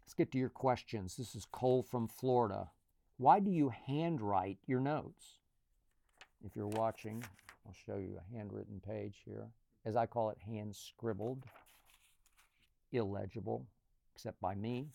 Let's 0.04 0.14
get 0.14 0.32
to 0.32 0.38
your 0.38 0.48
questions. 0.48 1.16
This 1.16 1.34
is 1.34 1.44
Cole 1.44 1.82
from 1.82 2.08
Florida. 2.08 2.70
Why 3.18 3.40
do 3.40 3.50
you 3.50 3.70
handwrite 3.86 4.58
your 4.66 4.80
notes? 4.80 5.34
If 6.44 6.56
you're 6.56 6.68
watching, 6.68 7.24
I'll 7.68 7.74
show 7.86 7.98
you 7.98 8.16
a 8.16 8.36
handwritten 8.36 8.80
page 8.80 9.16
here. 9.26 9.46
As 9.84 9.94
I 9.94 10.06
call 10.06 10.30
it, 10.30 10.38
hand 10.38 10.74
scribbled, 10.74 11.44
illegible, 12.92 13.66
except 14.14 14.40
by 14.40 14.54
me. 14.54 14.88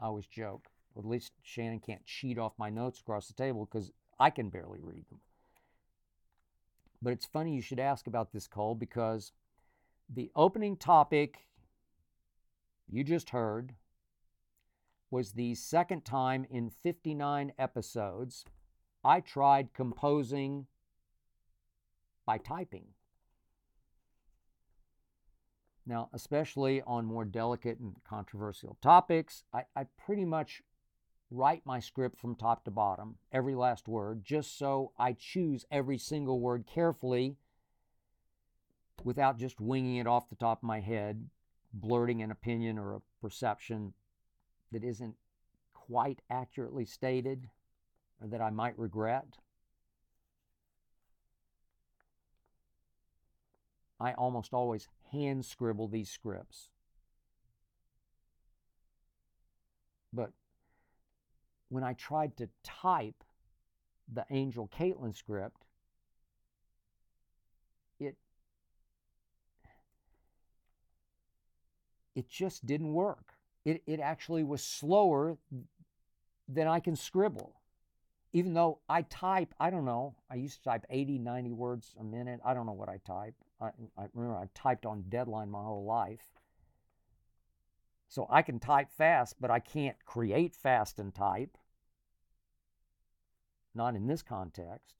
I 0.00 0.06
always 0.06 0.26
joke. 0.26 0.68
Well, 0.94 1.04
at 1.04 1.10
least 1.10 1.32
Shannon 1.42 1.80
can't 1.80 2.04
cheat 2.06 2.38
off 2.38 2.52
my 2.56 2.70
notes 2.70 3.00
across 3.00 3.26
the 3.26 3.34
table 3.34 3.66
because 3.66 3.90
I 4.20 4.30
can 4.30 4.48
barely 4.48 4.78
read 4.80 5.04
them. 5.08 5.18
But 7.00 7.14
it's 7.14 7.26
funny 7.26 7.56
you 7.56 7.62
should 7.62 7.80
ask 7.80 8.06
about 8.06 8.32
this, 8.32 8.46
Cole, 8.46 8.76
because 8.76 9.32
the 10.08 10.30
opening 10.36 10.76
topic 10.76 11.46
you 12.88 13.02
just 13.02 13.30
heard 13.30 13.74
was 15.10 15.32
the 15.32 15.56
second 15.56 16.04
time 16.04 16.46
in 16.48 16.70
59 16.70 17.52
episodes 17.58 18.44
I 19.04 19.18
tried 19.18 19.74
composing 19.74 20.66
by 22.26 22.38
typing. 22.38 22.86
Now, 25.84 26.08
especially 26.12 26.82
on 26.82 27.06
more 27.06 27.24
delicate 27.24 27.78
and 27.80 27.96
controversial 28.08 28.78
topics, 28.80 29.44
I, 29.52 29.64
I 29.74 29.86
pretty 30.04 30.24
much 30.24 30.62
write 31.30 31.62
my 31.64 31.80
script 31.80 32.20
from 32.20 32.36
top 32.36 32.64
to 32.64 32.70
bottom, 32.70 33.16
every 33.32 33.54
last 33.54 33.88
word, 33.88 34.22
just 34.24 34.56
so 34.56 34.92
I 34.98 35.14
choose 35.14 35.64
every 35.70 35.98
single 35.98 36.40
word 36.40 36.66
carefully 36.66 37.36
without 39.02 39.38
just 39.38 39.60
winging 39.60 39.96
it 39.96 40.06
off 40.06 40.28
the 40.28 40.36
top 40.36 40.58
of 40.58 40.66
my 40.66 40.80
head, 40.80 41.28
blurting 41.72 42.22
an 42.22 42.30
opinion 42.30 42.78
or 42.78 42.94
a 42.94 43.02
perception 43.20 43.94
that 44.70 44.84
isn't 44.84 45.16
quite 45.72 46.20
accurately 46.30 46.84
stated 46.84 47.48
or 48.20 48.28
that 48.28 48.40
I 48.40 48.50
might 48.50 48.78
regret. 48.78 49.38
I 54.02 54.14
almost 54.14 54.52
always 54.52 54.88
hand 55.12 55.44
scribble 55.44 55.86
these 55.86 56.10
scripts. 56.10 56.70
But 60.12 60.32
when 61.68 61.84
I 61.84 61.92
tried 61.92 62.36
to 62.38 62.48
type 62.64 63.22
the 64.12 64.26
Angel 64.28 64.68
Caitlin 64.76 65.14
script, 65.14 65.64
it 68.00 68.16
it 72.16 72.28
just 72.28 72.66
didn't 72.66 72.92
work. 72.92 73.34
it, 73.64 73.82
it 73.86 74.00
actually 74.00 74.42
was 74.42 74.64
slower 74.64 75.38
than 76.48 76.66
I 76.66 76.80
can 76.80 76.96
scribble. 76.96 77.54
Even 78.32 78.54
though 78.54 78.80
I 78.88 79.02
type, 79.02 79.54
I 79.60 79.70
don't 79.70 79.84
know, 79.84 80.16
I 80.28 80.36
used 80.36 80.58
to 80.58 80.64
type 80.64 80.86
80, 80.90 81.18
90 81.18 81.52
words 81.52 81.94
a 82.00 82.02
minute. 82.04 82.40
I 82.44 82.54
don't 82.54 82.66
know 82.66 82.72
what 82.72 82.88
I 82.88 82.98
type. 83.06 83.34
I, 83.62 83.70
I 83.96 84.06
remember 84.14 84.38
I 84.38 84.48
typed 84.54 84.86
on 84.86 85.04
deadline 85.08 85.50
my 85.50 85.62
whole 85.62 85.84
life. 85.84 86.26
So 88.08 88.26
I 88.28 88.42
can 88.42 88.58
type 88.58 88.90
fast, 88.90 89.36
but 89.40 89.50
I 89.50 89.58
can't 89.58 89.96
create 90.04 90.54
fast 90.54 90.98
and 90.98 91.14
type. 91.14 91.56
Not 93.74 93.94
in 93.94 94.06
this 94.06 94.22
context. 94.22 94.96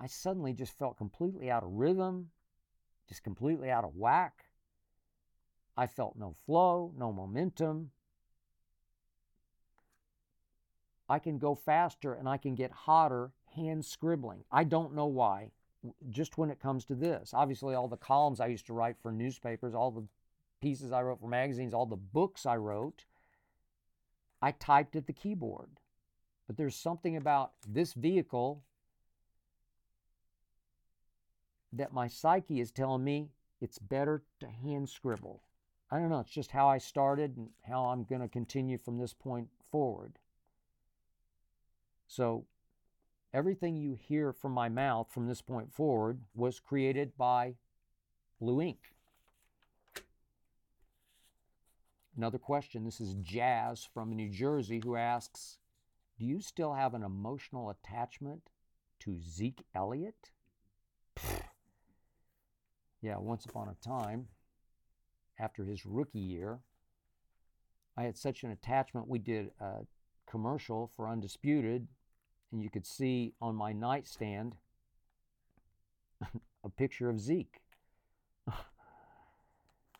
I 0.00 0.06
suddenly 0.06 0.52
just 0.52 0.76
felt 0.78 0.96
completely 0.96 1.50
out 1.50 1.64
of 1.64 1.70
rhythm, 1.72 2.30
just 3.08 3.22
completely 3.22 3.70
out 3.70 3.84
of 3.84 3.96
whack. 3.96 4.46
I 5.76 5.86
felt 5.86 6.16
no 6.16 6.34
flow, 6.46 6.92
no 6.96 7.12
momentum. 7.12 7.90
I 11.08 11.18
can 11.18 11.38
go 11.38 11.54
faster 11.54 12.14
and 12.14 12.28
I 12.28 12.38
can 12.38 12.54
get 12.54 12.70
hotter 12.70 13.32
hand 13.54 13.84
scribbling. 13.84 14.44
I 14.50 14.64
don't 14.64 14.94
know 14.94 15.06
why, 15.06 15.50
just 16.10 16.38
when 16.38 16.50
it 16.50 16.60
comes 16.60 16.84
to 16.86 16.94
this. 16.94 17.32
Obviously, 17.32 17.74
all 17.74 17.88
the 17.88 17.96
columns 17.96 18.40
I 18.40 18.46
used 18.46 18.66
to 18.66 18.72
write 18.72 18.96
for 19.02 19.12
newspapers, 19.12 19.74
all 19.74 19.90
the 19.90 20.06
pieces 20.60 20.92
I 20.92 21.02
wrote 21.02 21.20
for 21.20 21.28
magazines, 21.28 21.74
all 21.74 21.86
the 21.86 21.96
books 21.96 22.46
I 22.46 22.56
wrote, 22.56 23.04
I 24.40 24.52
typed 24.52 24.96
at 24.96 25.06
the 25.06 25.12
keyboard. 25.12 25.70
But 26.46 26.56
there's 26.56 26.76
something 26.76 27.16
about 27.16 27.52
this 27.66 27.94
vehicle 27.94 28.62
that 31.72 31.92
my 31.92 32.06
psyche 32.06 32.60
is 32.60 32.70
telling 32.70 33.02
me 33.02 33.30
it's 33.60 33.78
better 33.78 34.22
to 34.40 34.46
hand 34.46 34.88
scribble. 34.88 35.42
I 35.90 35.98
don't 35.98 36.10
know, 36.10 36.20
it's 36.20 36.30
just 36.30 36.50
how 36.50 36.68
I 36.68 36.78
started 36.78 37.36
and 37.36 37.48
how 37.62 37.86
I'm 37.86 38.04
going 38.04 38.20
to 38.20 38.28
continue 38.28 38.78
from 38.78 38.98
this 38.98 39.14
point 39.14 39.48
forward. 39.70 40.18
So, 42.06 42.46
everything 43.34 43.76
you 43.76 43.98
hear 44.00 44.32
from 44.32 44.52
my 44.52 44.68
mouth 44.68 45.08
from 45.10 45.26
this 45.26 45.42
point 45.42 45.74
forward 45.74 46.20
was 46.36 46.60
created 46.60 47.16
by 47.18 47.54
Blue 48.40 48.62
Ink. 48.62 48.78
Another 52.16 52.38
question. 52.38 52.84
This 52.84 53.00
is 53.00 53.16
Jazz 53.16 53.88
from 53.92 54.14
New 54.14 54.30
Jersey 54.30 54.80
who 54.84 54.94
asks 54.94 55.58
Do 56.16 56.24
you 56.24 56.40
still 56.40 56.74
have 56.74 56.94
an 56.94 57.02
emotional 57.02 57.70
attachment 57.70 58.50
to 59.00 59.18
Zeke 59.20 59.64
Elliott? 59.74 60.30
yeah, 63.02 63.16
once 63.18 63.44
upon 63.44 63.68
a 63.68 63.84
time, 63.84 64.28
after 65.40 65.64
his 65.64 65.84
rookie 65.84 66.20
year, 66.20 66.60
I 67.96 68.04
had 68.04 68.16
such 68.16 68.44
an 68.44 68.52
attachment. 68.52 69.08
We 69.08 69.18
did 69.18 69.50
a 69.60 69.80
commercial 70.24 70.92
for 70.94 71.08
Undisputed, 71.08 71.88
and 72.54 72.62
you 72.62 72.70
could 72.70 72.86
see 72.86 73.34
on 73.42 73.56
my 73.56 73.72
nightstand 73.72 74.54
a 76.64 76.68
picture 76.68 77.10
of 77.10 77.18
Zeke. 77.18 77.60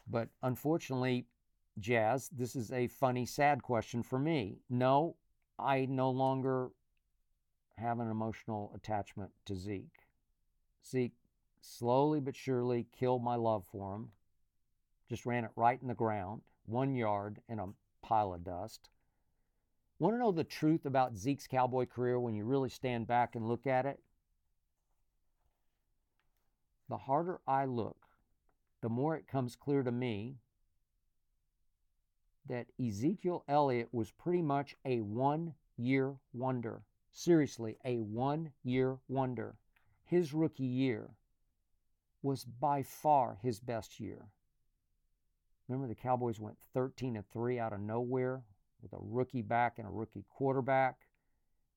but 0.08 0.28
unfortunately, 0.40 1.26
Jazz, 1.80 2.28
this 2.28 2.54
is 2.54 2.70
a 2.70 2.86
funny, 2.86 3.26
sad 3.26 3.60
question 3.60 4.04
for 4.04 4.20
me. 4.20 4.60
No, 4.70 5.16
I 5.58 5.86
no 5.86 6.10
longer 6.10 6.70
have 7.76 7.98
an 7.98 8.08
emotional 8.08 8.70
attachment 8.72 9.32
to 9.46 9.56
Zeke. 9.56 10.06
Zeke 10.88 11.16
slowly 11.60 12.20
but 12.20 12.36
surely 12.36 12.86
killed 12.96 13.24
my 13.24 13.34
love 13.34 13.64
for 13.66 13.96
him. 13.96 14.10
Just 15.08 15.26
ran 15.26 15.44
it 15.44 15.50
right 15.56 15.82
in 15.82 15.88
the 15.88 15.94
ground, 15.94 16.42
one 16.66 16.94
yard 16.94 17.40
in 17.48 17.58
a 17.58 17.66
pile 18.00 18.32
of 18.32 18.44
dust. 18.44 18.90
Want 19.98 20.14
to 20.14 20.18
know 20.18 20.32
the 20.32 20.44
truth 20.44 20.86
about 20.86 21.16
Zeke's 21.16 21.46
cowboy 21.46 21.86
career 21.86 22.18
when 22.18 22.34
you 22.34 22.44
really 22.44 22.68
stand 22.68 23.06
back 23.06 23.36
and 23.36 23.46
look 23.46 23.66
at 23.66 23.86
it? 23.86 24.00
The 26.88 26.96
harder 26.96 27.40
I 27.46 27.64
look, 27.64 27.96
the 28.80 28.88
more 28.88 29.16
it 29.16 29.28
comes 29.28 29.56
clear 29.56 29.82
to 29.82 29.92
me 29.92 30.36
that 32.46 32.66
Ezekiel 32.84 33.44
Elliott 33.48 33.88
was 33.92 34.10
pretty 34.10 34.42
much 34.42 34.76
a 34.84 35.00
one 35.00 35.54
year 35.76 36.16
wonder. 36.32 36.82
Seriously, 37.12 37.78
a 37.84 37.98
one 37.98 38.52
year 38.64 38.98
wonder. 39.08 39.56
His 40.02 40.34
rookie 40.34 40.64
year 40.64 41.10
was 42.22 42.44
by 42.44 42.82
far 42.82 43.38
his 43.42 43.60
best 43.60 44.00
year. 44.00 44.26
Remember, 45.68 45.88
the 45.88 45.94
Cowboys 45.94 46.40
went 46.40 46.58
13 46.74 47.16
and 47.16 47.26
3 47.30 47.58
out 47.58 47.72
of 47.72 47.80
nowhere 47.80 48.42
with 48.84 48.92
a 48.92 49.02
rookie 49.02 49.42
back 49.42 49.78
and 49.78 49.88
a 49.88 49.90
rookie 49.90 50.24
quarterback. 50.28 51.08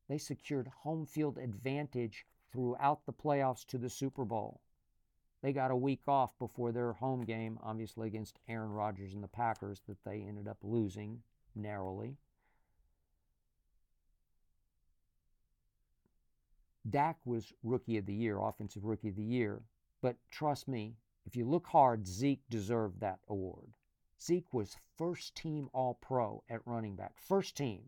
They 0.08 0.20
secured 0.20 0.68
home 0.84 1.08
field 1.08 1.40
advantage 1.40 2.26
throughout 2.52 3.06
the 3.06 3.14
playoffs 3.14 3.66
to 3.68 3.80
the 3.80 3.90
Super 3.90 4.26
Bowl. 4.26 4.62
They 5.42 5.54
got 5.54 5.72
a 5.72 5.76
week 5.76 6.02
off 6.08 6.38
before 6.38 6.72
their 6.72 6.94
home 6.94 7.24
game, 7.24 7.58
obviously 7.64 8.08
against 8.08 8.40
Aaron 8.48 8.72
Rodgers 8.72 9.14
and 9.14 9.24
the 9.24 9.28
Packers, 9.28 9.82
that 9.88 10.04
they 10.04 10.22
ended 10.22 10.48
up 10.48 10.58
losing 10.62 11.22
narrowly. 11.56 12.18
Dak 16.90 17.18
was 17.26 17.54
rookie 17.64 17.98
of 17.98 18.06
the 18.06 18.14
year, 18.14 18.40
offensive 18.40 18.86
rookie 18.86 19.10
of 19.10 19.16
the 19.16 19.24
year. 19.24 19.62
But 20.02 20.16
trust 20.32 20.68
me, 20.68 20.96
if 21.26 21.36
you 21.36 21.46
look 21.46 21.68
hard, 21.68 22.08
Zeke 22.08 22.44
deserved 22.50 23.02
that 23.02 23.20
award. 23.28 23.74
Zeke 24.20 24.54
was 24.54 24.78
first 24.98 25.36
team 25.36 25.70
All 25.74 25.94
Pro 25.94 26.44
at 26.50 26.66
running 26.66 26.96
back. 26.96 27.14
First 27.18 27.56
team. 27.56 27.84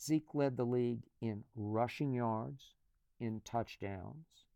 Zeke 0.00 0.34
led 0.34 0.56
the 0.56 0.64
league 0.64 1.04
in 1.20 1.44
rushing 1.54 2.12
yards, 2.12 2.74
in 3.20 3.40
touchdowns, 3.44 4.46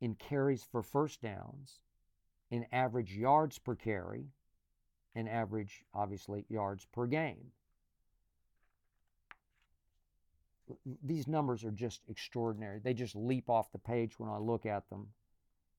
in 0.00 0.14
carries 0.14 0.64
for 0.64 0.82
first 0.82 1.20
downs, 1.22 1.80
in 2.50 2.66
average 2.72 3.14
yards 3.14 3.58
per 3.58 3.76
carry, 3.76 4.32
and 5.14 5.28
average, 5.28 5.84
obviously, 5.94 6.44
yards 6.48 6.84
per 6.86 7.06
game. 7.06 7.52
These 11.02 11.28
numbers 11.28 11.62
are 11.62 11.70
just 11.70 12.00
extraordinary. 12.08 12.80
They 12.82 12.94
just 12.94 13.14
leap 13.14 13.48
off 13.50 13.70
the 13.70 13.78
page 13.78 14.18
when 14.18 14.30
I 14.30 14.38
look 14.38 14.66
at 14.66 14.88
them. 14.88 15.08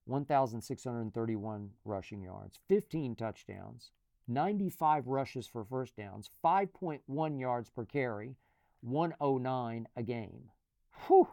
1,631 0.06 1.70
rushing 1.84 2.22
yards, 2.22 2.58
15 2.68 3.16
touchdowns, 3.16 3.90
95 4.28 5.06
rushes 5.06 5.46
for 5.46 5.64
first 5.64 5.96
downs, 5.96 6.30
5.1 6.44 7.40
yards 7.40 7.70
per 7.70 7.84
carry, 7.84 8.36
109 8.82 9.88
a 9.96 10.02
game. 10.02 10.50
Whew! 11.06 11.28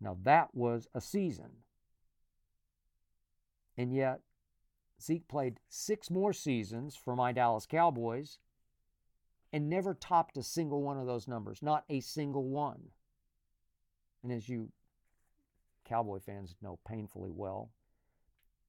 Now 0.00 0.16
that 0.22 0.54
was 0.54 0.88
a 0.94 1.00
season. 1.00 1.50
And 3.76 3.94
yet, 3.94 4.20
Zeke 5.00 5.26
played 5.28 5.60
six 5.68 6.10
more 6.10 6.32
seasons 6.32 6.94
for 6.96 7.16
my 7.16 7.32
Dallas 7.32 7.66
Cowboys 7.66 8.38
and 9.52 9.68
never 9.68 9.94
topped 9.94 10.36
a 10.36 10.42
single 10.42 10.82
one 10.82 10.98
of 10.98 11.06
those 11.06 11.26
numbers, 11.26 11.62
not 11.62 11.84
a 11.88 12.00
single 12.00 12.44
one. 12.44 12.90
And 14.22 14.30
as 14.30 14.48
you 14.48 14.70
Cowboy 15.90 16.20
fans 16.20 16.54
know 16.62 16.78
painfully 16.86 17.32
well, 17.32 17.70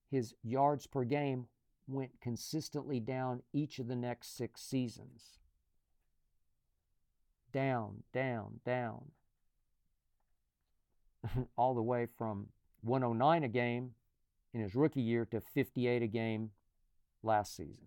his 0.09 0.33
yards 0.43 0.87
per 0.87 1.03
game 1.03 1.45
went 1.87 2.19
consistently 2.19 2.99
down 2.99 3.43
each 3.53 3.77
of 3.77 3.87
the 3.87 3.95
next 3.95 4.35
six 4.35 4.59
seasons. 4.59 5.37
Down, 7.53 8.03
down, 8.11 8.59
down. 8.65 9.11
all 11.55 11.75
the 11.75 11.81
way 11.83 12.07
from 12.17 12.47
109 12.81 13.43
a 13.43 13.47
game 13.47 13.91
in 14.55 14.61
his 14.61 14.73
rookie 14.73 15.01
year 15.01 15.23
to 15.25 15.39
58 15.39 16.01
a 16.01 16.07
game 16.07 16.49
last 17.21 17.55
season. 17.55 17.85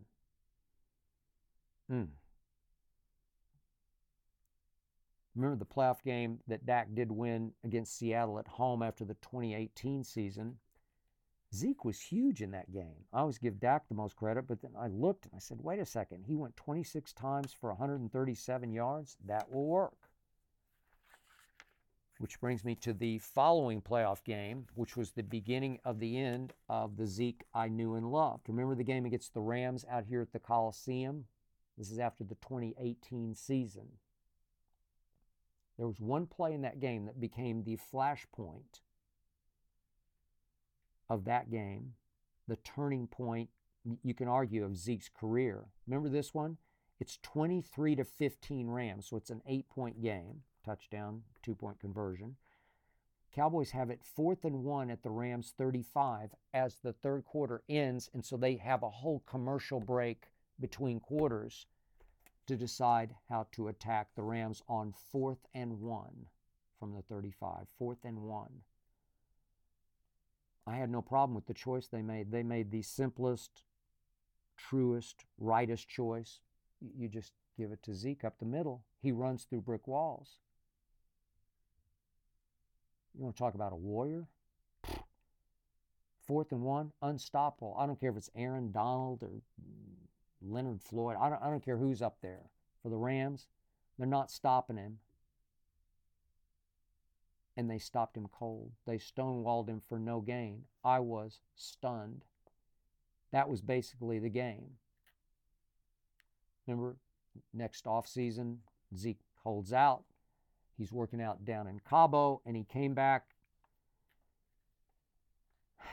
Hmm. 1.90 2.04
Remember 5.34 5.56
the 5.56 5.64
playoff 5.64 6.02
game 6.02 6.38
that 6.46 6.64
Dak 6.64 6.94
did 6.94 7.10
win 7.10 7.52
against 7.64 7.98
Seattle 7.98 8.38
at 8.38 8.46
home 8.46 8.82
after 8.82 9.04
the 9.04 9.14
2018 9.14 10.04
season? 10.04 10.58
Zeke 11.54 11.84
was 11.84 12.00
huge 12.00 12.42
in 12.42 12.50
that 12.52 12.72
game. 12.72 13.04
I 13.12 13.20
always 13.20 13.38
give 13.38 13.60
Dak 13.60 13.88
the 13.88 13.94
most 13.94 14.16
credit, 14.16 14.46
but 14.46 14.60
then 14.60 14.72
I 14.78 14.88
looked 14.88 15.26
and 15.26 15.34
I 15.34 15.38
said, 15.38 15.58
wait 15.60 15.78
a 15.78 15.86
second. 15.86 16.24
He 16.26 16.34
went 16.34 16.56
26 16.56 17.12
times 17.12 17.52
for 17.52 17.70
137 17.70 18.72
yards. 18.72 19.16
That 19.24 19.50
will 19.50 19.66
work. 19.66 20.10
Which 22.18 22.40
brings 22.40 22.64
me 22.64 22.74
to 22.76 22.92
the 22.92 23.18
following 23.18 23.82
playoff 23.82 24.22
game, 24.24 24.66
which 24.74 24.96
was 24.96 25.10
the 25.10 25.22
beginning 25.22 25.78
of 25.84 25.98
the 25.98 26.18
end 26.18 26.52
of 26.68 26.96
the 26.96 27.06
Zeke 27.06 27.44
I 27.52 27.68
knew 27.68 27.94
and 27.94 28.10
loved. 28.10 28.48
Remember 28.48 28.74
the 28.74 28.84
game 28.84 29.04
against 29.04 29.34
the 29.34 29.40
Rams 29.40 29.84
out 29.90 30.04
here 30.04 30.22
at 30.22 30.32
the 30.32 30.38
Coliseum? 30.38 31.24
This 31.76 31.90
is 31.90 31.98
after 31.98 32.22
the 32.22 32.36
2018 32.36 33.34
season. 33.34 33.88
There 35.76 35.86
was 35.86 36.00
one 36.00 36.26
play 36.26 36.52
in 36.52 36.62
that 36.62 36.80
game 36.80 37.06
that 37.06 37.20
became 37.20 37.64
the 37.64 37.78
flashpoint 37.92 38.80
of 41.08 41.24
that 41.24 41.50
game, 41.50 41.94
the 42.46 42.56
turning 42.56 43.06
point, 43.06 43.50
you 44.02 44.14
can 44.14 44.28
argue, 44.28 44.64
of 44.64 44.76
Zeke's 44.76 45.08
career. 45.08 45.64
Remember 45.86 46.08
this 46.08 46.32
one? 46.32 46.58
It's 47.00 47.18
23 47.22 47.96
to 47.96 48.04
15 48.04 48.68
Rams, 48.68 49.08
so 49.08 49.16
it's 49.16 49.30
an 49.30 49.42
eight 49.46 49.68
point 49.68 50.00
game, 50.00 50.42
touchdown, 50.64 51.22
two 51.42 51.54
point 51.54 51.80
conversion. 51.80 52.36
Cowboys 53.34 53.72
have 53.72 53.90
it 53.90 54.00
fourth 54.04 54.44
and 54.44 54.62
one 54.62 54.90
at 54.90 55.02
the 55.02 55.10
Rams 55.10 55.52
35 55.58 56.30
as 56.52 56.76
the 56.76 56.92
third 56.92 57.24
quarter 57.24 57.62
ends, 57.68 58.08
and 58.14 58.24
so 58.24 58.36
they 58.36 58.56
have 58.56 58.84
a 58.84 58.90
whole 58.90 59.24
commercial 59.26 59.80
break 59.80 60.28
between 60.60 61.00
quarters 61.00 61.66
to 62.46 62.56
decide 62.56 63.14
how 63.28 63.46
to 63.52 63.68
attack 63.68 64.08
the 64.14 64.22
Rams 64.22 64.62
on 64.68 64.92
fourth 65.10 65.46
and 65.54 65.80
one 65.80 66.26
from 66.78 66.94
the 66.94 67.02
35. 67.02 67.66
Fourth 67.78 68.04
and 68.04 68.22
one. 68.22 68.62
I 70.66 70.76
had 70.76 70.90
no 70.90 71.02
problem 71.02 71.34
with 71.34 71.46
the 71.46 71.54
choice 71.54 71.86
they 71.86 72.02
made. 72.02 72.30
They 72.30 72.42
made 72.42 72.70
the 72.70 72.82
simplest, 72.82 73.64
truest, 74.56 75.24
rightest 75.38 75.88
choice. 75.88 76.40
You 76.96 77.08
just 77.08 77.32
give 77.58 77.70
it 77.70 77.82
to 77.84 77.94
Zeke 77.94 78.24
up 78.24 78.38
the 78.38 78.46
middle. 78.46 78.82
He 79.02 79.12
runs 79.12 79.44
through 79.44 79.62
brick 79.62 79.86
walls. 79.86 80.38
You 83.16 83.24
want 83.24 83.36
to 83.36 83.42
talk 83.42 83.54
about 83.54 83.72
a 83.72 83.76
warrior? 83.76 84.26
Fourth 86.26 86.52
and 86.52 86.62
one, 86.62 86.92
unstoppable. 87.02 87.76
I 87.78 87.86
don't 87.86 88.00
care 88.00 88.10
if 88.10 88.16
it's 88.16 88.30
Aaron 88.34 88.72
Donald 88.72 89.22
or 89.22 89.30
Leonard 90.46 90.82
Floyd. 90.82 91.16
I 91.20 91.28
don't, 91.28 91.42
I 91.42 91.50
don't 91.50 91.64
care 91.64 91.78
who's 91.78 92.02
up 92.02 92.18
there. 92.22 92.50
For 92.82 92.88
the 92.88 92.96
Rams, 92.96 93.48
they're 93.98 94.06
not 94.06 94.30
stopping 94.30 94.76
him. 94.76 94.98
And 97.56 97.70
they 97.70 97.78
stopped 97.78 98.16
him 98.16 98.26
cold. 98.32 98.72
They 98.84 98.98
stonewalled 98.98 99.68
him 99.68 99.80
for 99.88 99.98
no 99.98 100.20
gain. 100.20 100.64
I 100.84 100.98
was 101.00 101.40
stunned. 101.54 102.24
That 103.30 103.48
was 103.48 103.60
basically 103.60 104.18
the 104.18 104.28
game. 104.28 104.72
Remember, 106.66 106.96
next 107.52 107.84
offseason, 107.84 108.58
Zeke 108.96 109.20
holds 109.44 109.72
out. 109.72 110.04
He's 110.76 110.92
working 110.92 111.22
out 111.22 111.44
down 111.44 111.68
in 111.68 111.80
Cabo, 111.88 112.42
and 112.44 112.56
he 112.56 112.64
came 112.64 112.94
back 112.94 113.36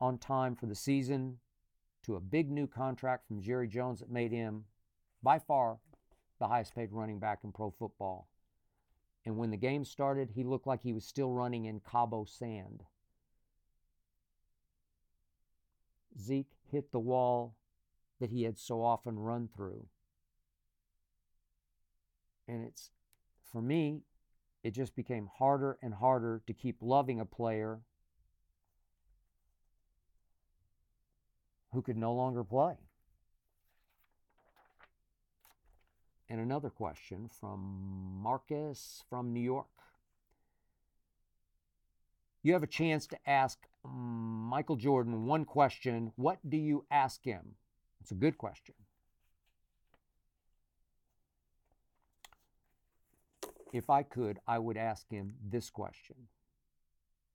on 0.00 0.18
time 0.18 0.56
for 0.56 0.66
the 0.66 0.74
season 0.74 1.38
to 2.04 2.16
a 2.16 2.20
big 2.20 2.50
new 2.50 2.66
contract 2.66 3.26
from 3.26 3.42
Jerry 3.42 3.68
Jones 3.68 4.00
that 4.00 4.10
made 4.10 4.32
him 4.32 4.64
by 5.22 5.38
far 5.38 5.78
the 6.38 6.48
highest 6.48 6.74
paid 6.74 6.92
running 6.92 7.18
back 7.18 7.40
in 7.44 7.52
pro 7.52 7.70
football. 7.70 8.28
And 9.24 9.36
when 9.36 9.50
the 9.50 9.56
game 9.56 9.84
started, 9.84 10.30
he 10.34 10.42
looked 10.42 10.66
like 10.66 10.82
he 10.82 10.92
was 10.92 11.04
still 11.04 11.30
running 11.30 11.66
in 11.66 11.80
Cabo 11.80 12.24
sand. 12.24 12.82
Zeke 16.20 16.50
hit 16.70 16.90
the 16.90 16.98
wall 16.98 17.54
that 18.20 18.30
he 18.30 18.42
had 18.42 18.58
so 18.58 18.82
often 18.82 19.18
run 19.18 19.48
through. 19.54 19.86
And 22.48 22.64
it's, 22.64 22.90
for 23.52 23.62
me, 23.62 24.02
it 24.64 24.72
just 24.72 24.94
became 24.96 25.28
harder 25.38 25.78
and 25.82 25.94
harder 25.94 26.42
to 26.46 26.52
keep 26.52 26.76
loving 26.80 27.20
a 27.20 27.24
player 27.24 27.80
who 31.72 31.82
could 31.82 31.96
no 31.96 32.12
longer 32.12 32.44
play. 32.44 32.76
And 36.28 36.40
another 36.40 36.70
question 36.70 37.28
from 37.28 38.20
Marcus 38.22 39.04
from 39.08 39.32
New 39.32 39.40
York. 39.40 39.66
You 42.42 42.54
have 42.54 42.62
a 42.62 42.68
chance 42.68 43.06
to 43.08 43.18
ask 43.26 43.58
Michael 43.84 44.76
Jordan 44.76 45.26
one 45.26 45.44
question. 45.44 46.12
What 46.16 46.38
do 46.48 46.56
you 46.56 46.84
ask 46.90 47.24
him? 47.24 47.54
It's 48.00 48.10
a 48.10 48.16
good 48.16 48.36
question. 48.36 48.74
If 53.72 53.88
I 53.88 54.02
could, 54.02 54.38
I 54.46 54.58
would 54.58 54.76
ask 54.76 55.08
him 55.10 55.34
this 55.46 55.70
question 55.70 56.16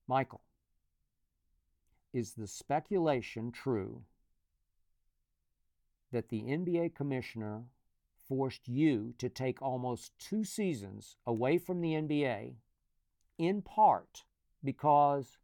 Michael, 0.08 0.42
is 2.14 2.34
the 2.34 2.48
speculation 2.48 3.52
true 3.52 4.02
that 6.12 6.30
the 6.30 6.42
NBA 6.42 6.96
commissioner 6.96 7.64
forced 8.28 8.68
you 8.68 9.14
to 9.18 9.30
take 9.30 9.62
almost 9.62 10.12
two 10.20 10.44
seasons 10.44 11.18
away 11.26 11.58
from 11.58 11.82
the 11.82 11.94
NBA 11.94 12.56
in 13.38 13.62
part 13.62 14.24
because 14.64 15.38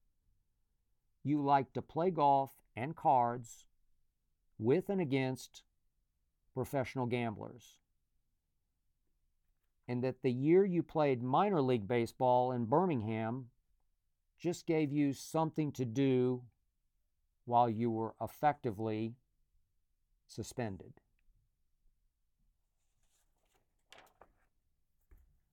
you 1.23 1.41
like 1.41 1.71
to 1.73 1.81
play 1.81 2.11
golf 2.11 2.51
and 2.75 2.95
cards 2.95 3.65
with 4.57 4.89
and 4.89 4.99
against 4.99 5.63
professional 6.53 7.05
gamblers. 7.05 7.77
And 9.87 10.03
that 10.03 10.21
the 10.21 10.31
year 10.31 10.65
you 10.65 10.81
played 10.81 11.21
minor 11.21 11.61
league 11.61 11.87
baseball 11.87 12.51
in 12.51 12.65
Birmingham 12.65 13.49
just 14.39 14.65
gave 14.65 14.91
you 14.91 15.13
something 15.13 15.71
to 15.73 15.85
do 15.85 16.43
while 17.45 17.69
you 17.69 17.91
were 17.91 18.15
effectively 18.21 19.15
suspended. 20.33 20.93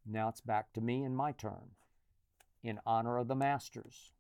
Now 0.06 0.28
it's 0.28 0.40
back 0.40 0.72
to 0.72 0.80
me 0.80 1.04
and 1.04 1.16
my 1.16 1.32
turn 1.32 1.76
in 2.62 2.80
honor 2.84 3.18
of 3.18 3.28
the 3.28 3.34
Masters. 3.34 4.10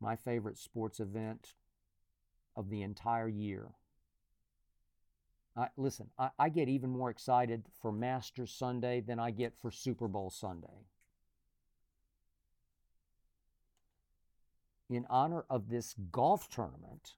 My 0.00 0.16
favorite 0.16 0.58
sports 0.58 1.00
event 1.00 1.54
of 2.56 2.70
the 2.70 2.82
entire 2.82 3.28
year. 3.28 3.68
I, 5.56 5.68
listen, 5.76 6.10
I, 6.18 6.30
I 6.38 6.48
get 6.48 6.68
even 6.68 6.90
more 6.90 7.10
excited 7.10 7.64
for 7.80 7.92
Masters 7.92 8.52
Sunday 8.52 9.00
than 9.00 9.18
I 9.18 9.30
get 9.30 9.54
for 9.56 9.70
Super 9.70 10.08
Bowl 10.08 10.30
Sunday. 10.30 10.86
In 14.88 15.06
honor 15.08 15.44
of 15.48 15.68
this 15.68 15.94
golf 16.10 16.48
tournament, 16.48 17.14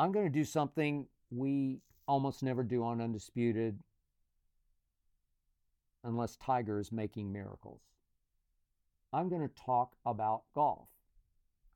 I'm 0.00 0.12
going 0.12 0.24
to 0.24 0.32
do 0.32 0.46
something 0.46 1.08
we 1.30 1.82
almost 2.08 2.42
never 2.42 2.62
do 2.62 2.82
on 2.84 3.02
Undisputed 3.02 3.78
unless 6.02 6.36
Tiger 6.36 6.80
is 6.80 6.90
making 6.90 7.30
miracles. 7.30 7.82
I'm 9.12 9.28
going 9.28 9.46
to 9.46 9.54
talk 9.54 9.96
about 10.06 10.44
golf. 10.54 10.88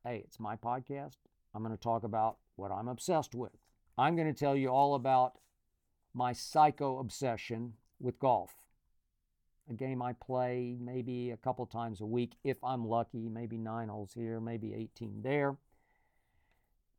Hey, 0.03 0.23
it's 0.25 0.39
my 0.39 0.55
podcast. 0.55 1.17
I'm 1.53 1.61
going 1.61 1.77
to 1.77 1.79
talk 1.79 2.03
about 2.03 2.37
what 2.55 2.71
I'm 2.71 2.87
obsessed 2.87 3.35
with. 3.35 3.51
I'm 3.95 4.15
going 4.15 4.33
to 4.33 4.39
tell 4.39 4.55
you 4.55 4.69
all 4.69 4.95
about 4.95 5.33
my 6.15 6.33
psycho 6.33 6.97
obsession 6.97 7.73
with 7.99 8.17
golf. 8.17 8.55
A 9.69 9.73
game 9.75 10.01
I 10.01 10.13
play 10.13 10.75
maybe 10.81 11.29
a 11.29 11.37
couple 11.37 11.67
times 11.67 12.01
a 12.01 12.07
week 12.07 12.31
if 12.43 12.57
I'm 12.63 12.87
lucky, 12.87 13.29
maybe 13.29 13.59
nine 13.59 13.89
holes 13.89 14.13
here, 14.15 14.39
maybe 14.39 14.73
18 14.73 15.21
there. 15.21 15.57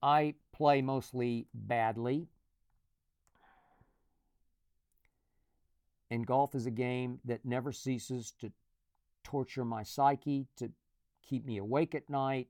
I 0.02 0.34
play 0.52 0.82
mostly 0.82 1.46
badly. 1.54 2.28
And 6.10 6.26
golf 6.26 6.54
is 6.54 6.66
a 6.66 6.70
game 6.70 7.20
that 7.24 7.44
never 7.44 7.72
ceases 7.72 8.32
to 8.40 8.52
torture 9.24 9.64
my 9.64 9.82
psyche, 9.82 10.46
to 10.56 10.70
keep 11.22 11.44
me 11.44 11.56
awake 11.58 11.94
at 11.94 12.08
night, 12.08 12.48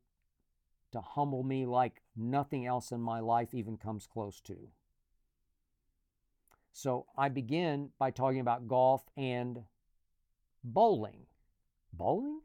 to 0.92 1.00
humble 1.00 1.42
me 1.42 1.66
like 1.66 2.02
nothing 2.14 2.66
else 2.66 2.92
in 2.92 3.00
my 3.00 3.20
life 3.20 3.54
even 3.54 3.76
comes 3.76 4.06
close 4.06 4.40
to. 4.42 4.56
So 6.72 7.06
I 7.16 7.30
begin 7.30 7.90
by 7.98 8.10
talking 8.10 8.40
about 8.40 8.68
golf 8.68 9.02
and 9.16 9.64
bowling. 10.62 11.26
Bowling? 11.94 12.40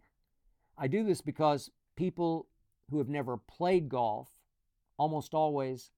I 0.77 0.87
do 0.87 1.03
this 1.03 1.19
because 1.19 1.69
people 1.97 2.47
who 2.89 2.97
have 2.99 3.09
never 3.09 3.35
played 3.35 3.89
golf 3.89 4.29
almost 5.01 5.33
always 5.33 5.89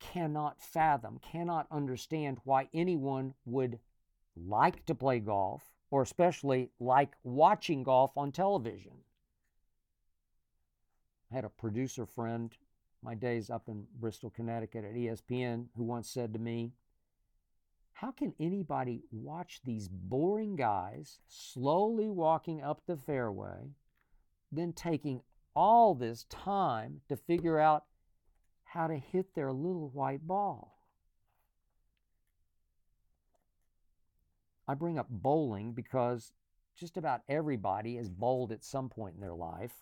cannot 0.00 0.60
fathom, 0.60 1.20
cannot 1.22 1.68
understand 1.70 2.38
why 2.42 2.68
anyone 2.74 3.34
would 3.44 3.78
like 4.36 4.84
to 4.86 4.94
play 4.96 5.20
golf 5.20 5.62
or 5.92 6.02
especially 6.02 6.70
like 6.80 7.12
watching 7.22 7.84
golf 7.84 8.18
on 8.18 8.32
television. 8.32 8.94
I 11.30 11.36
had 11.36 11.44
a 11.44 11.50
producer 11.50 12.04
friend, 12.04 12.52
my 13.00 13.14
days 13.14 13.48
up 13.48 13.68
in 13.68 13.86
Bristol, 14.00 14.30
Connecticut 14.30 14.84
at 14.84 14.94
ESPN, 14.94 15.66
who 15.76 15.84
once 15.84 16.10
said 16.10 16.32
to 16.32 16.40
me, 16.40 16.72
How 17.92 18.10
can 18.10 18.34
anybody 18.40 19.04
watch 19.12 19.60
these 19.64 19.86
boring 19.86 20.56
guys 20.56 21.20
slowly 21.28 22.08
walking 22.08 22.60
up 22.60 22.82
the 22.86 22.96
fairway, 22.96 23.70
then 24.50 24.72
taking 24.72 25.22
all 25.60 25.94
this 25.94 26.24
time 26.30 27.02
to 27.06 27.14
figure 27.14 27.58
out 27.58 27.84
how 28.64 28.86
to 28.86 28.96
hit 28.96 29.34
their 29.34 29.52
little 29.52 29.90
white 29.90 30.26
ball. 30.26 30.78
I 34.66 34.72
bring 34.72 34.98
up 34.98 35.08
bowling 35.10 35.72
because 35.72 36.32
just 36.78 36.96
about 36.96 37.20
everybody 37.28 37.96
has 37.96 38.08
bowled 38.08 38.52
at 38.52 38.64
some 38.64 38.88
point 38.88 39.16
in 39.16 39.20
their 39.20 39.34
life. 39.34 39.74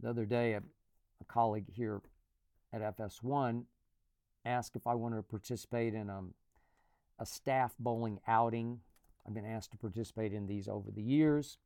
The 0.00 0.10
other 0.10 0.26
day, 0.26 0.52
a, 0.52 0.58
a 0.58 1.24
colleague 1.26 1.66
here 1.68 2.02
at 2.72 2.96
FS1 2.96 3.64
asked 4.44 4.76
if 4.76 4.86
I 4.86 4.94
wanted 4.94 5.16
to 5.16 5.22
participate 5.24 5.92
in 5.92 6.08
a, 6.08 6.22
a 7.18 7.26
staff 7.26 7.74
bowling 7.80 8.20
outing. 8.28 8.78
I've 9.26 9.34
been 9.34 9.44
asked 9.44 9.72
to 9.72 9.76
participate 9.76 10.32
in 10.32 10.46
these 10.46 10.68
over 10.68 10.92
the 10.92 11.02
years. 11.02 11.58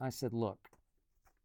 I 0.00 0.10
said, 0.10 0.32
Look, 0.32 0.70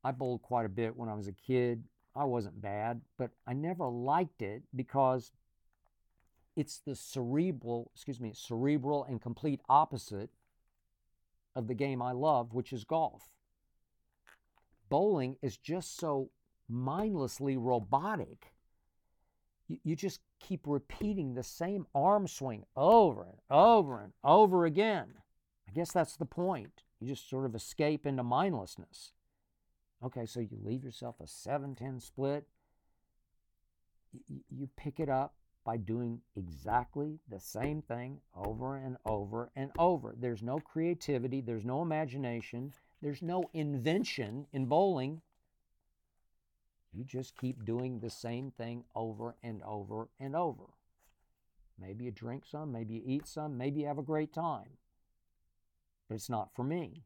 I 0.03 0.11
bowled 0.11 0.41
quite 0.41 0.65
a 0.65 0.69
bit 0.69 0.95
when 0.95 1.09
I 1.09 1.15
was 1.15 1.27
a 1.27 1.33
kid. 1.33 1.83
I 2.15 2.25
wasn't 2.25 2.61
bad, 2.61 3.01
but 3.17 3.31
I 3.47 3.53
never 3.53 3.87
liked 3.87 4.41
it 4.41 4.63
because 4.75 5.31
it's 6.55 6.79
the 6.79 6.95
cerebral, 6.95 7.89
excuse 7.95 8.19
me, 8.19 8.33
cerebral 8.35 9.03
and 9.05 9.21
complete 9.21 9.61
opposite 9.67 10.29
of 11.55 11.67
the 11.67 11.73
game 11.73 12.01
I 12.01 12.11
love, 12.11 12.53
which 12.53 12.71
is 12.71 12.83
golf. 12.83 13.29
Bowling 14.89 15.37
is 15.41 15.57
just 15.57 15.97
so 15.97 16.29
mindlessly 16.69 17.57
robotic. 17.57 18.53
You, 19.67 19.79
you 19.83 19.95
just 19.95 20.19
keep 20.39 20.61
repeating 20.67 21.33
the 21.33 21.43
same 21.43 21.87
arm 21.95 22.27
swing 22.27 22.63
over 22.75 23.23
and 23.23 23.39
over 23.49 24.01
and 24.01 24.13
over 24.23 24.65
again. 24.65 25.15
I 25.67 25.71
guess 25.71 25.91
that's 25.91 26.17
the 26.17 26.25
point. 26.25 26.82
You 27.03 27.09
just 27.09 27.29
sort 27.29 27.45
of 27.45 27.53
escape 27.53 28.05
into 28.05 28.23
mindlessness. 28.23 29.11
Okay, 30.01 30.25
so 30.25 30.39
you 30.39 30.57
leave 30.63 30.85
yourself 30.85 31.19
a 31.19 31.27
7 31.27 31.75
10 31.75 31.99
split. 31.99 32.47
You 34.49 34.69
pick 34.77 35.01
it 35.01 35.09
up 35.09 35.33
by 35.65 35.75
doing 35.75 36.21
exactly 36.37 37.19
the 37.27 37.41
same 37.41 37.81
thing 37.81 38.21
over 38.33 38.77
and 38.77 38.95
over 39.05 39.51
and 39.53 39.71
over. 39.77 40.15
There's 40.17 40.41
no 40.41 40.59
creativity, 40.59 41.41
there's 41.41 41.65
no 41.65 41.81
imagination, 41.81 42.73
there's 43.01 43.21
no 43.21 43.43
invention 43.53 44.47
in 44.53 44.67
bowling. 44.67 45.21
You 46.93 47.03
just 47.03 47.35
keep 47.35 47.65
doing 47.65 47.99
the 47.99 48.09
same 48.09 48.49
thing 48.51 48.85
over 48.95 49.35
and 49.43 49.61
over 49.63 50.07
and 50.21 50.37
over. 50.37 50.69
Maybe 51.77 52.05
you 52.05 52.11
drink 52.11 52.45
some, 52.45 52.71
maybe 52.71 52.93
you 52.93 53.01
eat 53.05 53.27
some, 53.27 53.57
maybe 53.57 53.81
you 53.81 53.87
have 53.87 53.97
a 53.97 54.03
great 54.03 54.31
time. 54.31 54.77
But 56.07 56.15
it's 56.15 56.29
not 56.29 56.53
for 56.53 56.63
me. 56.63 57.03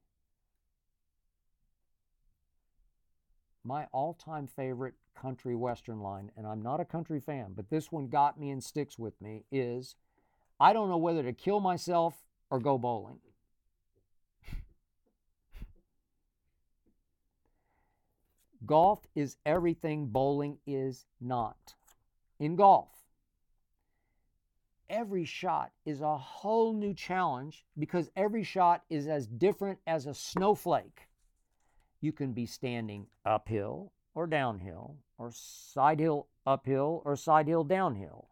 My 3.63 3.87
all 3.91 4.13
time 4.13 4.47
favorite 4.47 4.95
country 5.13 5.55
western 5.55 5.99
line, 5.99 6.31
and 6.37 6.47
I'm 6.47 6.61
not 6.61 6.79
a 6.79 6.85
country 6.85 7.19
fan, 7.19 7.53
but 7.55 7.69
this 7.69 7.91
one 7.91 8.07
got 8.07 8.39
me 8.39 8.49
and 8.49 8.63
sticks 8.63 8.97
with 8.97 9.19
me, 9.21 9.43
is 9.51 9.95
I 10.59 10.73
don't 10.73 10.89
know 10.89 10.97
whether 10.97 11.23
to 11.23 11.33
kill 11.33 11.59
myself 11.59 12.23
or 12.49 12.59
go 12.59 12.77
bowling. 12.77 13.19
golf 18.65 19.05
is 19.15 19.37
everything 19.45 20.07
bowling 20.07 20.57
is 20.65 21.05
not. 21.19 21.75
In 22.39 22.55
golf, 22.55 22.96
every 24.89 25.25
shot 25.25 25.71
is 25.85 26.01
a 26.01 26.17
whole 26.17 26.73
new 26.73 26.93
challenge 26.93 27.65
because 27.77 28.09
every 28.15 28.43
shot 28.43 28.83
is 28.89 29.07
as 29.07 29.27
different 29.27 29.79
as 29.87 30.05
a 30.05 30.13
snowflake. 30.13 31.07
You 32.01 32.11
can 32.11 32.33
be 32.33 32.45
standing 32.45 33.07
uphill 33.25 33.91
or 34.13 34.27
downhill, 34.27 34.97
or 35.17 35.31
side 35.31 35.99
hill 35.99 36.27
uphill 36.45 37.01
or 37.05 37.15
side 37.15 37.47
hill 37.47 37.63
downhill. 37.63 38.29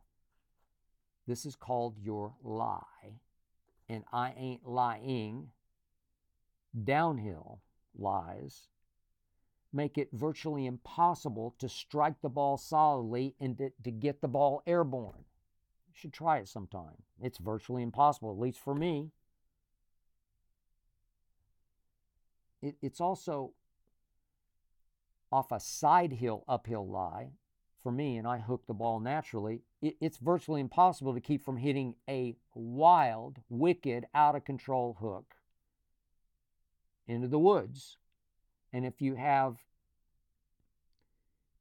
This 1.27 1.45
is 1.45 1.55
called 1.55 1.97
your 1.99 2.33
lie. 2.43 3.19
And 3.87 4.03
I 4.11 4.33
ain't 4.37 4.67
lying. 4.67 5.49
Downhill 6.83 7.61
lies 7.97 8.67
make 9.75 9.97
it 9.97 10.09
virtually 10.13 10.65
impossible 10.65 11.53
to 11.59 11.67
strike 11.67 12.21
the 12.21 12.29
ball 12.29 12.57
solidly 12.57 13.35
and 13.39 13.57
to, 13.57 13.69
to 13.83 13.91
get 13.91 14.21
the 14.21 14.27
ball 14.27 14.63
airborne. 14.65 15.25
Should 15.95 16.13
try 16.13 16.37
it 16.37 16.47
sometime. 16.47 17.03
It's 17.19 17.39
virtually 17.39 17.81
impossible, 17.81 18.31
at 18.31 18.37
least 18.37 18.59
for 18.59 18.75
me. 18.75 19.11
It, 22.61 22.75
it's 22.81 23.01
also 23.01 23.53
off 25.31 25.51
a 25.51 25.59
side 25.59 26.13
hill 26.13 26.43
uphill 26.47 26.87
lie 26.87 27.31
for 27.81 27.91
me, 27.91 28.17
and 28.17 28.27
I 28.27 28.37
hook 28.37 28.67
the 28.67 28.73
ball 28.73 28.99
naturally. 28.99 29.61
It, 29.81 29.95
it's 29.99 30.17
virtually 30.17 30.61
impossible 30.61 31.13
to 31.13 31.21
keep 31.21 31.43
from 31.43 31.57
hitting 31.57 31.95
a 32.07 32.35
wild, 32.53 33.39
wicked, 33.49 34.05
out 34.13 34.35
of 34.35 34.45
control 34.45 34.97
hook 34.99 35.35
into 37.07 37.27
the 37.27 37.39
woods 37.39 37.97
and 38.75 38.85
if 38.85 39.01
you 39.01 39.15
have 39.15 39.63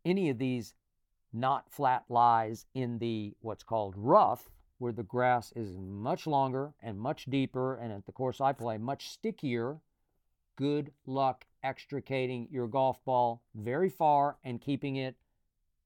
any 0.05 0.31
of 0.31 0.39
these 0.39 0.75
not 1.35 1.71
flat 1.71 2.05
lies 2.09 2.67
in 2.75 2.99
the 2.99 3.35
what's 3.41 3.65
called 3.65 3.95
rough, 3.97 4.49
where 4.79 4.93
the 4.93 5.03
grass 5.03 5.53
is 5.57 5.77
much 5.77 6.27
longer 6.27 6.73
and 6.81 6.99
much 6.99 7.27
deeper, 7.27 7.77
and 7.77 7.93
at 7.93 8.07
the 8.07 8.13
course 8.13 8.41
I 8.41 8.53
play, 8.53 8.79
much 8.79 9.09
stickier, 9.09 9.79
good 10.57 10.93
luck 11.07 11.45
extricating 11.63 12.49
your 12.51 12.69
golf 12.69 13.05
ball 13.05 13.43
very 13.55 13.89
far 13.89 14.37
and 14.45 14.61
keeping 14.61 14.97
it 14.97 15.17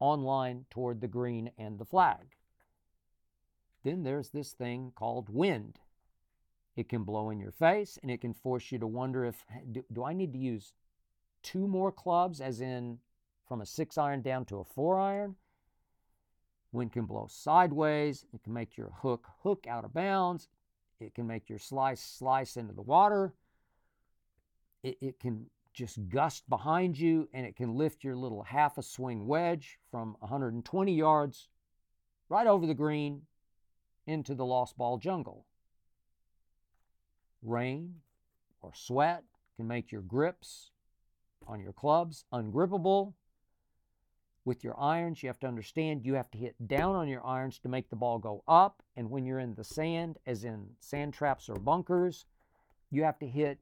on 0.01 0.23
line 0.23 0.67
toward 0.71 1.01
the 1.01 1.09
green 1.09 1.51
and 1.59 1.79
the 1.79 1.85
flag. 1.85 2.37
Then 3.85 4.03
there's 4.03 4.31
this 4.31 4.53
thing 4.53 4.93
called 4.95 5.29
wind. 5.29 5.79
It 6.77 6.89
can 6.89 7.05
blow 7.05 7.31
in 7.31 7.41
your 7.41 7.53
face 7.53 7.99
and 8.03 8.11
it 8.11 8.21
can 8.21 8.35
force 8.35 8.71
you 8.71 8.79
to 8.79 8.87
wonder 8.87 9.25
if 9.25 9.45
do, 9.73 9.85
do 9.93 10.05
I 10.05 10.13
need 10.13 10.33
to 10.33 10.39
use 10.39 10.73
two 11.43 11.67
more 11.67 11.91
clubs, 11.91 12.41
as 12.41 12.61
in 12.61 12.99
from 13.49 13.61
a 13.61 13.67
six 13.67 13.97
iron 13.97 14.23
down 14.23 14.45
to 14.47 14.59
a 14.59 14.65
four 14.65 14.99
iron. 14.99 15.37
Wind 16.73 16.93
can 16.93 17.07
blow 17.07 17.27
sideways. 17.29 18.27
It 18.35 18.43
can 18.45 18.53
make 18.53 18.77
your 18.77 18.91
hook 19.03 19.27
hook 19.43 19.67
out 19.69 19.85
of 19.85 19.95
bounds. 19.95 20.49
It 21.01 21.15
can 21.15 21.27
make 21.27 21.49
your 21.49 21.59
slice 21.59 22.03
slice 22.03 22.57
into 22.57 22.75
the 22.75 22.83
water. 22.83 23.35
It, 24.83 24.99
it 25.01 25.21
can 25.21 25.47
just 25.73 26.09
gust 26.09 26.49
behind 26.49 26.99
you 26.99 27.29
and 27.33 27.47
it 27.47 27.57
can 27.57 27.75
lift 27.75 28.05
your 28.05 28.17
little 28.17 28.43
half 28.43 28.79
a 28.79 28.83
swing 28.83 29.27
wedge 29.27 29.79
from 29.91 30.17
120 30.21 30.95
yards 30.95 31.49
right 32.29 32.47
over 32.47 32.67
the 32.67 32.75
green 32.75 33.23
into 34.07 34.35
the 34.35 34.45
lost 34.45 34.77
ball 34.77 34.99
jungle. 34.99 35.47
Rain 37.43 37.95
or 38.61 38.73
sweat 38.75 39.23
can 39.57 39.69
make 39.69 39.93
your 39.93 40.03
grips 40.03 40.71
on 41.47 41.61
your 41.61 41.73
clubs, 41.73 42.25
ungrippable. 42.33 43.15
With 44.49 44.65
your 44.65 44.81
irons, 44.81 45.23
you 45.23 45.29
have 45.29 45.39
to 45.41 45.47
understand 45.47 46.07
you 46.07 46.15
have 46.15 46.31
to 46.31 46.39
hit 46.39 46.67
down 46.67 46.95
on 46.95 47.07
your 47.07 47.23
irons 47.23 47.59
to 47.59 47.69
make 47.69 47.91
the 47.91 47.97
ball 47.97 48.19
go 48.19 48.43
up. 48.49 48.83
And 48.97 49.11
when 49.11 49.27
you're 49.27 49.41
in 49.41 49.55
the 49.55 49.63
sand, 49.63 50.17
as 50.25 50.43
in 50.43 50.71
sand 50.81 51.13
traps 51.13 51.51
or 51.51 51.57
bunkers, 51.57 52.25
you 52.89 53.05
have 53.05 53.19
to 53.19 53.27
hit 53.27 53.59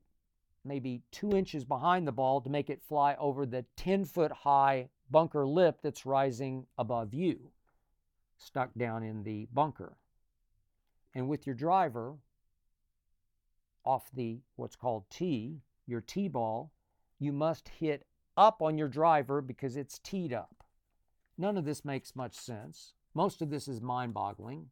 maybe 0.64 1.02
two 1.10 1.32
inches 1.32 1.64
behind 1.64 2.06
the 2.06 2.12
ball 2.12 2.40
to 2.40 2.48
make 2.48 2.70
it 2.70 2.84
fly 2.84 3.16
over 3.16 3.44
the 3.44 3.64
10 3.74 4.04
foot 4.04 4.30
high 4.30 4.88
bunker 5.10 5.44
lip 5.44 5.80
that's 5.82 6.06
rising 6.06 6.68
above 6.78 7.12
you, 7.12 7.50
stuck 8.38 8.72
down 8.78 9.02
in 9.02 9.24
the 9.24 9.48
bunker. 9.52 9.96
And 11.16 11.28
with 11.28 11.48
your 11.48 11.56
driver 11.56 12.14
off 13.84 14.08
the 14.14 14.38
what's 14.54 14.76
called 14.76 15.10
tee, 15.10 15.62
your 15.84 16.00
tee 16.00 16.28
ball, 16.28 16.70
you 17.18 17.32
must 17.32 17.70
hit 17.70 18.06
up 18.36 18.62
on 18.62 18.78
your 18.78 18.88
driver 18.88 19.42
because 19.42 19.76
it's 19.76 19.98
teed 19.98 20.32
up. 20.32 20.55
None 21.38 21.56
of 21.56 21.64
this 21.64 21.84
makes 21.84 22.16
much 22.16 22.34
sense. 22.34 22.94
Most 23.14 23.42
of 23.42 23.50
this 23.50 23.68
is 23.68 23.80
mind 23.80 24.14
boggling. 24.14 24.70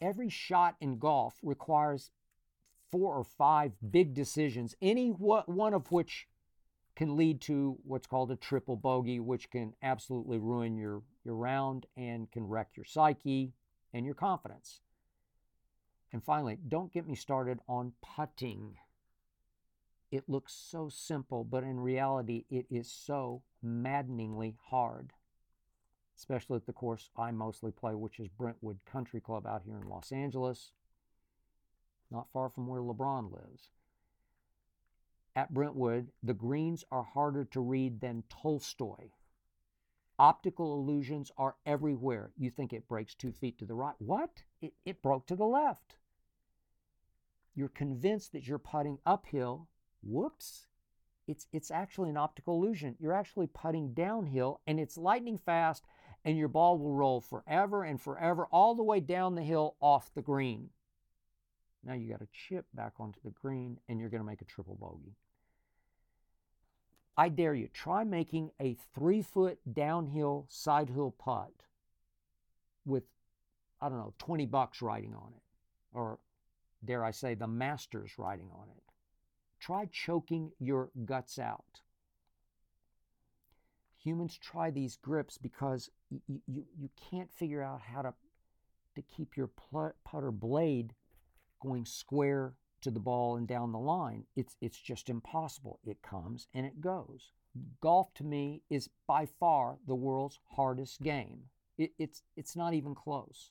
Every 0.00 0.28
shot 0.28 0.76
in 0.80 0.98
golf 0.98 1.38
requires 1.42 2.10
four 2.90 3.14
or 3.14 3.24
five 3.24 3.72
hmm. 3.80 3.88
big 3.88 4.14
decisions, 4.14 4.74
any 4.80 5.10
one 5.10 5.74
of 5.74 5.90
which 5.92 6.28
can 6.96 7.16
lead 7.16 7.40
to 7.42 7.78
what's 7.84 8.08
called 8.08 8.30
a 8.32 8.36
triple 8.36 8.76
bogey, 8.76 9.20
which 9.20 9.50
can 9.50 9.72
absolutely 9.82 10.38
ruin 10.38 10.76
your, 10.76 11.02
your 11.24 11.36
round 11.36 11.86
and 11.96 12.30
can 12.32 12.48
wreck 12.48 12.70
your 12.74 12.84
psyche 12.84 13.52
and 13.94 14.04
your 14.04 14.16
confidence. 14.16 14.80
And 16.12 16.24
finally, 16.24 16.58
don't 16.66 16.92
get 16.92 17.06
me 17.06 17.14
started 17.14 17.60
on 17.68 17.92
putting. 18.16 18.76
It 20.10 20.28
looks 20.28 20.54
so 20.54 20.88
simple, 20.88 21.44
but 21.44 21.64
in 21.64 21.80
reality, 21.80 22.44
it 22.50 22.66
is 22.70 22.90
so 22.90 23.42
maddeningly 23.62 24.56
hard, 24.70 25.12
especially 26.16 26.56
at 26.56 26.66
the 26.66 26.72
course 26.72 27.10
I 27.16 27.30
mostly 27.30 27.72
play, 27.72 27.94
which 27.94 28.18
is 28.18 28.28
Brentwood 28.28 28.78
Country 28.90 29.20
Club 29.20 29.46
out 29.46 29.62
here 29.64 29.76
in 29.76 29.88
Los 29.88 30.10
Angeles, 30.10 30.72
not 32.10 32.30
far 32.32 32.48
from 32.48 32.66
where 32.66 32.80
LeBron 32.80 33.30
lives. 33.30 33.70
At 35.36 35.52
Brentwood, 35.52 36.10
the 36.22 36.34
greens 36.34 36.84
are 36.90 37.04
harder 37.04 37.44
to 37.44 37.60
read 37.60 38.00
than 38.00 38.24
Tolstoy. 38.28 39.10
Optical 40.18 40.74
illusions 40.74 41.30
are 41.36 41.56
everywhere. 41.64 42.32
You 42.36 42.50
think 42.50 42.72
it 42.72 42.88
breaks 42.88 43.14
two 43.14 43.30
feet 43.30 43.58
to 43.58 43.66
the 43.66 43.74
right. 43.74 43.94
What? 43.98 44.42
It, 44.60 44.72
it 44.84 45.02
broke 45.02 45.26
to 45.28 45.36
the 45.36 45.46
left. 45.46 45.96
You're 47.54 47.68
convinced 47.68 48.32
that 48.32 48.48
you're 48.48 48.58
putting 48.58 48.98
uphill. 49.06 49.68
Whoops. 50.02 50.66
It's, 51.26 51.46
it's 51.52 51.70
actually 51.70 52.10
an 52.10 52.16
optical 52.16 52.54
illusion. 52.62 52.96
You're 52.98 53.12
actually 53.12 53.48
putting 53.48 53.92
downhill 53.92 54.60
and 54.66 54.80
it's 54.80 54.96
lightning 54.96 55.36
fast, 55.36 55.84
and 56.24 56.36
your 56.36 56.48
ball 56.48 56.78
will 56.78 56.94
roll 56.94 57.20
forever 57.20 57.84
and 57.84 58.00
forever 58.00 58.46
all 58.50 58.74
the 58.74 58.82
way 58.82 59.00
down 59.00 59.34
the 59.34 59.42
hill 59.42 59.76
off 59.80 60.12
the 60.14 60.22
green. 60.22 60.70
Now 61.84 61.94
you 61.94 62.10
got 62.10 62.22
a 62.22 62.28
chip 62.32 62.66
back 62.74 62.94
onto 62.98 63.20
the 63.24 63.30
green 63.30 63.78
and 63.88 64.00
you're 64.00 64.08
going 64.08 64.22
to 64.22 64.26
make 64.26 64.42
a 64.42 64.46
triple 64.46 64.76
bogey. 64.80 65.16
I 67.16 67.28
dare 67.28 67.54
you, 67.54 67.68
try 67.68 68.04
making 68.04 68.52
a 68.60 68.76
three 68.94 69.22
foot 69.22 69.58
downhill 69.72 70.46
side 70.48 70.88
hill 70.88 71.14
putt 71.18 71.50
with, 72.84 73.02
I 73.80 73.88
don't 73.88 73.98
know, 73.98 74.14
20 74.18 74.46
bucks 74.46 74.80
riding 74.80 75.14
on 75.14 75.32
it, 75.34 75.42
or 75.92 76.20
dare 76.84 77.04
I 77.04 77.10
say, 77.10 77.34
the 77.34 77.48
Masters 77.48 78.12
riding 78.18 78.48
on 78.54 78.68
it. 78.68 78.82
Try 79.60 79.86
choking 79.92 80.52
your 80.58 80.90
guts 81.04 81.38
out. 81.38 81.80
Humans 84.02 84.38
try 84.38 84.70
these 84.70 84.96
grips 84.96 85.36
because 85.38 85.90
you, 86.10 86.40
you, 86.46 86.64
you 86.78 86.88
can't 87.10 87.32
figure 87.32 87.62
out 87.62 87.80
how 87.80 88.02
to, 88.02 88.14
to 88.94 89.02
keep 89.02 89.36
your 89.36 89.50
putter 90.04 90.30
blade 90.30 90.94
going 91.60 91.84
square 91.84 92.54
to 92.80 92.90
the 92.90 93.00
ball 93.00 93.36
and 93.36 93.48
down 93.48 93.72
the 93.72 93.78
line. 93.78 94.24
It's, 94.36 94.56
it's 94.60 94.78
just 94.78 95.10
impossible. 95.10 95.80
It 95.84 96.00
comes 96.02 96.46
and 96.54 96.64
it 96.64 96.80
goes. 96.80 97.32
Golf 97.80 98.14
to 98.14 98.24
me 98.24 98.62
is 98.70 98.88
by 99.06 99.26
far 99.40 99.78
the 99.86 99.96
world's 99.96 100.38
hardest 100.54 101.02
game. 101.02 101.40
It, 101.76 101.92
it's, 101.98 102.22
it's 102.36 102.54
not 102.54 102.74
even 102.74 102.94
close, 102.94 103.50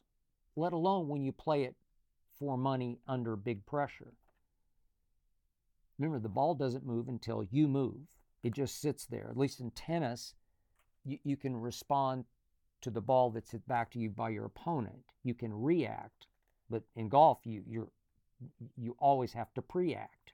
let 0.56 0.72
alone 0.72 1.10
when 1.10 1.22
you 1.22 1.34
play 1.34 1.64
it 1.64 1.76
for 2.40 2.58
money 2.58 3.00
under 3.08 3.36
big 3.36 3.66
pressure. 3.66 4.14
Remember, 5.98 6.20
the 6.20 6.30
ball 6.30 6.54
doesn't 6.56 6.86
move 6.86 7.08
until 7.08 7.44
you 7.50 7.68
move. 7.68 8.18
It 8.44 8.54
just 8.54 8.80
sits 8.80 9.06
there. 9.06 9.28
At 9.30 9.38
least 9.38 9.60
in 9.60 9.72
tennis, 9.72 10.36
you, 11.04 11.18
you 11.24 11.38
can 11.38 11.56
respond 11.56 12.26
to 12.82 12.92
the 12.92 13.02
ball 13.02 13.32
that's 13.32 13.52
hit 13.52 13.68
back 13.68 13.92
to 13.92 14.00
you 14.00 14.10
by 14.10 14.30
your 14.30 14.46
opponent. 14.46 15.04
You 15.24 15.34
can 15.34 15.54
react. 15.54 16.28
But 16.70 16.84
in 16.96 17.10
golf, 17.10 17.40
you, 17.44 17.64
you're 17.68 17.90
you 18.76 18.96
always 19.00 19.34
have 19.34 19.52
to 19.56 19.62
pre-act. 19.64 20.34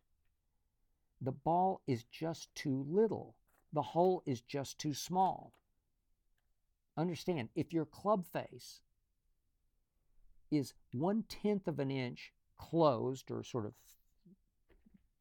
The 1.22 1.32
ball 1.32 1.82
is 1.88 2.03
just 2.03 2.53
too 2.53 2.86
little. 2.89 3.36
The 3.72 3.82
hole 3.82 4.24
is 4.26 4.41
just 4.41 4.78
too 4.78 4.93
small. 4.93 5.53
Understand, 6.97 7.49
if 7.55 7.72
your 7.72 7.86
club 7.86 8.26
face 8.26 8.82
is 10.51 10.74
one 10.91 11.24
tenth 11.30 11.68
of 11.68 11.80
an 11.80 11.89
inch 11.89 12.34
closed 12.57 13.32
or 13.32 13.43
sort 13.43 13.66
of 13.66 13.74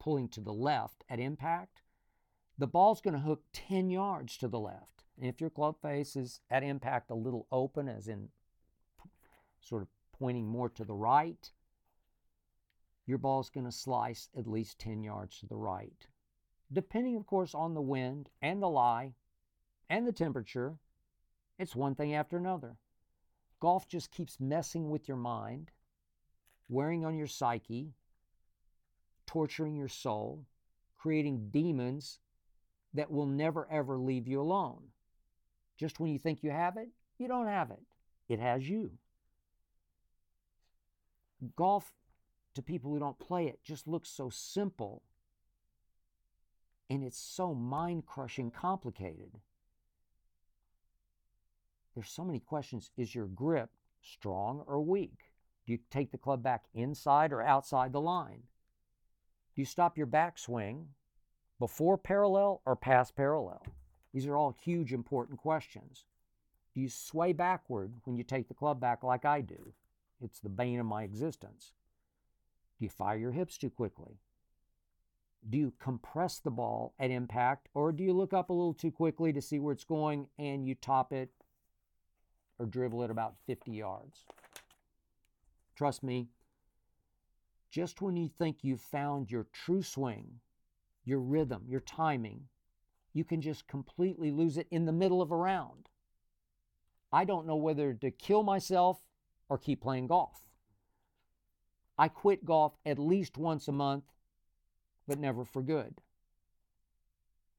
pulling 0.03 0.27
to 0.27 0.41
the 0.41 0.53
left 0.53 1.03
at 1.09 1.19
impact, 1.19 1.81
the 2.57 2.67
ball's 2.67 3.01
going 3.01 3.13
to 3.13 3.19
hook 3.19 3.43
10 3.53 3.89
yards 3.89 4.37
to 4.37 4.47
the 4.47 4.59
left. 4.59 5.05
And 5.17 5.29
if 5.29 5.39
your 5.39 5.49
club 5.49 5.75
face 5.81 6.15
is 6.15 6.41
at 6.49 6.63
impact 6.63 7.09
a 7.09 7.15
little 7.15 7.47
open, 7.51 7.87
as 7.87 8.07
in 8.07 8.29
sort 9.61 9.81
of 9.81 9.87
pointing 10.11 10.47
more 10.47 10.69
to 10.69 10.83
the 10.83 10.93
right, 10.93 11.51
your 13.05 13.17
ball's 13.17 13.49
going 13.49 13.65
to 13.65 13.71
slice 13.71 14.29
at 14.37 14.47
least 14.47 14.79
10 14.79 15.03
yards 15.03 15.39
to 15.39 15.45
the 15.45 15.55
right. 15.55 16.07
Depending, 16.71 17.15
of 17.15 17.25
course, 17.25 17.55
on 17.55 17.73
the 17.73 17.81
wind 17.81 18.29
and 18.41 18.61
the 18.61 18.69
lie 18.69 19.13
and 19.89 20.05
the 20.05 20.11
temperature, 20.11 20.75
it's 21.57 21.75
one 21.75 21.95
thing 21.95 22.13
after 22.13 22.37
another. 22.37 22.75
Golf 23.59 23.87
just 23.87 24.11
keeps 24.11 24.39
messing 24.39 24.89
with 24.89 25.07
your 25.07 25.17
mind, 25.17 25.71
wearing 26.67 27.05
on 27.05 27.15
your 27.15 27.27
psyche, 27.27 27.93
torturing 29.25 29.75
your 29.75 29.87
soul, 29.87 30.45
creating 30.97 31.49
demons 31.51 32.19
that 32.93 33.11
will 33.11 33.25
never 33.25 33.67
ever 33.71 33.97
leave 33.97 34.27
you 34.27 34.41
alone. 34.41 34.83
Just 35.77 35.99
when 35.99 36.11
you 36.11 36.19
think 36.19 36.43
you 36.43 36.51
have 36.51 36.77
it, 36.77 36.89
you 37.17 37.27
don't 37.27 37.47
have 37.47 37.71
it. 37.71 37.81
It 38.29 38.39
has 38.39 38.67
you. 38.67 38.91
Golf 41.55 41.91
to 42.55 42.61
people 42.61 42.91
who 42.91 42.99
don't 42.99 43.19
play 43.19 43.47
it 43.47 43.59
just 43.63 43.87
looks 43.87 44.09
so 44.09 44.29
simple 44.29 45.01
and 46.89 47.03
it's 47.03 47.19
so 47.19 47.53
mind 47.53 48.05
crushing 48.05 48.51
complicated. 48.51 49.39
There's 51.95 52.09
so 52.09 52.23
many 52.23 52.39
questions. 52.39 52.91
Is 52.97 53.15
your 53.15 53.25
grip 53.25 53.69
strong 54.01 54.63
or 54.67 54.81
weak? 54.81 55.31
Do 55.65 55.73
you 55.73 55.79
take 55.89 56.11
the 56.11 56.17
club 56.17 56.43
back 56.43 56.65
inside 56.73 57.31
or 57.31 57.41
outside 57.41 57.93
the 57.93 58.01
line? 58.01 58.43
Do 59.55 59.61
you 59.61 59.65
stop 59.65 59.97
your 59.97 60.07
backswing 60.07 60.85
before 61.59 61.97
parallel 61.97 62.61
or 62.65 62.75
past 62.75 63.15
parallel? 63.15 63.63
These 64.13 64.25
are 64.25 64.35
all 64.35 64.55
huge, 64.63 64.93
important 64.93 65.39
questions. 65.39 66.05
Do 66.73 66.81
you 66.81 66.89
sway 66.89 67.33
backward 67.33 67.93
when 68.03 68.15
you 68.15 68.23
take 68.23 68.47
the 68.47 68.55
club 68.55 68.79
back 68.79 69.03
like 69.03 69.25
I 69.25 69.41
do? 69.41 69.73
It's 70.21 70.39
the 70.39 70.49
bane 70.49 70.79
of 70.79 70.85
my 70.85 71.03
existence. 71.03 71.73
Do 72.79 72.85
you 72.85 72.89
fire 72.89 73.17
your 73.17 73.31
hips 73.31 73.57
too 73.57 73.69
quickly? 73.69 74.17
Do 75.47 75.57
you 75.57 75.73
compress 75.79 76.39
the 76.39 76.51
ball 76.51 76.93
at 76.99 77.11
impact, 77.11 77.67
or 77.73 77.91
do 77.91 78.03
you 78.03 78.13
look 78.13 78.33
up 78.33 78.49
a 78.49 78.53
little 78.53 78.73
too 78.73 78.91
quickly 78.91 79.33
to 79.33 79.41
see 79.41 79.59
where 79.59 79.73
it's 79.73 79.83
going 79.83 80.27
and 80.39 80.65
you 80.65 80.73
top 80.73 81.11
it 81.11 81.29
or 82.57 82.65
dribble 82.65 83.03
it 83.03 83.11
about 83.11 83.35
50 83.45 83.71
yards? 83.71 84.19
Trust 85.75 86.01
me, 86.01 86.29
just 87.73 88.03
when 88.03 88.15
you 88.15 88.27
think 88.27 88.57
you've 88.61 88.79
found 88.79 89.31
your 89.31 89.47
true 89.51 89.81
swing, 89.81 90.27
your 91.05 91.19
rhythm, 91.19 91.63
your 91.67 91.79
timing, 91.79 92.41
you 93.13 93.23
can 93.23 93.41
just 93.41 93.67
completely 93.67 94.29
lose 94.29 94.57
it 94.57 94.67
in 94.69 94.85
the 94.85 94.91
middle 94.91 95.23
of 95.23 95.31
a 95.31 95.35
round. 95.35 95.89
I 97.11 97.25
don't 97.25 97.47
know 97.47 97.55
whether 97.55 97.95
to 97.95 98.11
kill 98.11 98.43
myself 98.43 98.99
or 99.49 99.57
keep 99.57 99.81
playing 99.81 100.05
golf. 100.05 100.39
I 101.97 102.09
quit 102.09 102.45
golf 102.45 102.73
at 102.85 102.99
least 102.99 103.39
once 103.39 103.67
a 103.67 103.71
month, 103.71 104.05
but 105.07 105.17
never 105.17 105.43
for 105.43 105.63
good. 105.63 105.95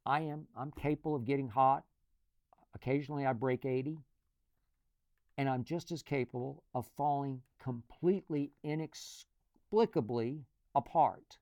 I 0.07 0.21
am 0.21 0.47
I'm 0.57 0.71
capable 0.71 1.17
of 1.17 1.25
getting 1.25 1.49
hot. 1.49 1.83
Occasionally 2.73 3.27
I 3.27 3.33
break 3.33 3.65
80. 3.65 3.99
And 5.37 5.49
I'm 5.49 5.65
just 5.65 5.91
as 5.91 6.05
capable 6.05 6.62
of 6.73 6.87
falling 6.97 7.43
completely 7.61 8.53
inexplicably 9.75 10.45
apart. 10.75 11.39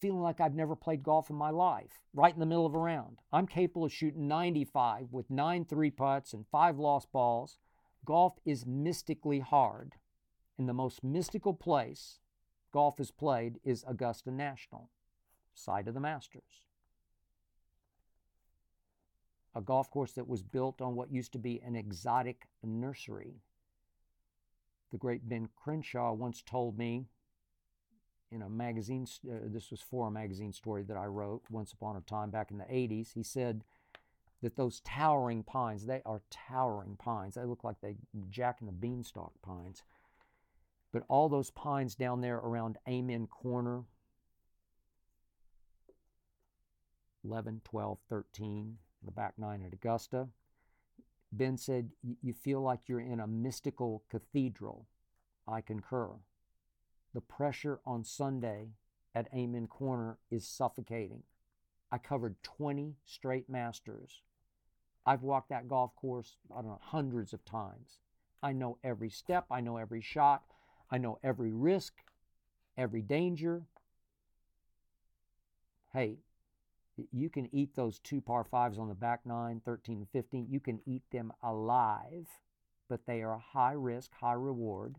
Feeling 0.00 0.20
like 0.20 0.40
I've 0.40 0.54
never 0.54 0.76
played 0.76 1.02
golf 1.02 1.28
in 1.28 1.36
my 1.36 1.50
life, 1.50 2.02
right 2.14 2.32
in 2.32 2.38
the 2.38 2.46
middle 2.46 2.66
of 2.66 2.74
a 2.74 2.78
round. 2.78 3.18
I'm 3.32 3.48
capable 3.48 3.84
of 3.84 3.92
shooting 3.92 4.28
95 4.28 5.08
with 5.10 5.30
nine 5.30 5.64
three 5.64 5.90
putts 5.90 6.32
and 6.32 6.46
five 6.52 6.78
lost 6.78 7.10
balls. 7.10 7.58
Golf 8.04 8.34
is 8.44 8.64
mystically 8.64 9.40
hard 9.40 9.94
in 10.56 10.66
the 10.66 10.72
most 10.72 11.02
mystical 11.02 11.52
place 11.52 12.20
golf 12.72 13.00
is 13.00 13.10
played 13.10 13.58
is 13.64 13.84
Augusta 13.88 14.30
National, 14.30 14.90
site 15.54 15.88
of 15.88 15.94
the 15.94 16.00
Masters. 16.00 16.62
A 19.54 19.60
golf 19.60 19.90
course 19.90 20.12
that 20.12 20.28
was 20.28 20.42
built 20.42 20.80
on 20.80 20.94
what 20.94 21.10
used 21.10 21.32
to 21.32 21.38
be 21.38 21.60
an 21.64 21.74
exotic 21.74 22.46
nursery. 22.62 23.40
The 24.90 24.98
great 24.98 25.28
Ben 25.28 25.48
Crenshaw 25.56 26.12
once 26.12 26.42
told 26.42 26.78
me 26.78 27.06
in 28.30 28.42
a 28.42 28.48
magazine, 28.48 29.06
uh, 29.30 29.36
this 29.44 29.70
was 29.70 29.80
for 29.80 30.08
a 30.08 30.10
magazine 30.10 30.52
story 30.52 30.82
that 30.84 30.96
I 30.96 31.06
wrote 31.06 31.42
once 31.50 31.72
upon 31.72 31.96
a 31.96 32.00
time 32.00 32.30
back 32.30 32.50
in 32.50 32.58
the 32.58 32.64
80s. 32.64 33.12
He 33.14 33.22
said 33.22 33.64
that 34.42 34.56
those 34.56 34.80
towering 34.80 35.42
pines, 35.42 35.86
they 35.86 36.02
are 36.04 36.22
towering 36.30 36.96
pines. 36.96 37.34
They 37.34 37.44
look 37.44 37.64
like 37.64 37.80
they 37.80 37.96
Jack 38.30 38.60
and 38.60 38.68
the 38.68 38.72
Beanstalk 38.72 39.32
pines 39.42 39.82
but 40.92 41.04
all 41.08 41.28
those 41.28 41.50
pines 41.50 41.94
down 41.94 42.20
there 42.20 42.36
around 42.36 42.78
Amen 42.88 43.26
Corner, 43.26 43.84
11, 47.24 47.60
12, 47.64 47.98
13, 48.08 48.78
the 49.04 49.10
back 49.10 49.34
nine 49.36 49.62
at 49.62 49.72
Augusta. 49.72 50.28
Ben 51.32 51.56
said, 51.56 51.90
You 52.22 52.32
feel 52.32 52.60
like 52.60 52.88
you're 52.88 53.00
in 53.00 53.20
a 53.20 53.26
mystical 53.26 54.02
cathedral. 54.08 54.86
I 55.46 55.60
concur. 55.60 56.10
The 57.14 57.20
pressure 57.20 57.80
on 57.86 58.04
Sunday 58.04 58.68
at 59.14 59.28
Amen 59.34 59.66
Corner 59.66 60.18
is 60.30 60.46
suffocating. 60.46 61.22
I 61.90 61.98
covered 61.98 62.42
20 62.42 62.96
straight 63.04 63.48
masters. 63.48 64.20
I've 65.06 65.22
walked 65.22 65.48
that 65.48 65.68
golf 65.68 65.94
course, 65.96 66.36
I 66.52 66.56
don't 66.56 66.66
know, 66.66 66.80
hundreds 66.82 67.32
of 67.32 67.44
times. 67.44 67.98
I 68.42 68.52
know 68.52 68.78
every 68.84 69.10
step, 69.10 69.46
I 69.50 69.60
know 69.60 69.78
every 69.78 70.02
shot. 70.02 70.42
I 70.90 70.98
know 70.98 71.18
every 71.22 71.52
risk, 71.52 71.94
every 72.76 73.02
danger. 73.02 73.62
Hey, 75.92 76.18
You 77.12 77.30
can 77.30 77.48
eat 77.54 77.74
those 77.74 77.98
two 77.98 78.20
par 78.20 78.44
fives 78.44 78.78
on 78.78 78.88
the 78.88 78.94
back 78.94 79.20
nine, 79.24 79.60
13 79.64 79.98
and 79.98 80.08
15. 80.10 80.46
You 80.48 80.60
can 80.60 80.80
eat 80.86 81.02
them 81.10 81.32
alive, 81.42 82.26
but 82.88 83.06
they 83.06 83.22
are 83.22 83.38
high 83.38 83.72
risk, 83.72 84.12
high 84.20 84.32
reward, 84.32 84.96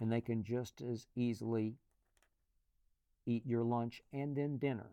and 0.00 0.10
they 0.10 0.20
can 0.20 0.42
just 0.44 0.80
as 0.80 1.06
easily 1.14 1.76
eat 3.26 3.46
your 3.46 3.62
lunch 3.62 4.02
and 4.12 4.36
then 4.36 4.58
dinner. 4.58 4.90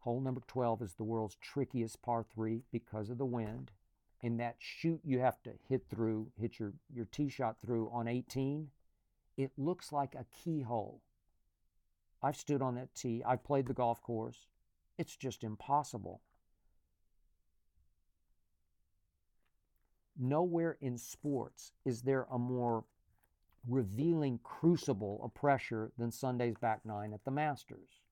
Hole 0.00 0.20
number 0.20 0.40
12 0.46 0.82
is 0.82 0.94
the 0.94 1.04
world's 1.04 1.36
trickiest 1.36 2.00
par 2.00 2.24
three 2.24 2.62
because 2.72 3.10
of 3.10 3.18
the 3.18 3.26
wind. 3.26 3.70
And 4.22 4.40
that 4.40 4.56
chute 4.58 5.00
you 5.04 5.20
have 5.20 5.42
to 5.44 5.52
hit 5.68 5.84
through, 5.88 6.32
hit 6.38 6.58
your, 6.58 6.72
your 6.92 7.06
tee 7.06 7.28
shot 7.28 7.56
through 7.60 7.90
on 7.90 8.08
18, 8.08 8.68
it 9.36 9.52
looks 9.56 9.92
like 9.92 10.14
a 10.14 10.26
keyhole. 10.30 11.02
I've 12.22 12.36
stood 12.36 12.62
on 12.62 12.74
that 12.74 12.94
tee, 12.94 13.22
I've 13.24 13.44
played 13.44 13.66
the 13.66 13.74
golf 13.74 14.02
course. 14.02 14.46
It's 14.98 15.16
just 15.16 15.42
impossible. 15.44 16.20
Nowhere 20.18 20.76
in 20.80 20.98
sports 20.98 21.72
is 21.84 22.02
there 22.02 22.26
a 22.30 22.38
more 22.38 22.84
revealing 23.66 24.38
crucible 24.42 25.20
of 25.22 25.32
pressure 25.34 25.92
than 25.96 26.10
Sunday's 26.10 26.56
back 26.56 26.84
nine 26.84 27.12
at 27.12 27.24
the 27.24 27.30
Masters. 27.30 28.02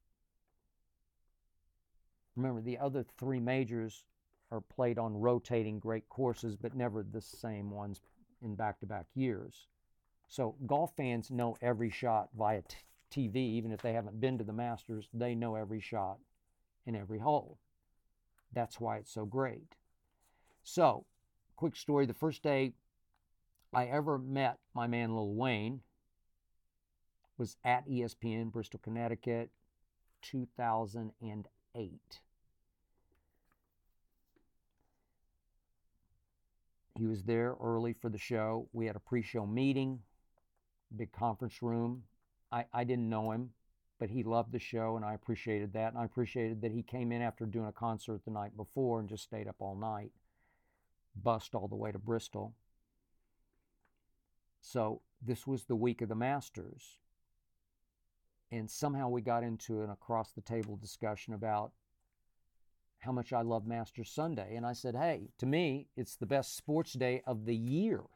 Remember, 2.36 2.60
the 2.60 2.78
other 2.78 3.04
three 3.18 3.40
majors 3.40 4.04
are 4.50 4.60
played 4.60 4.98
on 4.98 5.14
rotating 5.14 5.78
great 5.78 6.08
courses, 6.08 6.56
but 6.56 6.74
never 6.74 7.02
the 7.02 7.20
same 7.20 7.70
ones 7.70 8.00
in 8.40 8.54
back 8.54 8.80
to 8.80 8.86
back 8.86 9.06
years. 9.14 9.66
So, 10.28 10.54
golf 10.66 10.94
fans 10.96 11.30
know 11.30 11.56
every 11.60 11.90
shot 11.90 12.28
via 12.36 12.62
t- 12.62 12.76
TV, 13.10 13.36
even 13.36 13.72
if 13.72 13.82
they 13.82 13.92
haven't 13.92 14.20
been 14.20 14.38
to 14.38 14.44
the 14.44 14.52
Masters, 14.52 15.08
they 15.12 15.34
know 15.34 15.54
every 15.54 15.80
shot 15.80 16.18
in 16.86 16.94
every 16.94 17.18
hole. 17.18 17.58
That's 18.52 18.80
why 18.80 18.98
it's 18.98 19.12
so 19.12 19.24
great. 19.24 19.76
So, 20.62 21.04
quick 21.56 21.76
story 21.76 22.06
the 22.06 22.14
first 22.14 22.42
day 22.42 22.72
I 23.72 23.86
ever 23.86 24.18
met 24.18 24.58
my 24.74 24.86
man 24.86 25.14
Lil 25.14 25.34
Wayne 25.34 25.80
was 27.36 27.56
at 27.64 27.88
ESPN, 27.88 28.50
Bristol, 28.50 28.80
Connecticut, 28.82 29.50
2008. 30.22 32.00
He 36.98 37.06
was 37.06 37.22
there 37.22 37.54
early 37.60 37.92
for 37.92 38.08
the 38.08 38.18
show. 38.18 38.68
We 38.72 38.86
had 38.86 38.96
a 38.96 39.00
pre 39.00 39.22
show 39.22 39.46
meeting, 39.46 40.00
big 40.96 41.12
conference 41.12 41.62
room. 41.62 42.02
I, 42.50 42.64
I 42.72 42.84
didn't 42.84 43.08
know 43.08 43.32
him, 43.32 43.50
but 43.98 44.10
he 44.10 44.22
loved 44.22 44.52
the 44.52 44.58
show, 44.58 44.96
and 44.96 45.04
I 45.04 45.14
appreciated 45.14 45.72
that. 45.74 45.92
And 45.92 45.98
I 45.98 46.04
appreciated 46.04 46.62
that 46.62 46.72
he 46.72 46.82
came 46.82 47.12
in 47.12 47.22
after 47.22 47.46
doing 47.46 47.66
a 47.66 47.72
concert 47.72 48.22
the 48.24 48.30
night 48.30 48.56
before 48.56 49.00
and 49.00 49.08
just 49.08 49.24
stayed 49.24 49.48
up 49.48 49.56
all 49.58 49.76
night, 49.76 50.12
bust 51.14 51.54
all 51.54 51.68
the 51.68 51.76
way 51.76 51.92
to 51.92 51.98
Bristol. 51.98 52.54
So 54.60 55.02
this 55.22 55.46
was 55.46 55.64
the 55.64 55.76
week 55.76 56.02
of 56.02 56.08
the 56.08 56.14
Masters. 56.14 56.98
And 58.50 58.70
somehow 58.70 59.08
we 59.08 59.20
got 59.20 59.42
into 59.42 59.82
an 59.82 59.90
across 59.90 60.32
the 60.32 60.40
table 60.40 60.76
discussion 60.76 61.34
about 61.34 61.72
how 63.00 63.12
much 63.12 63.32
I 63.32 63.42
love 63.42 63.66
Masters 63.66 64.10
Sunday. 64.10 64.56
And 64.56 64.66
I 64.66 64.72
said, 64.72 64.96
hey, 64.96 65.28
to 65.38 65.46
me, 65.46 65.88
it's 65.96 66.16
the 66.16 66.26
best 66.26 66.56
sports 66.56 66.94
day 66.94 67.22
of 67.26 67.44
the 67.46 67.56
year. 67.56 68.02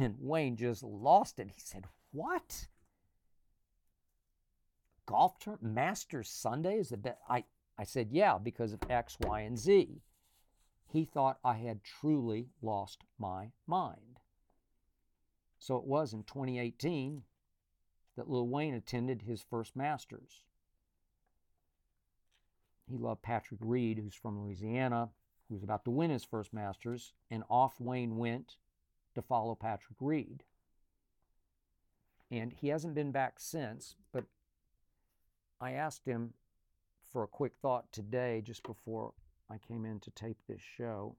And 0.00 0.16
Wayne 0.20 0.56
just 0.56 0.82
lost 0.82 1.38
it. 1.38 1.48
He 1.48 1.60
said, 1.64 1.86
what? 2.12 2.68
Golf 5.06 5.38
turn 5.38 5.58
Masters 5.62 6.28
Sunday 6.28 6.78
is 6.78 6.90
the 6.90 6.96
best. 6.96 7.18
I, 7.28 7.44
I 7.78 7.84
said, 7.84 8.08
yeah, 8.10 8.38
because 8.38 8.72
of 8.72 8.80
X, 8.90 9.16
Y, 9.20 9.40
and 9.40 9.58
Z. 9.58 10.02
He 10.90 11.04
thought 11.04 11.38
I 11.44 11.54
had 11.54 11.84
truly 11.84 12.48
lost 12.62 13.04
my 13.18 13.50
mind. 13.66 14.20
So 15.58 15.76
it 15.76 15.84
was 15.84 16.12
in 16.12 16.24
2018 16.24 17.22
that 18.16 18.28
Lil 18.28 18.48
Wayne 18.48 18.74
attended 18.74 19.22
his 19.22 19.42
first 19.42 19.76
Masters. 19.76 20.42
He 22.86 22.96
loved 22.96 23.22
Patrick 23.22 23.60
Reed, 23.62 23.98
who's 23.98 24.14
from 24.14 24.40
Louisiana, 24.40 25.10
who 25.48 25.54
was 25.54 25.62
about 25.62 25.84
to 25.84 25.90
win 25.90 26.10
his 26.10 26.24
first 26.24 26.52
Masters, 26.52 27.12
and 27.30 27.42
off 27.48 27.80
Wayne 27.80 28.16
went 28.16 28.56
to 29.14 29.22
follow 29.22 29.54
Patrick 29.54 29.98
Reed. 30.00 30.42
And 32.30 32.52
he 32.52 32.68
hasn't 32.68 32.94
been 32.94 33.10
back 33.10 33.34
since, 33.38 33.94
but 34.12 34.24
I 35.60 35.72
asked 35.72 36.04
him 36.04 36.34
for 37.10 37.22
a 37.22 37.28
quick 37.28 37.52
thought 37.60 37.90
today, 37.90 38.42
just 38.44 38.62
before 38.62 39.14
I 39.50 39.56
came 39.58 39.86
in 39.86 39.98
to 40.00 40.10
tape 40.10 40.38
this 40.46 40.60
show 40.60 41.16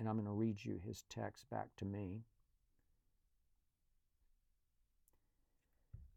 and 0.00 0.08
I'm 0.08 0.16
going 0.16 0.26
to 0.26 0.32
read 0.32 0.64
you 0.64 0.80
his 0.84 1.04
text 1.10 1.48
back 1.50 1.68
to 1.76 1.84
me. 1.84 2.22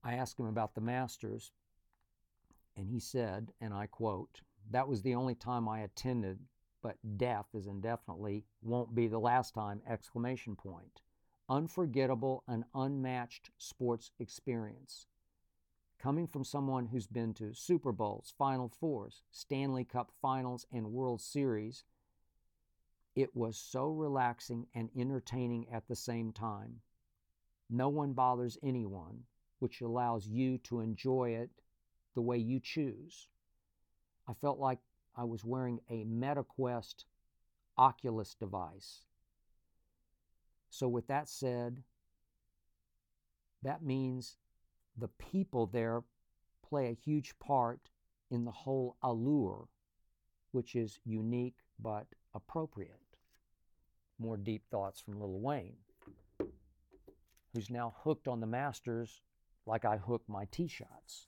I 0.04 0.16
asked 0.16 0.40
him 0.40 0.48
about 0.48 0.74
the 0.74 0.82
Masters, 0.82 1.52
and 2.78 2.88
he 2.88 3.00
said, 3.00 3.52
and 3.60 3.74
I 3.74 3.88
quote, 3.88 4.42
That 4.72 4.88
was 4.88 5.02
the 5.02 5.16
only 5.16 5.36
time 5.36 5.68
I 5.68 5.82
attended, 5.82 6.40
but 6.82 6.96
death 7.18 7.48
is 7.54 7.68
indefinitely 7.68 8.46
won't 8.62 8.96
be 8.96 9.08
the 9.08 9.20
last 9.20 9.54
time! 9.54 9.82
Exclamation 9.88 10.56
point. 10.56 11.02
Unforgettable 11.50 12.44
and 12.48 12.64
unmatched 12.74 13.52
sports 13.58 14.12
experience. 14.20 15.08
Coming 16.00 16.28
from 16.28 16.44
someone 16.44 16.88
who's 16.88 17.08
been 17.08 17.34
to 17.36 17.54
Super 17.54 17.92
Bowls, 17.92 18.34
Final 18.38 18.70
Fours, 18.70 19.24
Stanley 19.32 19.84
Cup 19.84 20.12
Finals, 20.22 20.66
and 20.72 20.92
World 20.92 21.22
Series, 21.22 21.84
it 23.16 23.36
was 23.36 23.58
so 23.58 23.90
relaxing 23.90 24.68
and 24.74 24.90
entertaining 24.98 25.68
at 25.72 25.88
the 25.88 25.96
same 25.96 26.32
time. 26.32 26.82
No 27.70 27.90
one 27.90 28.14
bothers 28.14 28.58
anyone, 28.64 29.24
which 29.60 29.82
allows 29.82 30.28
you 30.28 30.58
to 30.60 30.80
enjoy 30.80 31.32
it 31.32 31.50
the 32.16 32.22
way 32.22 32.38
you 32.38 32.60
choose. 32.60 33.28
I 34.28 34.34
felt 34.34 34.60
like 34.60 34.80
I 35.16 35.26
was 35.26 35.46
wearing 35.46 35.80
a 35.90 36.06
MetaQuest 36.06 37.06
Oculus 37.78 38.34
device. 38.36 39.06
So, 40.74 40.88
with 40.88 41.06
that 41.06 41.30
said, 41.30 41.84
that 43.62 43.84
means 43.84 44.38
the 44.98 45.08
people 45.08 45.68
there 45.68 46.02
play 46.68 46.90
a 46.90 46.96
huge 46.96 47.38
part 47.38 47.92
in 48.32 48.44
the 48.44 48.52
whole 48.52 48.98
allure, 49.04 49.68
which 50.52 50.76
is 50.76 51.00
unique 51.06 51.58
but 51.80 52.08
appropriate 52.34 52.98
more 54.18 54.36
deep 54.36 54.64
thoughts 54.72 55.00
from 55.00 55.20
Lil 55.20 55.40
Wayne, 55.42 55.78
who's 57.54 57.70
now 57.70 57.94
hooked 58.04 58.28
on 58.28 58.40
the 58.40 58.48
Masters 58.48 59.22
like 59.68 59.86
I 59.86 59.98
hook 59.98 60.24
my 60.28 60.46
tee 60.50 60.68
shots. 60.68 61.28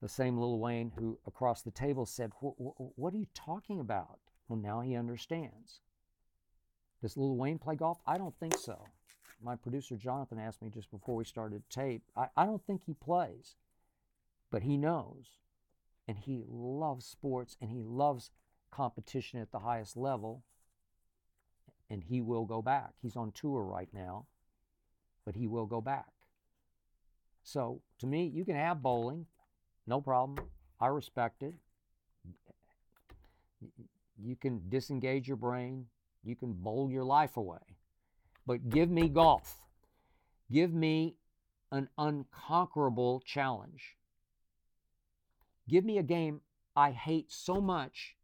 The 0.00 0.08
same 0.08 0.38
Lil 0.38 0.58
Wayne 0.58 0.92
who 0.98 1.18
across 1.26 1.60
the 1.60 1.70
table 1.70 2.06
said, 2.06 2.32
What 2.40 3.12
are 3.12 3.18
you 3.18 3.26
talking 3.34 3.78
about? 3.78 4.20
Well, 4.48 4.58
now 4.58 4.80
he 4.80 4.96
understands. 4.96 5.82
Does 7.00 7.16
Lil 7.16 7.36
Wayne 7.36 7.58
play 7.58 7.76
golf? 7.76 7.98
I 8.06 8.18
don't 8.18 8.34
think 8.38 8.54
so. 8.56 8.78
My 9.42 9.54
producer 9.54 9.96
Jonathan 9.96 10.38
asked 10.38 10.62
me 10.62 10.68
just 10.68 10.90
before 10.90 11.14
we 11.14 11.24
started 11.24 11.62
tape. 11.70 12.02
I, 12.16 12.26
I 12.36 12.44
don't 12.44 12.64
think 12.66 12.82
he 12.84 12.94
plays, 12.94 13.56
but 14.50 14.62
he 14.62 14.76
knows. 14.76 15.38
And 16.08 16.18
he 16.18 16.42
loves 16.48 17.06
sports 17.06 17.56
and 17.60 17.70
he 17.70 17.82
loves 17.82 18.30
competition 18.70 19.40
at 19.40 19.52
the 19.52 19.60
highest 19.60 19.96
level 19.96 20.42
and 21.90 22.02
he 22.02 22.20
will 22.20 22.44
go 22.44 22.60
back. 22.62 22.90
He's 23.00 23.16
on 23.16 23.32
tour 23.32 23.62
right 23.62 23.88
now, 23.92 24.26
but 25.24 25.36
he 25.36 25.46
will 25.46 25.66
go 25.66 25.80
back. 25.80 26.06
So 27.42 27.80
to 27.98 28.06
me, 28.06 28.26
you 28.26 28.44
can 28.44 28.56
have 28.56 28.82
bowling, 28.82 29.26
no 29.86 30.00
problem. 30.00 30.46
I 30.80 30.88
respect 30.88 31.42
it. 31.42 31.54
You 34.20 34.36
can 34.36 34.62
disengage 34.68 35.28
your 35.28 35.36
brain, 35.36 35.86
you 36.22 36.36
can 36.36 36.52
bowl 36.52 36.90
your 36.90 37.04
life 37.04 37.36
away. 37.36 37.76
But 38.46 38.68
give 38.68 38.90
me 38.90 39.08
golf. 39.08 39.60
Give 40.50 40.72
me 40.72 41.16
an 41.70 41.88
unconquerable 41.98 43.20
challenge. 43.20 43.96
Give 45.68 45.84
me 45.84 45.98
a 45.98 46.02
game 46.02 46.40
I 46.74 46.92
hate 46.92 47.30
so 47.30 47.60
much 47.60 48.16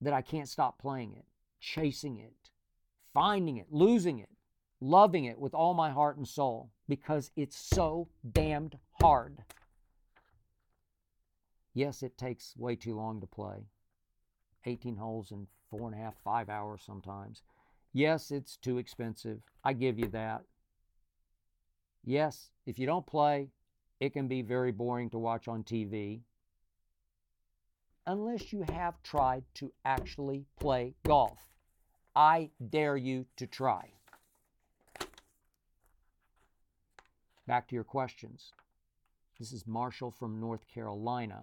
that 0.00 0.12
I 0.12 0.22
can't 0.22 0.48
stop 0.48 0.78
playing 0.78 1.14
it 1.14 1.24
chasing 1.66 2.16
it, 2.18 2.50
finding 3.12 3.56
it, 3.56 3.66
losing 3.70 4.18
it, 4.18 4.30
loving 4.80 5.24
it 5.24 5.38
with 5.38 5.54
all 5.54 5.74
my 5.74 5.90
heart 5.90 6.16
and 6.16 6.28
soul 6.28 6.70
because 6.88 7.30
it's 7.36 7.56
so 7.56 8.08
damned 8.30 8.78
hard. 9.00 9.38
Yes, 11.74 12.02
it 12.02 12.16
takes 12.16 12.54
way 12.56 12.76
too 12.76 12.94
long 12.94 13.20
to 13.20 13.26
play 13.26 13.66
18 14.64 14.96
holes 14.96 15.30
in 15.30 15.46
four 15.70 15.86
and 15.90 15.94
a 15.94 16.02
half, 16.02 16.14
five 16.24 16.48
hours 16.48 16.82
sometimes. 16.84 17.42
Yes, 17.92 18.30
it's 18.30 18.56
too 18.56 18.78
expensive. 18.78 19.40
I 19.64 19.72
give 19.72 19.98
you 19.98 20.08
that. 20.08 20.42
Yes, 22.04 22.50
if 22.66 22.78
you 22.78 22.86
don't 22.86 23.06
play, 23.06 23.48
it 24.00 24.12
can 24.12 24.28
be 24.28 24.42
very 24.42 24.72
boring 24.72 25.10
to 25.10 25.18
watch 25.18 25.48
on 25.48 25.64
TV 25.64 26.20
unless 28.06 28.52
you 28.52 28.64
have 28.68 29.02
tried 29.02 29.42
to 29.54 29.72
actually 29.84 30.44
play 30.60 30.94
golf. 31.04 31.40
I 32.14 32.50
dare 32.70 32.96
you 32.96 33.26
to 33.36 33.46
try. 33.46 33.90
Back 37.46 37.68
to 37.68 37.74
your 37.74 37.84
questions. 37.84 38.52
This 39.38 39.52
is 39.52 39.66
Marshall 39.66 40.10
from 40.10 40.40
North 40.40 40.66
Carolina. 40.72 41.42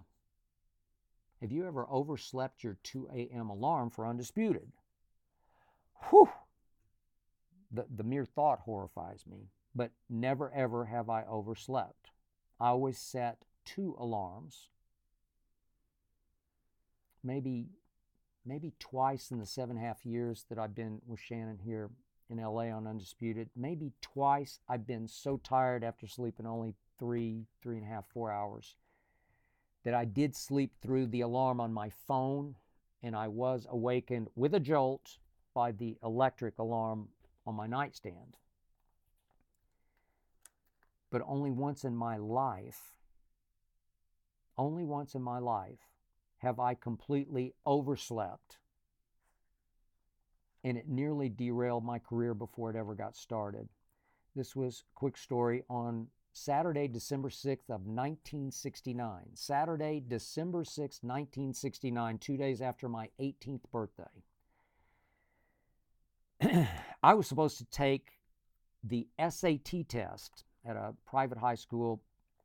Have 1.44 1.52
you 1.52 1.68
ever 1.68 1.86
overslept 1.90 2.64
your 2.64 2.78
2 2.84 3.10
a.m. 3.14 3.49
alarm 3.49 3.90
for 3.90 4.07
Undisputed? 4.07 4.72
Whew! 6.10 6.30
The, 7.70 7.86
the 7.94 8.06
mere 8.06 8.24
thought 8.24 8.60
horrifies 8.60 9.26
me, 9.28 9.49
but 9.76 9.91
never 10.10 10.53
ever 10.53 10.86
have 10.86 11.10
I 11.10 11.26
overslept. 11.26 12.11
I 12.61 12.70
always 12.70 12.98
set 12.98 13.44
two 13.65 13.94
alarms. 13.99 14.70
Maybe 17.22 17.68
maybe 18.45 18.72
twice 18.80 19.30
in 19.30 19.40
the 19.40 19.45
seven 19.45 19.76
and 19.76 19.86
a 19.86 19.88
half 19.90 20.06
years 20.06 20.45
that 20.48 20.57
I've 20.57 20.76
been 20.76 21.02
with 21.06 21.20
Shannon 21.20 21.60
here 21.61 21.90
in 22.30 22.38
LA 22.38 22.70
on 22.70 22.88
Undisputed. 22.88 23.49
Maybe 23.53 23.91
twice 23.99 24.61
I've 24.70 24.88
been 24.88 25.10
so 25.10 25.41
tired 25.44 25.84
after 25.84 26.07
sleeping 26.07 26.45
only 26.45 26.76
three, 26.98 27.48
three 27.61 27.76
and 27.76 27.86
a 27.86 27.90
half, 27.90 28.06
four 28.07 28.32
hours 28.32 28.76
that 29.84 29.93
I 29.93 30.05
did 30.05 30.35
sleep 30.35 30.73
through 30.81 31.07
the 31.07 31.22
alarm 31.22 31.60
on 31.60 31.73
my 31.73 31.89
phone 31.89 32.55
and 33.01 33.15
I 33.15 33.27
was 33.27 33.68
awakened 33.69 34.30
with 34.35 34.53
a 34.53 34.60
jolt 34.60 35.18
by 35.53 35.72
the 35.72 35.97
electric 36.03 36.57
alarm 36.57 37.10
on 37.45 37.55
my 37.55 37.68
nightstand. 37.68 38.38
But 41.10 41.22
only 41.27 41.51
once 41.51 41.84
in 41.84 41.95
my 41.95 42.18
life, 42.18 42.95
only 44.57 44.84
once 44.84 45.15
in 45.15 45.22
my 45.22 45.39
life 45.39 45.89
have 46.38 46.60
I 46.60 46.73
completely 46.73 47.53
overslept 47.65 48.57
and 50.64 50.77
it 50.77 50.88
nearly 50.88 51.30
derailed 51.30 51.84
my 51.84 51.99
career 51.99 52.34
before 52.34 52.69
it 52.69 52.76
ever 52.76 52.95
got 52.95 53.15
started. 53.15 53.68
This 54.35 54.55
was 54.55 54.80
a 54.80 54.97
quick 54.97 55.18
story 55.18 55.64
on 55.69 56.07
Saturday, 56.34 56.88
December 56.88 57.30
6th 57.30 57.69
of 57.69 57.85
1969. 57.85 59.22
Saturday, 59.35 60.03
December 60.05 60.64
6th, 60.64 61.03
1969, 61.03 62.18
2 62.18 62.38
days 62.38 62.61
after 62.61 62.89
my 62.89 63.10
18th 63.19 63.61
birthday. 63.72 64.03
I 67.03 67.14
was 67.14 67.27
supposed 67.27 67.60
to 67.60 67.65
take 67.65 68.10
the 68.84 69.07
SAT 69.18 69.88
test 69.88 70.43
at 70.65 70.76
a 70.76 70.93
private 71.05 71.38
high 71.38 71.55
school 71.55 72.01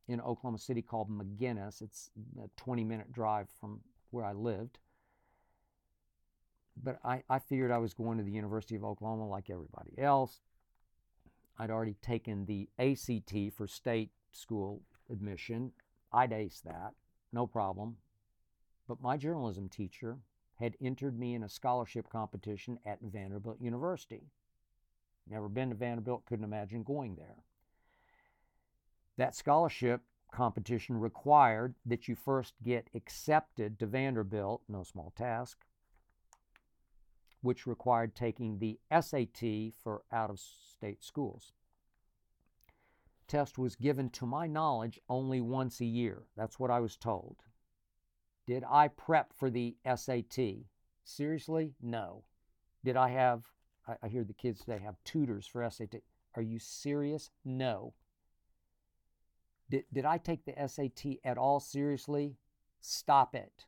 in 0.07 0.21
Oklahoma 0.21 0.59
City 0.59 0.81
called 0.81 1.09
McGuinness. 1.09 1.81
It's 1.81 2.11
a 2.41 2.47
20 2.57 2.83
minute 2.83 3.11
drive 3.11 3.47
from 3.59 3.81
where 4.11 4.23
I 4.23 4.33
lived 4.33 4.79
but 6.83 6.99
I, 7.03 7.23
I 7.29 7.39
figured 7.39 7.71
I 7.71 7.77
was 7.77 7.93
going 7.93 8.17
to 8.17 8.23
the 8.23 8.31
University 8.31 8.75
of 8.75 8.83
Oklahoma 8.83 9.27
like 9.27 9.49
everybody 9.49 9.91
else. 9.97 10.39
I'd 11.59 11.69
already 11.69 11.95
taken 12.01 12.45
the 12.45 12.69
ACT 12.79 13.53
for 13.53 13.67
state 13.67 14.11
school 14.31 14.81
admission. 15.11 15.73
I'd 16.13 16.31
ace 16.31 16.61
that, 16.65 16.93
no 17.33 17.45
problem. 17.45 17.97
But 18.87 19.01
my 19.01 19.17
journalism 19.17 19.67
teacher 19.67 20.17
had 20.55 20.77
entered 20.81 21.19
me 21.19 21.35
in 21.35 21.43
a 21.43 21.49
scholarship 21.49 22.09
competition 22.09 22.79
at 22.85 23.01
Vanderbilt 23.01 23.61
University. 23.61 24.23
Never 25.29 25.49
been 25.49 25.69
to 25.69 25.75
Vanderbilt, 25.75 26.25
couldn't 26.25 26.45
imagine 26.45 26.83
going 26.83 27.15
there. 27.15 27.43
That 29.17 29.35
scholarship 29.35 30.01
competition 30.31 30.97
required 30.97 31.75
that 31.85 32.07
you 32.07 32.15
first 32.15 32.53
get 32.63 32.89
accepted 32.95 33.79
to 33.79 33.85
Vanderbilt, 33.85 34.61
no 34.69 34.83
small 34.83 35.13
task, 35.15 35.59
which 37.41 37.67
required 37.67 38.15
taking 38.15 38.59
the 38.59 38.79
SAT 38.91 39.73
for 39.81 40.03
out 40.11 40.29
of 40.29 40.39
state 40.39 41.03
schools. 41.03 41.53
Test 43.27 43.57
was 43.57 43.75
given 43.75 44.09
to 44.09 44.25
my 44.25 44.47
knowledge 44.47 44.99
only 45.07 45.39
once 45.39 45.79
a 45.79 45.85
year. 45.85 46.23
That's 46.35 46.59
what 46.59 46.71
I 46.71 46.79
was 46.79 46.97
told. 46.97 47.37
Did 48.47 48.63
I 48.67 48.87
prep 48.87 49.31
for 49.33 49.49
the 49.51 49.77
SAT? 49.85 50.65
Seriously? 51.03 51.75
No. 51.81 52.23
Did 52.83 52.97
I 52.97 53.09
have, 53.09 53.43
I, 53.87 53.95
I 54.01 54.07
hear 54.07 54.23
the 54.23 54.33
kids 54.33 54.61
today 54.61 54.79
have 54.83 54.95
tutors 55.03 55.45
for 55.45 55.67
SAT. 55.69 56.01
Are 56.35 56.41
you 56.41 56.57
serious? 56.57 57.29
No. 57.45 57.93
Did, 59.69 59.83
did 59.93 60.05
I 60.05 60.17
take 60.17 60.45
the 60.45 60.67
SAT 60.67 61.17
at 61.23 61.37
all 61.37 61.59
seriously? 61.59 62.37
Stop 62.81 63.35
it. 63.35 63.65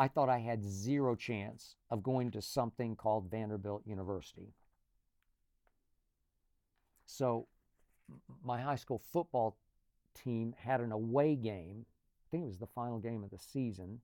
I 0.00 0.08
thought 0.08 0.30
I 0.30 0.38
had 0.38 0.64
zero 0.64 1.14
chance 1.14 1.74
of 1.90 2.02
going 2.02 2.30
to 2.30 2.40
something 2.40 2.96
called 2.96 3.30
Vanderbilt 3.30 3.82
University. 3.84 4.54
So, 7.04 7.48
my 8.42 8.62
high 8.62 8.76
school 8.76 9.02
football 9.12 9.58
team 10.14 10.54
had 10.58 10.80
an 10.80 10.90
away 10.90 11.36
game. 11.36 11.84
I 11.84 12.24
think 12.30 12.44
it 12.44 12.46
was 12.46 12.56
the 12.56 12.66
final 12.66 12.98
game 12.98 13.22
of 13.22 13.28
the 13.28 13.38
season 13.38 14.00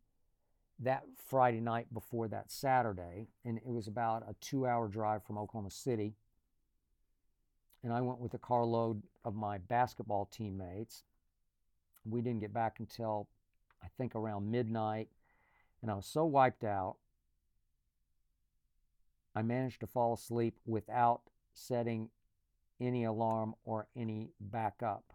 that 0.81 1.05
Friday 1.31 1.61
night 1.61 1.87
before 1.95 2.29
that 2.29 2.53
Saturday. 2.53 3.29
And 3.47 3.57
it 3.57 3.65
was 3.65 3.87
about 3.87 4.23
a 4.29 4.35
two 4.35 4.67
hour 4.67 4.89
drive 4.89 5.25
from 5.25 5.39
Oklahoma 5.39 5.71
City. 5.71 6.13
And 7.83 7.91
I 7.91 8.03
went 8.03 8.21
with 8.21 8.35
a 8.35 8.39
carload 8.39 9.03
of 9.25 9.35
my 9.35 9.57
basketball 9.57 10.27
teammates. 10.27 11.05
We 12.05 12.21
didn't 12.21 12.41
get 12.41 12.53
back 12.53 12.81
until 12.81 13.29
I 13.83 13.87
think 13.97 14.15
around 14.15 14.51
midnight 14.51 15.09
and 15.87 15.93
I 15.93 15.95
was 15.95 16.07
so 16.07 16.25
wiped 16.25 16.65
out, 16.65 16.97
I 19.37 19.43
managed 19.43 19.79
to 19.81 19.87
fall 19.87 20.15
asleep 20.15 20.57
without 20.67 21.21
setting 21.53 22.09
any 22.81 23.05
alarm 23.05 23.55
or 23.63 23.87
any 23.95 24.33
backup. 24.41 25.13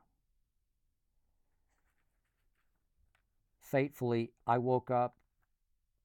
Fatefully, 3.59 4.31
I 4.47 4.59
woke 4.59 4.89
up, 4.89 5.17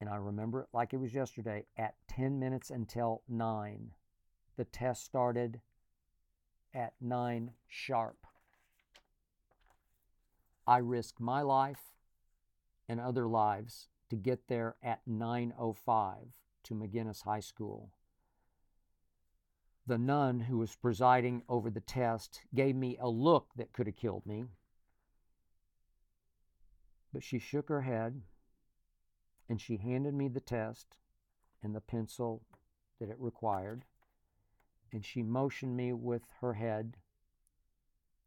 and 0.01 0.09
I 0.09 0.17
remember 0.17 0.63
it 0.63 0.67
like 0.73 0.91
it 0.91 0.99
was 0.99 1.13
yesterday, 1.13 1.63
at 1.77 1.95
10 2.09 2.37
minutes 2.37 2.69
until 2.69 3.21
9. 3.29 3.91
The 4.57 4.65
test 4.65 5.05
started 5.05 5.61
at 6.73 6.91
9 6.99 7.51
sharp. 7.69 8.17
I 10.67 10.79
risked 10.79 11.21
my 11.21 11.41
life 11.41 11.93
and 12.89 12.99
other 12.99 13.29
lives 13.29 13.87
to 14.09 14.15
get 14.15 14.47
there 14.47 14.75
at 14.81 15.05
9:05 15.07 16.33
to 16.63 16.75
McGuinness 16.75 17.23
High 17.23 17.39
School. 17.39 17.91
The 19.85 19.97
nun 19.97 20.41
who 20.41 20.57
was 20.57 20.75
presiding 20.75 21.43
over 21.47 21.69
the 21.69 21.81
test 21.81 22.41
gave 22.53 22.75
me 22.75 22.97
a 22.97 23.07
look 23.07 23.53
that 23.55 23.71
could 23.71 23.87
have 23.87 23.95
killed 23.95 24.25
me. 24.25 24.45
But 27.13 27.23
she 27.23 27.39
shook 27.39 27.69
her 27.69 27.81
head 27.81 28.21
and 29.47 29.61
she 29.61 29.77
handed 29.77 30.13
me 30.13 30.27
the 30.27 30.41
test 30.41 30.97
and 31.63 31.73
the 31.73 31.81
pencil 31.81 32.43
that 32.99 33.09
it 33.09 33.19
required. 33.19 33.85
And 34.91 35.05
she 35.05 35.23
motioned 35.23 35.75
me 35.75 35.93
with 35.93 36.23
her 36.41 36.53
head 36.53 36.97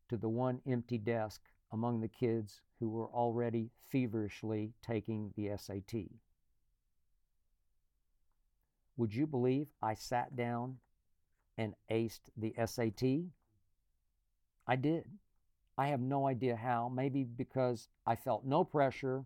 to 0.09 0.17
the 0.17 0.29
one 0.29 0.61
empty 0.67 0.99
desk 0.99 1.43
among 1.73 2.01
the 2.01 2.09
kids 2.09 2.61
who 2.79 2.89
were 2.89 3.09
already 3.09 3.71
feverishly 3.89 4.73
taking 4.83 5.33
the 5.37 5.51
SAT. 5.57 6.09
Would 8.97 9.15
you 9.15 9.27
believe 9.27 9.69
I 9.83 9.95
sat 9.95 10.37
down 10.37 10.79
and 11.57 11.75
aced 11.91 12.21
the 12.37 12.55
SAT? 12.67 13.31
I 14.67 14.77
did. 14.77 15.05
I 15.79 15.89
have 15.89 16.01
no 16.01 16.27
idea 16.27 16.57
how. 16.57 16.89
Maybe 16.89 17.25
because 17.25 17.89
I 18.07 18.17
felt 18.17 18.45
no 18.45 18.65
pressure, 18.65 19.25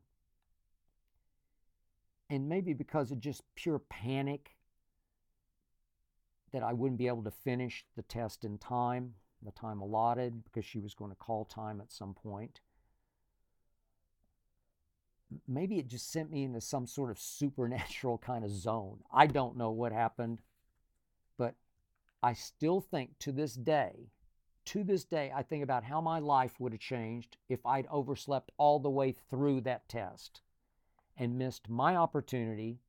and 2.30 2.48
maybe 2.48 2.72
because 2.72 3.10
of 3.10 3.20
just 3.20 3.42
pure 3.54 3.78
panic 3.78 4.56
that 6.52 6.62
I 6.62 6.72
wouldn't 6.72 6.98
be 6.98 7.08
able 7.08 7.24
to 7.24 7.30
finish 7.30 7.84
the 7.96 8.02
test 8.02 8.44
in 8.44 8.58
time 8.58 9.14
the 9.44 9.52
time 9.52 9.80
allotted 9.80 10.44
because 10.44 10.64
she 10.64 10.78
was 10.78 10.94
going 10.94 11.10
to 11.10 11.16
call 11.16 11.44
time 11.44 11.80
at 11.80 11.92
some 11.92 12.14
point. 12.14 12.60
Maybe 15.48 15.78
it 15.78 15.88
just 15.88 16.10
sent 16.10 16.30
me 16.30 16.44
into 16.44 16.60
some 16.60 16.86
sort 16.86 17.10
of 17.10 17.18
supernatural 17.18 18.18
kind 18.18 18.44
of 18.44 18.50
zone. 18.50 18.98
I 19.12 19.26
don't 19.26 19.56
know 19.56 19.70
what 19.70 19.92
happened, 19.92 20.42
but 21.36 21.54
I 22.22 22.32
still 22.34 22.80
think 22.80 23.18
to 23.20 23.32
this 23.32 23.54
day, 23.54 24.10
to 24.66 24.82
this 24.84 25.04
day, 25.04 25.32
I 25.34 25.42
think 25.42 25.62
about 25.62 25.84
how 25.84 26.00
my 26.00 26.18
life 26.18 26.58
would 26.58 26.72
have 26.72 26.80
changed 26.80 27.36
if 27.48 27.66
I'd 27.66 27.86
overslept 27.88 28.52
all 28.56 28.78
the 28.78 28.90
way 28.90 29.12
through 29.12 29.62
that 29.62 29.88
test 29.88 30.40
and 31.16 31.38
missed 31.38 31.68
my 31.68 31.96
opportunity 31.96 32.80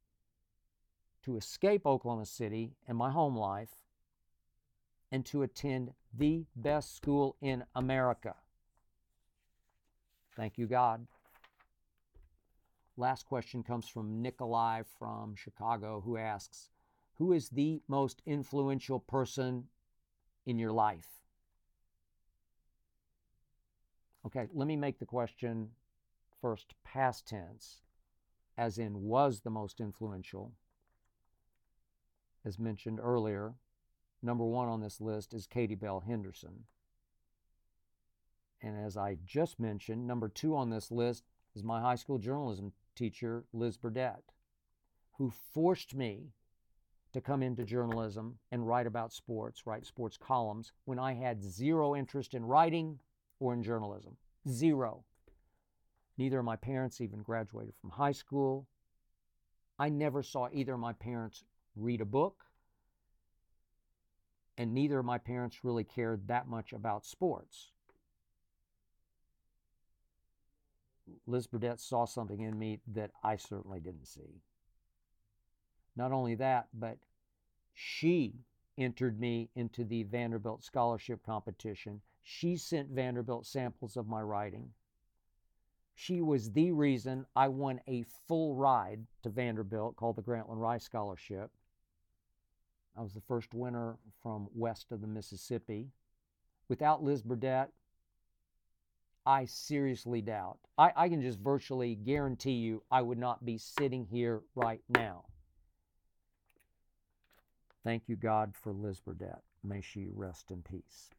to 1.24 1.36
escape 1.36 1.86
Oklahoma 1.86 2.26
City 2.26 2.76
and 2.88 2.98
my 2.98 3.12
home 3.12 3.36
life 3.36 3.85
and 5.12 5.26
to 5.26 5.44
attend 5.44 5.94
the 6.18 6.46
best 6.56 6.96
school 6.96 7.36
in 7.42 7.64
America. 7.76 8.36
Thank 10.36 10.58
you, 10.58 10.68
God. 10.68 11.08
Last 12.98 13.26
question 13.26 13.64
comes 13.64 13.88
from 13.88 14.22
Nikolai 14.22 14.84
from 14.98 15.36
Chicago, 15.36 16.02
who 16.06 16.18
asks 16.18 16.70
Who 17.16 17.34
is 17.34 17.50
the 17.50 17.82
most 17.88 18.22
influential 18.26 19.00
person 19.00 19.66
in 20.46 20.58
your 20.58 20.72
life? 20.72 21.08
Okay, 24.26 24.48
let 24.54 24.68
me 24.68 24.76
make 24.76 25.00
the 25.00 25.06
question 25.06 25.70
first 26.42 26.74
past 26.84 27.28
tense, 27.28 27.82
as 28.58 28.78
in 28.78 29.04
was 29.04 29.42
the 29.42 29.50
most 29.50 29.80
influential. 29.80 30.54
As 32.44 32.58
mentioned 32.58 33.00
earlier, 33.02 33.56
number 34.26 34.44
one 34.44 34.68
on 34.68 34.82
this 34.82 35.00
list 35.00 35.34
is 35.34 35.48
Katie 35.48 35.76
Bell 35.76 36.04
Henderson. 36.06 36.66
And 38.62 38.76
as 38.84 38.98
I 38.98 39.18
just 39.26 39.60
mentioned, 39.60 40.08
number 40.08 40.28
two 40.28 40.56
on 40.56 40.70
this 40.70 40.92
list 40.92 41.24
is 41.56 41.64
my 41.64 41.80
high 41.80 41.96
school 41.96 42.18
journalism 42.18 42.74
teacher, 42.96 43.46
Liz 43.54 43.78
Burdett, 43.78 44.24
who 45.18 45.32
forced 45.54 45.94
me 45.94 46.32
to 47.14 47.22
come 47.22 47.44
into 47.44 47.64
journalism 47.64 48.40
and 48.52 48.68
write 48.68 48.88
about 48.88 49.14
sports, 49.14 49.66
write 49.66 49.86
sports 49.86 50.18
columns, 50.18 50.74
when 50.86 51.00
I 51.00 51.14
had 51.14 51.44
zero 51.44 51.96
interest 51.96 52.34
in 52.34 52.44
writing 52.44 53.00
or 53.40 53.54
in 53.54 53.64
journalism. 53.64 54.18
Zero. 54.50 55.06
Neither 56.18 56.40
of 56.40 56.46
my 56.46 56.56
parents 56.56 57.00
even 57.00 57.22
graduated 57.22 57.76
from 57.80 57.92
high 57.92 58.12
school. 58.12 58.68
I 59.78 59.90
never 59.90 60.24
saw 60.24 60.50
either 60.52 60.74
of 60.74 60.80
my 60.80 60.94
parents 60.94 61.44
read 61.76 62.02
a 62.02 62.06
book, 62.06 62.46
and 64.58 64.74
neither 64.74 65.00
of 65.00 65.06
my 65.06 65.18
parents 65.18 65.64
really 65.64 65.84
cared 65.84 66.28
that 66.28 66.48
much 66.48 66.74
about 66.74 67.06
sports. 67.06 67.72
Liz 71.28 71.48
Burdett 71.48 71.80
saw 71.80 72.06
something 72.06 72.42
in 72.42 72.58
me 72.58 72.80
that 72.88 73.12
I 73.24 73.36
certainly 73.36 73.80
didn't 73.80 74.08
see. 74.08 74.42
Not 75.96 76.12
only 76.12 76.36
that, 76.36 76.68
but 76.74 76.98
she 77.74 78.34
entered 78.78 79.20
me 79.20 79.50
into 79.56 79.84
the 79.84 80.04
Vanderbilt 80.04 80.64
scholarship 80.64 81.24
competition. 81.26 82.02
She 82.24 82.58
sent 82.58 82.90
Vanderbilt 82.90 83.46
samples 83.46 83.96
of 83.96 84.08
my 84.08 84.22
writing. 84.22 84.72
She 85.94 86.22
was 86.22 86.52
the 86.52 86.72
reason 86.72 87.26
I 87.36 87.48
won 87.48 87.80
a 87.88 88.04
full 88.28 88.56
ride 88.56 89.06
to 89.24 89.30
Vanderbilt 89.30 89.96
called 89.96 90.18
the 90.18 90.22
Grantland 90.22 90.60
Rice 90.60 90.84
Scholarship. 90.84 91.52
I 92.98 93.02
was 93.02 93.14
the 93.14 93.22
first 93.22 93.54
winner 93.54 93.98
from 94.24 94.48
west 94.54 94.92
of 94.92 95.02
the 95.02 95.08
Mississippi. 95.08 95.90
Without 96.70 97.04
Liz 97.04 97.22
Burdett, 97.22 97.70
I 99.26 99.46
seriously 99.46 100.22
doubt. 100.22 100.60
I, 100.78 100.92
I 100.96 101.10
can 101.10 101.22
just 101.22 101.40
virtually 101.40 101.96
guarantee 101.96 102.54
you 102.54 102.84
I 102.92 103.02
would 103.02 103.18
not 103.18 103.46
be 103.46 103.58
sitting 103.58 104.06
here 104.06 104.42
right 104.56 104.82
now. 104.88 105.26
Thank 107.84 108.04
you, 108.08 108.16
God, 108.16 108.54
for 108.56 108.74
Liz 108.74 109.00
Burdett. 109.00 109.42
May 109.64 109.82
she 109.82 110.08
rest 110.14 110.52
in 110.52 110.62
peace. 110.62 111.10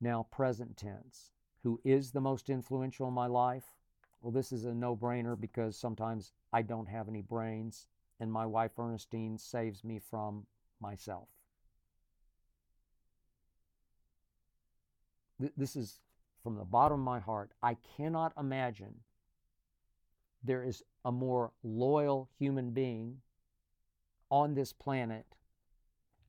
Now, 0.00 0.26
present 0.30 0.76
tense. 0.76 1.30
Who 1.62 1.80
is 1.84 2.10
the 2.10 2.20
most 2.20 2.50
influential 2.50 3.08
in 3.08 3.14
my 3.14 3.26
life? 3.26 3.64
Well, 4.20 4.32
this 4.32 4.52
is 4.52 4.64
a 4.64 4.74
no 4.74 4.96
brainer 4.96 5.38
because 5.38 5.76
sometimes 5.76 6.32
I 6.52 6.62
don't 6.62 6.88
have 6.88 7.08
any 7.08 7.22
brains, 7.22 7.86
and 8.20 8.32
my 8.32 8.46
wife 8.46 8.78
Ernestine 8.78 9.38
saves 9.38 9.84
me 9.84 9.98
from 9.98 10.46
myself. 10.80 11.28
This 15.56 15.74
is 15.74 15.98
from 16.42 16.56
the 16.56 16.64
bottom 16.64 17.00
of 17.00 17.04
my 17.04 17.20
heart, 17.20 17.52
I 17.62 17.76
cannot 17.96 18.32
imagine 18.38 18.94
there 20.42 20.64
is 20.64 20.82
a 21.04 21.12
more 21.12 21.52
loyal 21.62 22.28
human 22.38 22.70
being 22.70 23.18
on 24.30 24.54
this 24.54 24.72
planet 24.72 25.26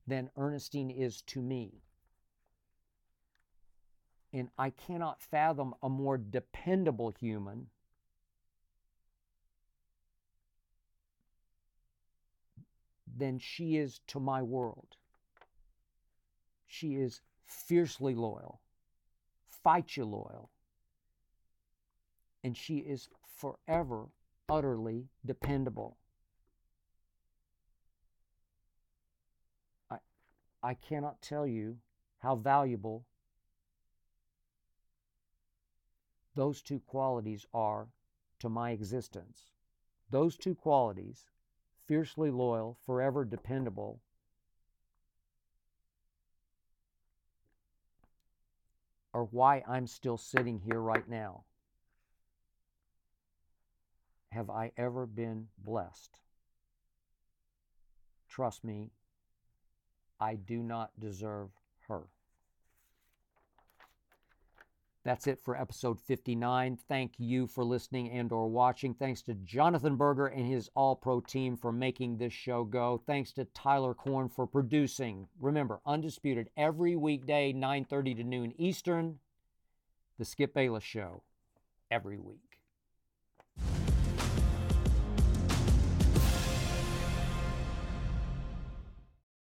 than 0.06 0.30
Ernestine 0.36 0.90
is 0.90 1.22
to 1.22 1.42
me. 1.42 1.82
And 4.32 4.50
I 4.58 4.70
cannot 4.70 5.22
fathom 5.22 5.74
a 5.82 5.88
more 5.88 6.18
dependable 6.18 7.10
human 7.18 7.68
than 13.16 13.38
she 13.38 13.76
is 13.76 14.00
to 14.08 14.20
my 14.20 14.42
world. 14.42 14.96
She 16.66 16.96
is 16.96 17.20
fiercely 17.44 18.14
loyal 18.14 18.60
fight 19.64 19.96
you 19.96 20.04
loyal. 20.04 20.50
And 22.44 22.56
she 22.56 22.76
is 22.76 23.08
forever 23.36 24.04
utterly 24.48 25.08
dependable. 25.24 25.96
I, 29.90 29.96
I 30.62 30.74
cannot 30.74 31.22
tell 31.22 31.46
you 31.46 31.78
how 32.18 32.36
valuable 32.36 33.06
those 36.34 36.60
two 36.60 36.80
qualities 36.80 37.46
are 37.54 37.88
to 38.40 38.48
my 38.50 38.72
existence. 38.72 39.50
Those 40.10 40.36
two 40.36 40.54
qualities, 40.54 41.24
fiercely 41.86 42.30
loyal, 42.30 42.78
forever 42.86 43.24
dependable, 43.24 44.00
or 49.12 49.24
why 49.24 49.62
I'm 49.68 49.86
still 49.86 50.16
sitting 50.16 50.58
here 50.58 50.80
right 50.80 51.08
now. 51.08 51.44
Have 54.32 54.50
I 54.50 54.72
ever 54.76 55.06
been 55.06 55.46
blessed? 55.58 56.18
Trust 58.28 58.64
me, 58.64 58.90
I 60.18 60.34
do 60.34 60.62
not 60.62 60.90
deserve 60.98 61.50
her. 61.86 62.02
That's 65.04 65.26
it 65.26 65.38
for 65.42 65.54
episode 65.54 66.00
59. 66.00 66.78
Thank 66.88 67.12
you 67.18 67.46
for 67.46 67.62
listening 67.62 68.10
and 68.10 68.32
or 68.32 68.48
watching. 68.48 68.94
Thanks 68.94 69.20
to 69.22 69.34
Jonathan 69.34 69.96
Berger 69.96 70.28
and 70.28 70.46
his 70.46 70.70
All-Pro 70.74 71.20
team 71.20 71.58
for 71.58 71.70
making 71.72 72.16
this 72.16 72.32
show 72.32 72.64
go. 72.64 73.02
Thanks 73.06 73.30
to 73.32 73.44
Tyler 73.44 73.92
Korn 73.92 74.30
for 74.30 74.46
producing. 74.46 75.28
Remember, 75.38 75.80
undisputed 75.84 76.48
every 76.56 76.96
weekday 76.96 77.52
9:30 77.52 78.14
to 78.16 78.24
noon 78.24 78.54
Eastern. 78.56 79.18
The 80.18 80.24
Skip 80.24 80.54
Bayless 80.54 80.84
show 80.84 81.22
every 81.90 82.18
week. 82.18 82.60